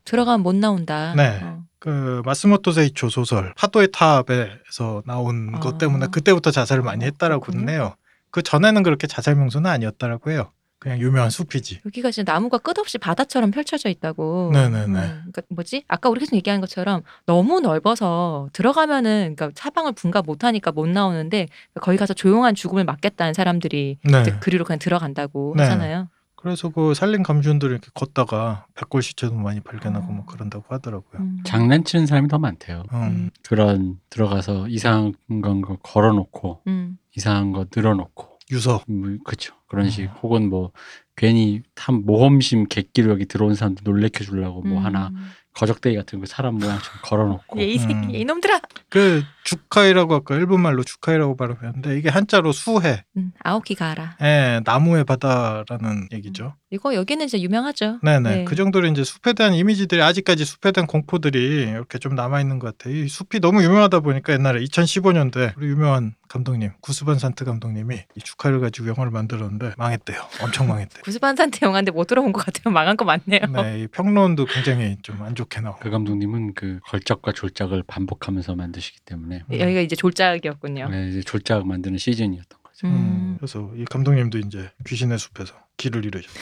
[0.05, 1.15] 들어가면 못 나온다.
[1.15, 1.41] 네.
[1.43, 1.65] 어.
[1.79, 5.61] 그 마쓰모토 세이초 소설 파도의 탑에서 나온 아.
[5.61, 7.67] 것 때문에 그때부터 자살을 많이 했다라고 그렇군요.
[7.67, 7.95] 그러네요.
[8.31, 10.53] 그 전에는 그렇게 자살 명소는 아니었다라고 해요.
[10.81, 11.83] 그냥 유명한 숲이지.
[11.85, 14.51] 여기가 지금 나무가 끝없이 바다처럼 펼쳐져 있다고.
[14.53, 14.87] 네네네.
[14.87, 15.85] 음, 그러니까 뭐지?
[15.87, 21.49] 아까 우리 계속 얘기한 것처럼 너무 넓어서 들어가면은 그러니까 사방을 분가 못하니까 못 나오는데
[21.81, 24.21] 거기 가서 조용한 죽음을 맞겠다는 사람들이 네.
[24.23, 25.65] 이제 그리로 그냥 들어간다고 네.
[25.65, 26.09] 하잖아요.
[26.35, 30.13] 그래서 그 살린 감시원들이 이렇게 걷다가 백골 시체도 많이 발견하고 어.
[30.15, 31.21] 뭐 그런다고 하더라고요.
[31.21, 31.41] 음.
[31.45, 32.85] 장난치는 사람이 더 많대요.
[32.95, 33.29] 음.
[33.47, 35.13] 그런 들어가서 이상한
[35.43, 36.97] 거 걸어놓고 음.
[37.15, 38.83] 이상한 거 늘어놓고 유서.
[38.87, 39.91] 뭐, 그쵸 그런 음.
[39.91, 40.73] 식 혹은 뭐
[41.17, 44.85] 괜히 탐 모험심 객기로 여기 들어온 사람들 놀래켜 주려고 뭐 음.
[44.85, 45.11] 하나
[45.55, 48.11] 거적대기 같은 거 사람 모양처럼 걸어놓고 얘이 새끼 음.
[48.11, 48.61] 이놈들아.
[48.89, 54.17] 그 주카이라고 아까 일본 말로 주카이라고 발음했는데 이게 한자로 수해, 음, 아오키 가라.
[54.23, 56.55] 예, 나무의 바다라는 얘기죠.
[56.73, 57.99] 이거 여기는 진짜 유명하죠.
[58.03, 58.31] 네네.
[58.31, 58.45] 네.
[58.45, 62.77] 그 정도로 이제 숲에 대한 이미지들이 아직까지 숲에 대한 공포들이 이렇게 좀 남아 있는 것
[62.79, 62.95] 같아요.
[62.97, 68.61] 이 숲이 너무 유명하다 보니까 옛날에 2015년도에 우리 유명한 감독님 구스반 산트 감독님이 이 축하를
[68.61, 70.21] 가지고 영화를 만들었는데 망했대요.
[70.43, 71.01] 엄청 망했대.
[71.03, 72.73] 구스반 산트 영화인데 못 들어본 것 같아요.
[72.73, 73.41] 망한 거 많네요.
[73.63, 75.81] 네, 이 평론도 굉장히 좀 안 좋게 나오고.
[75.81, 80.89] 그 감독님은 그 걸작과 졸작을 반복하면서 만드시기 때문에 여기가 이제 졸작이었군요.
[80.89, 82.87] 네, 이제 졸작 만드는 시즌이었던 거죠.
[82.87, 83.35] 음, 음.
[83.39, 86.41] 그래서 이 감독님도 이제 귀신의 숲에서 길을 잃으셨죠.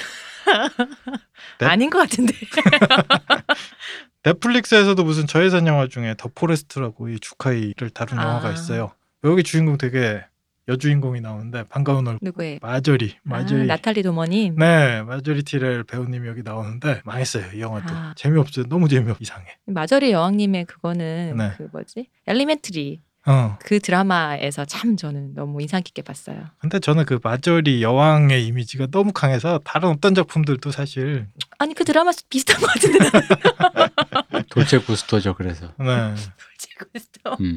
[1.59, 1.67] 네?
[1.67, 2.35] 아닌 것 같은데.
[4.25, 8.25] 넷플릭스에서도 무슨 저예산 영화 중에 The Forest라고 이 주카이를 다룬 아.
[8.25, 8.93] 영화가 있어요.
[9.25, 10.25] 여기 주인공 되게
[10.69, 12.59] 여주인공이 나오는데 반가운 얼굴 누구의?
[12.63, 14.57] 마저리 아, 마저리 나탈리 도머님.
[14.57, 18.13] 네 마저리 티렐 배우님이 여기 나오는데 망했어요 이 영화도 아.
[18.17, 21.53] 재미없어요 너무 재미없 이상해 마저리 여왕님의 그거는 네.
[21.57, 22.09] 그 뭐지?
[22.27, 26.47] 엘리멘트리 어 그 드라마에서 참 저는 너무 인상 깊게 봤어요.
[26.61, 31.27] 근데 저는 그 마저리 여왕의 이미지가 너무 강해서 다른 어떤 작품들도 사실
[31.59, 32.99] 아니 그 드라마 비슷한 것 같은데
[34.51, 35.35] 돌체 구스토죠.
[35.35, 36.15] 그래서 네
[36.57, 37.37] 지금 있어.
[37.41, 37.57] 음.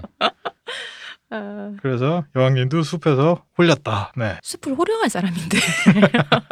[1.32, 5.58] 아, 그래서 여왕님도 숲에서 홀렸다 네 숲을 호령할 사람인데.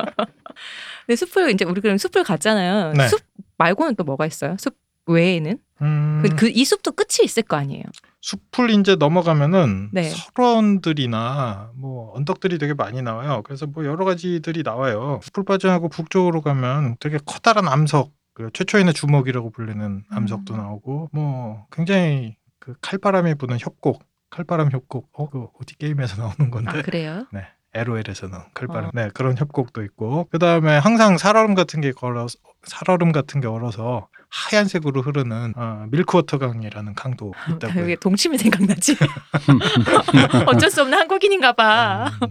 [1.06, 2.94] 근데 숲을 이제 우리 그럼 숲을 갔잖아요.
[2.94, 3.08] 네.
[3.08, 3.22] 숲
[3.58, 4.56] 말고는 또 뭐가 있어요?
[4.60, 4.76] 숲
[5.06, 7.84] 외에는 음, 그이 숲도 끝이 있을 거 아니에요.
[8.22, 10.04] 숲을 이제 넘어가면은 네.
[10.04, 13.42] 설원들이나 뭐 언덕들이 되게 많이 나와요.
[13.44, 15.20] 그래서 뭐 여러 가지들이 나와요.
[15.24, 20.58] 숲을 빠져나고 북쪽으로 가면 되게 커다란 암석, 그 최초인의 주먹이라고 불리는 암석도 음.
[20.58, 26.80] 나오고 뭐 굉장히 그 칼바람이 부는 협곡, 칼바람 협곡, 어, 그 어디 게임에서 나오는 건데.
[26.80, 27.26] 아 그래요?
[27.34, 27.48] 네.
[27.74, 28.86] LOL에서는 칼바람.
[28.86, 28.92] 어.
[28.94, 30.28] 네, 그런 협곡도 있고.
[30.32, 36.96] 그다음에 항상 살얼음 같은 게 걸어서 살얼음 같은 게 얼어서 하얀색으로 흐르는 어, 밀크워터 강이라는
[36.96, 37.86] 강도 있다고요.
[37.86, 38.96] 왜 동치미 생각나지?
[40.48, 42.12] 어쩔 수 없는 한국인인가 봐.
[42.22, 42.28] 음,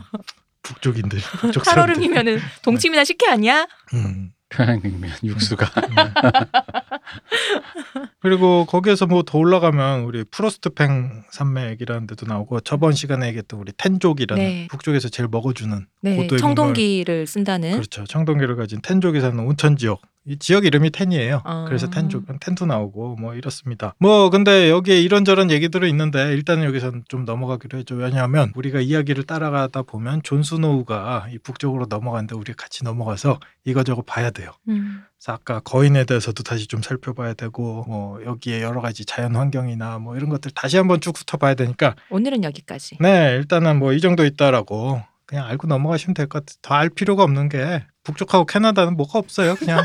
[0.62, 1.20] 북쪽인들.
[1.40, 1.64] 북쪽.
[1.64, 3.66] 살얼음이면은 동치미나 식혜 아니야?
[3.94, 4.32] 음.
[4.51, 5.94] 평양냉면 육수가 음.
[8.20, 14.42] 그리고 거기에서 뭐 더 올라가면 우리 프로스트팽 산맥이라는 데도 나오고 저번 시간에 얘기했던 우리 텐족이라는
[14.42, 14.68] 네.
[14.70, 17.72] 북쪽에서 제일 먹어주는 네, 고도의 청동기를 쓴다는.
[17.72, 18.05] 그렇죠.
[18.05, 20.01] 청동기를 가진 텐족이 사는 온천 지역.
[20.29, 21.41] 이 지역 이름이 텐이에요.
[21.45, 21.64] 아.
[21.66, 23.95] 그래서 텐족, 텐도 나오고 뭐 이렇습니다.
[23.99, 27.95] 뭐 근데 여기에 이런저런 얘기들은 있는데 일단은 여기서는 좀 넘어가기로 했죠.
[27.95, 34.29] 왜냐하면 우리가 이야기를 따라가다 보면 존 스노우가 이 북쪽으로 넘어가는데 우리 같이 넘어가서 이거저거 봐야
[34.31, 34.53] 돼요.
[34.68, 35.03] 음.
[35.16, 40.14] 그래서 아까 거인에 대해서도 다시 좀 살펴봐야 되고 뭐 여기에 여러 가지 자연 환경이나 뭐
[40.16, 42.99] 이런 것들 다시 한번 쭉 훑어봐야 되니까 오늘은 여기까지.
[43.01, 46.59] 네 일단은 뭐 이 정도 있다라고 그냥 알고 넘어가시면 될 것 같아요.
[46.62, 49.55] 더 알 필요가 없는 게 북쪽하고 캐나다는 뭐가 없어요.
[49.57, 49.83] 그냥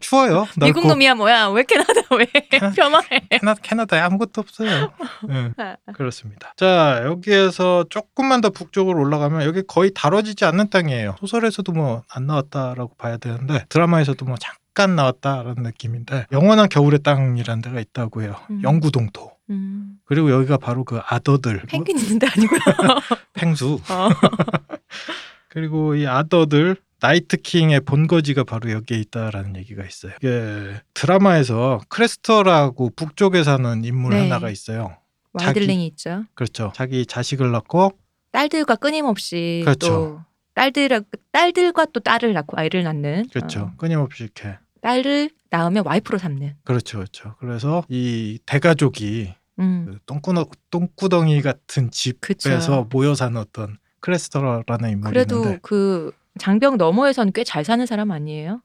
[0.00, 0.46] 추워요.
[0.56, 0.64] 넓고.
[0.64, 1.48] 미국 놈이야 뭐야?
[1.48, 3.20] 왜 캐나다 왜 폄하해?
[3.30, 4.92] 캐나, 캐나다에 아무것도 없어요.
[5.28, 6.52] 네, 그렇습니다.
[6.56, 11.16] 자 여기에서 조금만 더 북쪽으로 올라가면 여기 거의 다뤄지지 않는 땅이에요.
[11.20, 17.80] 소설에서도 뭐 안 나왔다라고 봐야 되는데 드라마에서도 뭐 잠깐 나왔다라는 느낌인데 영원한 겨울의 땅이라는 데가
[17.80, 18.36] 있다고 해요.
[18.50, 18.62] 음.
[18.62, 19.32] 영구동토.
[19.50, 19.96] 음.
[20.04, 22.60] 그리고 여기가 바로 그 아더들 펭귄 있는데 아니고요.
[23.34, 24.08] 펭수 어.
[25.48, 30.12] 그리고 이 아더들 Night King의 본거지가 바로 여기에 있다라는 얘기가 있어요.
[30.18, 34.20] 이게 드라마에서 크레스터라고 북쪽에 사는 인물 네.
[34.20, 34.96] 하나가 있어요.
[35.32, 36.24] wildling이 있죠.
[36.34, 36.72] 그렇죠.
[36.74, 37.98] 자기 자식을 낳고
[38.30, 39.88] 딸들과 끊임없이 그렇죠.
[39.88, 40.20] 또
[40.54, 43.28] 딸들 딸들과 또 딸을 낳고 아이를 낳는.
[43.32, 43.60] 그렇죠.
[43.60, 46.54] 어, 끊임없이 이렇게 딸을 낳으면 와이프로 삼는.
[46.62, 47.34] 그렇죠, 그렇죠.
[47.40, 49.86] 그래서 이 대가족이 음.
[49.88, 52.88] 그 똥구덩, 똥구덩이 같은 집에서 그쵸.
[52.90, 58.62] 모여 사는 어떤 크레스터라는 인물이 그래도 있는데 그 장벽 너머에선 꽤 잘 사는 사람 아니에요?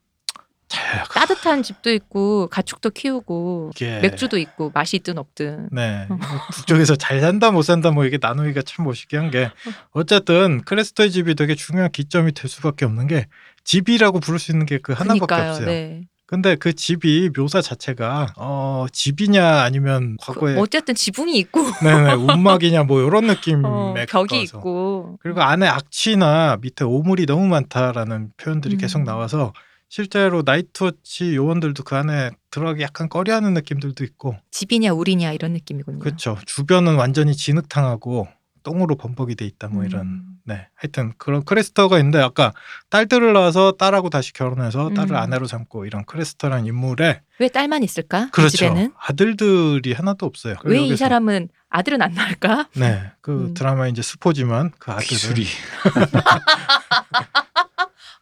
[0.68, 5.70] 잘 따뜻한 집도 있고 가축도 키우고 이게 맥주도 있고 맛이 있든 없든.
[5.72, 6.04] 네.
[6.06, 6.18] 이거
[6.52, 9.50] 북쪽에서 잘 산다 못 산다 뭐 이게 나누기가 참 멋있게 한게
[9.92, 13.26] 어쨌든 크레스터의 집이 되게 중요한 기점이 될 수밖에 없는 게
[13.64, 15.50] 집이라고 부를 수 있는 게 그 하나밖에 그러니까요.
[15.52, 15.66] 없어요.
[15.66, 16.02] 네.
[16.28, 22.82] 근데 그 집이 묘사 자체가 어 집이냐 아니면 그, 과거에 어쨌든 지붕이 있고 네네 움막이냐
[22.82, 24.58] 뭐 이런 느낌에 어, 벽이 가까워서.
[24.58, 25.18] 있고.
[25.22, 28.78] 그리고 안에 악취나 밑에 오물이 너무 많다라는 표현들이 음.
[28.78, 29.54] 계속 나와서
[29.88, 36.00] 실제로 Night Watch 요원들도 그 안에 들어가기 약간 꺼려하는 느낌들도 있고 집이냐 우리냐 이런 느낌이군요.
[36.00, 38.28] 그렇죠 주변은 완전히 진흙탕하고
[38.68, 40.22] 똥으로 범벅이 돼 있다 뭐 이런 음.
[40.44, 42.52] 네 하여튼 그런 크레스터가 있는데 아까
[42.90, 45.16] 딸들을 낳아서 딸하고 다시 결혼해서 딸을 음.
[45.16, 48.26] 아내로 삼고 이런 크레스터라는 인물에 왜 딸만 있을까?
[48.26, 52.68] 그 그렇죠 집에는 아들들이 하나도 없어요 왜 이 사람은 아들은 안 낳을까?
[52.76, 53.54] 네그 음.
[53.54, 55.46] 드라마 이제 스포지만 그 아들을 기술이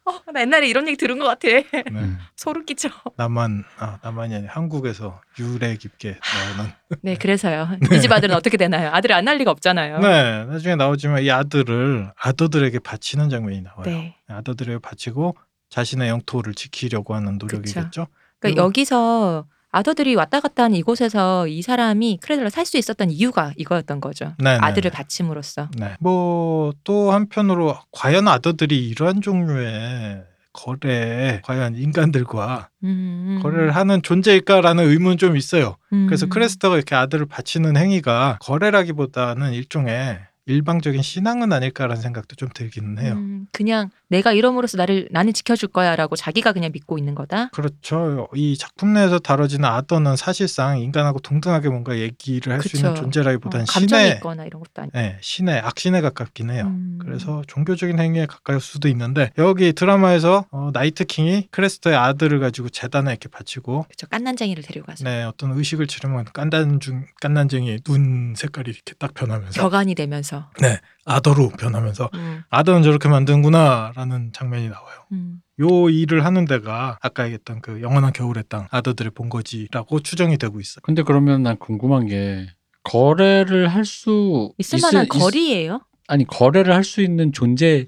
[0.07, 1.47] 어, 나 옛날에 이런 얘기 들은 것 같아.
[1.49, 1.63] 네.
[1.91, 2.17] 음.
[2.37, 2.89] 소름 끼쳐.
[3.17, 6.17] 남한 아 남한이 아니라 한국에서 유래 깊게
[6.57, 6.71] 나오는
[7.03, 7.67] 네, 그래서요.
[7.93, 8.89] 이집 아들은 어떻게 되나요?
[8.93, 9.99] 아들을 안 낳을 리가 없잖아요.
[9.99, 14.15] 네 나중에 나오지만 이 아들을 아더들에게 바치는 장면이 나와요 네.
[14.29, 15.35] 아더들에게 바치고
[15.69, 18.07] 자신의 영토를 지키려고 하는 노력이겠죠.
[18.07, 18.07] 그러니까
[18.39, 19.45] 그리고- 여기서
[19.77, 24.33] 아더들이 왔다 갔다 하는 이곳에서 이 사람이 크레들을 살수 있었던 이유가 이거였던 거죠.
[24.39, 24.97] 네, 네, 아들을 네.
[24.97, 25.69] 바침으로써.
[25.77, 25.95] 네.
[25.99, 30.23] 뭐또 한편으로 과연 아더들이 이러한 종류의
[30.53, 35.77] 거래에 과연 인간들과 음, 거래를 하는 존재일까라는 의문 좀 있어요.
[35.93, 36.07] 음.
[36.07, 43.13] 그래서 크레스터가 이렇게 아들을 바치는 행위가 거래라기보다는 일종의 일방적인 신앙은 아닐까라는 생각도 좀 들기는 해요.
[43.13, 47.49] 음, 그냥 내가 이름으로써 나를 나는 지켜줄 거야라고 자기가 그냥 믿고 있는 거다.
[47.49, 48.29] 그렇죠.
[48.33, 52.77] 이 작품 내에서 다뤄지는 아더는 사실상 인간하고 동등하게 뭔가 얘기를 할 수.
[52.77, 54.97] 있는 어, 존재라기보다는 감정이 신의, 있거나 이런 것도 아니고.
[54.97, 56.63] 네, 신의 악신에 가깝긴 해요.
[56.67, 56.99] 음.
[57.01, 63.11] 그래서 종교적인 행위에 가까울 수도 있는데 여기 드라마에서 어, 나이트 킹이 크레스터의 아들을 가지고 재단에
[63.11, 68.93] 이렇게 바치고 그쵸 깐난쟁이를 데려가서 네 어떤 의식을 치르면 깐단 중 깐난쟁이 눈 색깔이 이렇게
[68.99, 70.36] 딱 변하면서 격안이 되면서.
[70.61, 74.97] 네 아더로 변하면서 음, 아더는 저렇게 만드는구나라는 장면이 나와요.
[75.11, 75.41] 음.
[75.59, 80.81] 요 일을 하는 데가 아까 얘기했던 그 영원한 겨울의 땅 아더들의 본거지라고 추정이 되고 있어요.
[80.83, 82.47] 근데 그러면 난 궁금한 게
[82.83, 85.81] 거래를 할 수 있을 만한 거리예요.
[86.07, 87.87] 아니 거래를 할 수 있는 존재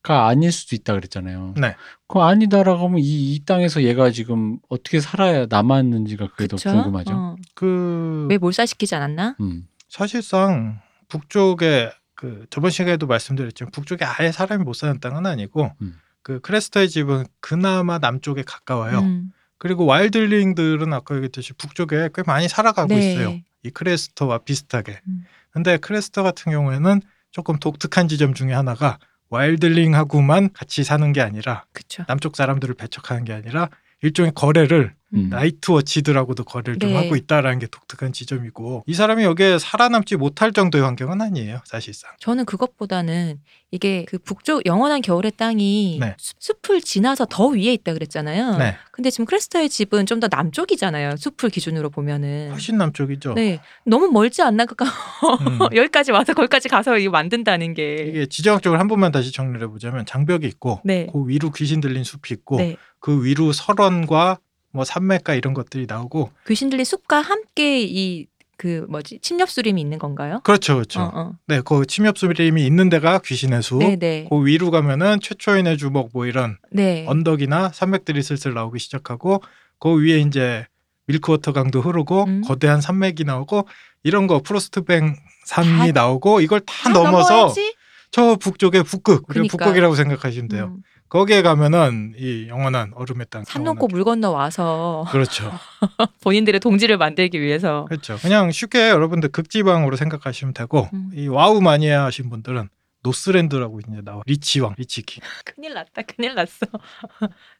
[0.00, 1.54] 가 아닐 수도 있다 그랬잖아요.
[1.56, 1.74] 네.
[2.06, 6.56] 그거 아니다라고 하면 이, 이 땅에서 얘가 지금 어떻게 살아야 남았는지가 그게 그쵸?
[6.70, 7.12] 더 궁금하죠.
[7.14, 7.36] 어.
[7.54, 9.34] 그 왜 몰살시키지 않았나?
[9.40, 9.66] 음.
[9.88, 15.98] 사실상 북쪽에 그 저번 시간에도 말씀드렸지만 북쪽에 아예 사람이 못 사는 땅은 아니고 음.
[16.22, 18.98] 그 크레스터의 집은 그나마 남쪽에 가까워요.
[19.00, 19.32] 음.
[19.56, 23.12] 그리고 wildling들은 아까 얘기했듯이 북쪽에 꽤 많이 살아가고 네.
[23.12, 23.38] 있어요.
[23.62, 25.00] 이 크레스터와 비슷하게.
[25.06, 25.24] 음.
[25.50, 27.00] 근데 크레스터 같은 경우에는
[27.30, 28.98] 조금 독특한 지점 중에 하나가
[29.30, 32.04] wildling하고만 같이 사는 게 아니라 그쵸.
[32.08, 33.68] 남쪽 사람들을 배척하는 게 아니라
[34.02, 35.28] 일종의 거래를 음.
[35.30, 36.96] 나이트워치들하고도 거래를 좀 네.
[36.96, 42.44] 하고 있다라는 게 독특한 지점이고 이 사람이 여기에 살아남지 못할 정도의 환경은 아니에요 사실상 저는
[42.44, 43.38] 그것보다는
[43.70, 46.14] 이게 그 북쪽 영원한 겨울의 땅이 네.
[46.18, 48.56] 숲- 숲을 지나서 더 위에 있다 그랬잖아요.
[48.58, 51.14] 네 근데 지금 크레스터의 집은 좀 더 남쪽이잖아요.
[51.16, 52.50] 숲을 기준으로 보면은.
[52.50, 53.60] 훨씬 남쪽이죠 네.
[53.86, 54.64] 너무 멀지 않나?
[54.66, 55.58] 그까 음.
[55.76, 57.94] 여기까지 와서 거기까지 가서 이거 만든다는 게.
[58.08, 61.06] 이게 지정학적으로 한 번만 다시 정리를 해보자면 장벽이 있고 네.
[61.12, 62.76] 그 위로 귀신 들린 숲이 있고 네.
[63.00, 64.38] 그 위로 설원과
[64.72, 68.26] 뭐 산맥가 이런 것들이 나오고 귀신 들린 숲과 함께 이
[68.60, 70.40] 그 뭐지 침엽 수림이 있는 건가요?
[70.42, 71.32] 그렇죠 그렇죠 어, 어.
[71.46, 74.26] 네 그 침엽 수림이 있는 데가 귀신의 숲 네, 네.
[74.28, 77.06] 그 위로 가면은 최초인의 주먹 뭐 이런 네.
[77.06, 79.42] 언덕이나 산맥들이 슬슬 나오기 시작하고
[79.78, 80.66] 그 위에 이제
[81.06, 82.40] 밀크워터 강도 흐르고 음.
[82.42, 83.68] 거대한 산맥이 나오고
[84.02, 85.14] 이런 거 프로스트뱅
[85.46, 87.76] 산이 다- 나오고 이걸 다 아, 넘어서 넘어야지?
[88.10, 89.56] 저 북쪽의 북극 그니까.
[89.56, 90.72] 북극이라고 생각하시면 돼요.
[90.76, 90.82] 음.
[91.08, 93.44] 거기에 가면은 이 영원한 얼음의 땅.
[93.44, 95.50] 산 넘고 물 건너 와서 그렇죠.
[96.22, 98.16] 본인들의 동지를 만들기 위해서 그렇죠.
[98.18, 101.10] 그냥 쉽게 여러분들 극지방으로 생각하시면 되고 음.
[101.14, 102.68] 이 와우 마니아 하신 분들은
[103.02, 105.22] 노스렌드라고 이제 나와 리치왕 Lich King.
[105.44, 106.02] 큰일 났다.
[106.02, 106.66] 큰일 났어.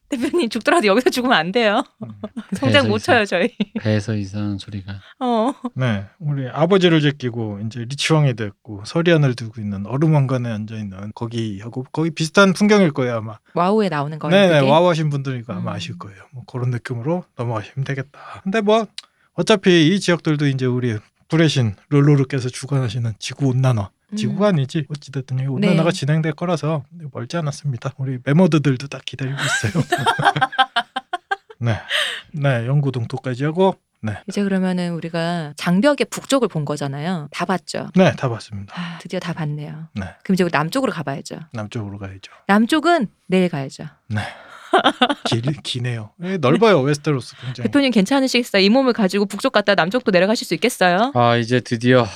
[0.09, 1.83] 대표님 죽더라도 여기서 죽으면 안 돼요.
[2.03, 2.09] 음.
[2.55, 3.55] 송장 못 쳐요 저희.
[3.81, 5.53] 배에서 이상한 소리가 어.
[5.75, 11.85] 네, 우리 아버지를 제끼고 이제 리치왕이 됐고 서리한을 두고 있는 얼음 왕관에 앉아 있는 거기하고
[11.93, 13.39] 거기 비슷한 풍경일 거예요 아마.
[13.55, 14.31] 와우에 나오는 거예요.
[14.35, 14.71] 네네 그게?
[14.71, 15.77] 와우 하신 분들이니까 아마 음.
[15.77, 16.23] 아실 거예요.
[16.33, 18.41] 뭐 그런 느낌으로 넘어가시면 되겠다.
[18.43, 18.87] 근데 뭐
[19.35, 20.97] 어차피 이 지역들도 이제 우리
[21.29, 23.98] 불의 신 를로르께서 주관하시는 지구 온난화 음.
[24.17, 25.97] 지구가 아니지 어찌됐든 이 온난화가 네.
[25.97, 27.93] 진행될 거라서 멀지 않았습니다.
[27.99, 29.83] 우리 매머드들도 딱 기다리고 있어요.
[31.61, 31.79] 네,
[32.33, 37.29] 네 영구 동토까지 하고 네, 이제 그러면은 우리가 장벽의 북쪽을 본 거잖아요.
[37.33, 37.91] 다 봤죠.
[37.97, 38.73] 네 다 봤습니다.
[38.81, 39.89] 아, 드디어 다 봤네요.
[39.95, 40.07] 네.
[40.23, 41.41] 그럼 이제 우리 남쪽으로 가봐야죠.
[41.53, 42.33] 남쪽으로 가야죠.
[42.47, 43.85] 남쪽은 내일 가야죠.
[45.25, 46.11] 길 기네요.
[46.23, 47.67] 예, 넓어요 웨스테로스 굉장히.
[47.67, 48.63] 대표님 괜찮으시겠어요?
[48.63, 51.11] 이 몸을 가지고 북쪽 갔다 남쪽도 내려가실 수 있겠어요?
[51.15, 52.07] 아 이제 드디어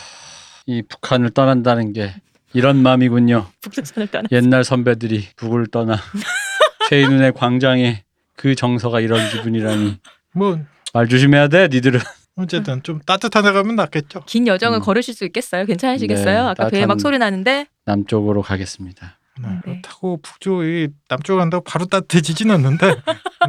[0.66, 2.14] 이 북한을 떠난다는 게
[2.54, 3.46] 이런 마음이군요.
[3.62, 4.28] 북쪽선을 떠나.
[4.32, 5.96] 옛날 선배들이 북을 떠나
[6.90, 8.04] 최인훈의 광장에
[8.36, 9.98] 그 정서가 이런 기분이라니
[10.34, 10.58] 뭐
[10.94, 12.00] 말 조심해야 돼 니들은
[12.36, 14.24] 어쨌든 좀 따뜻한 데 가면 낫겠죠.
[14.26, 14.82] 긴 여정을 음.
[14.82, 15.64] 걸으실 수 있겠어요?
[15.64, 16.42] 괜찮으시겠어요?
[16.42, 19.18] 네, 아까 배에 막 소리 나는데 남쪽으로 가겠습니다.
[19.42, 19.60] 네, 네.
[19.64, 22.88] 그렇다고 북쪽이 남쪽 간다고 바로 따뜻해지진 않는데.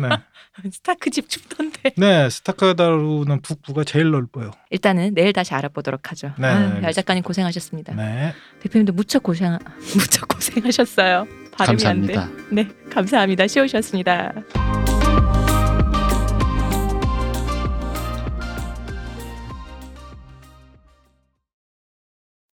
[0.02, 0.10] 네.
[0.72, 1.92] 스타크 집 춥던데.
[1.98, 4.52] 네, 스타카다루는 북부가 제일 넓어요.
[4.70, 6.32] 일단은 내일 다시 알아보도록 하죠.
[6.38, 6.88] 네, 아유, 알겠습니다.
[6.88, 7.96] 얄 작가님 고생하셨습니다.
[7.96, 8.34] 네.
[8.62, 9.58] 대표님도 무척 고생
[9.98, 11.28] 무척 고생하셨어요.
[11.58, 12.30] 감사합니다.
[12.50, 13.48] 네, 감사합니다.
[13.48, 14.34] 쉬우셨습니다.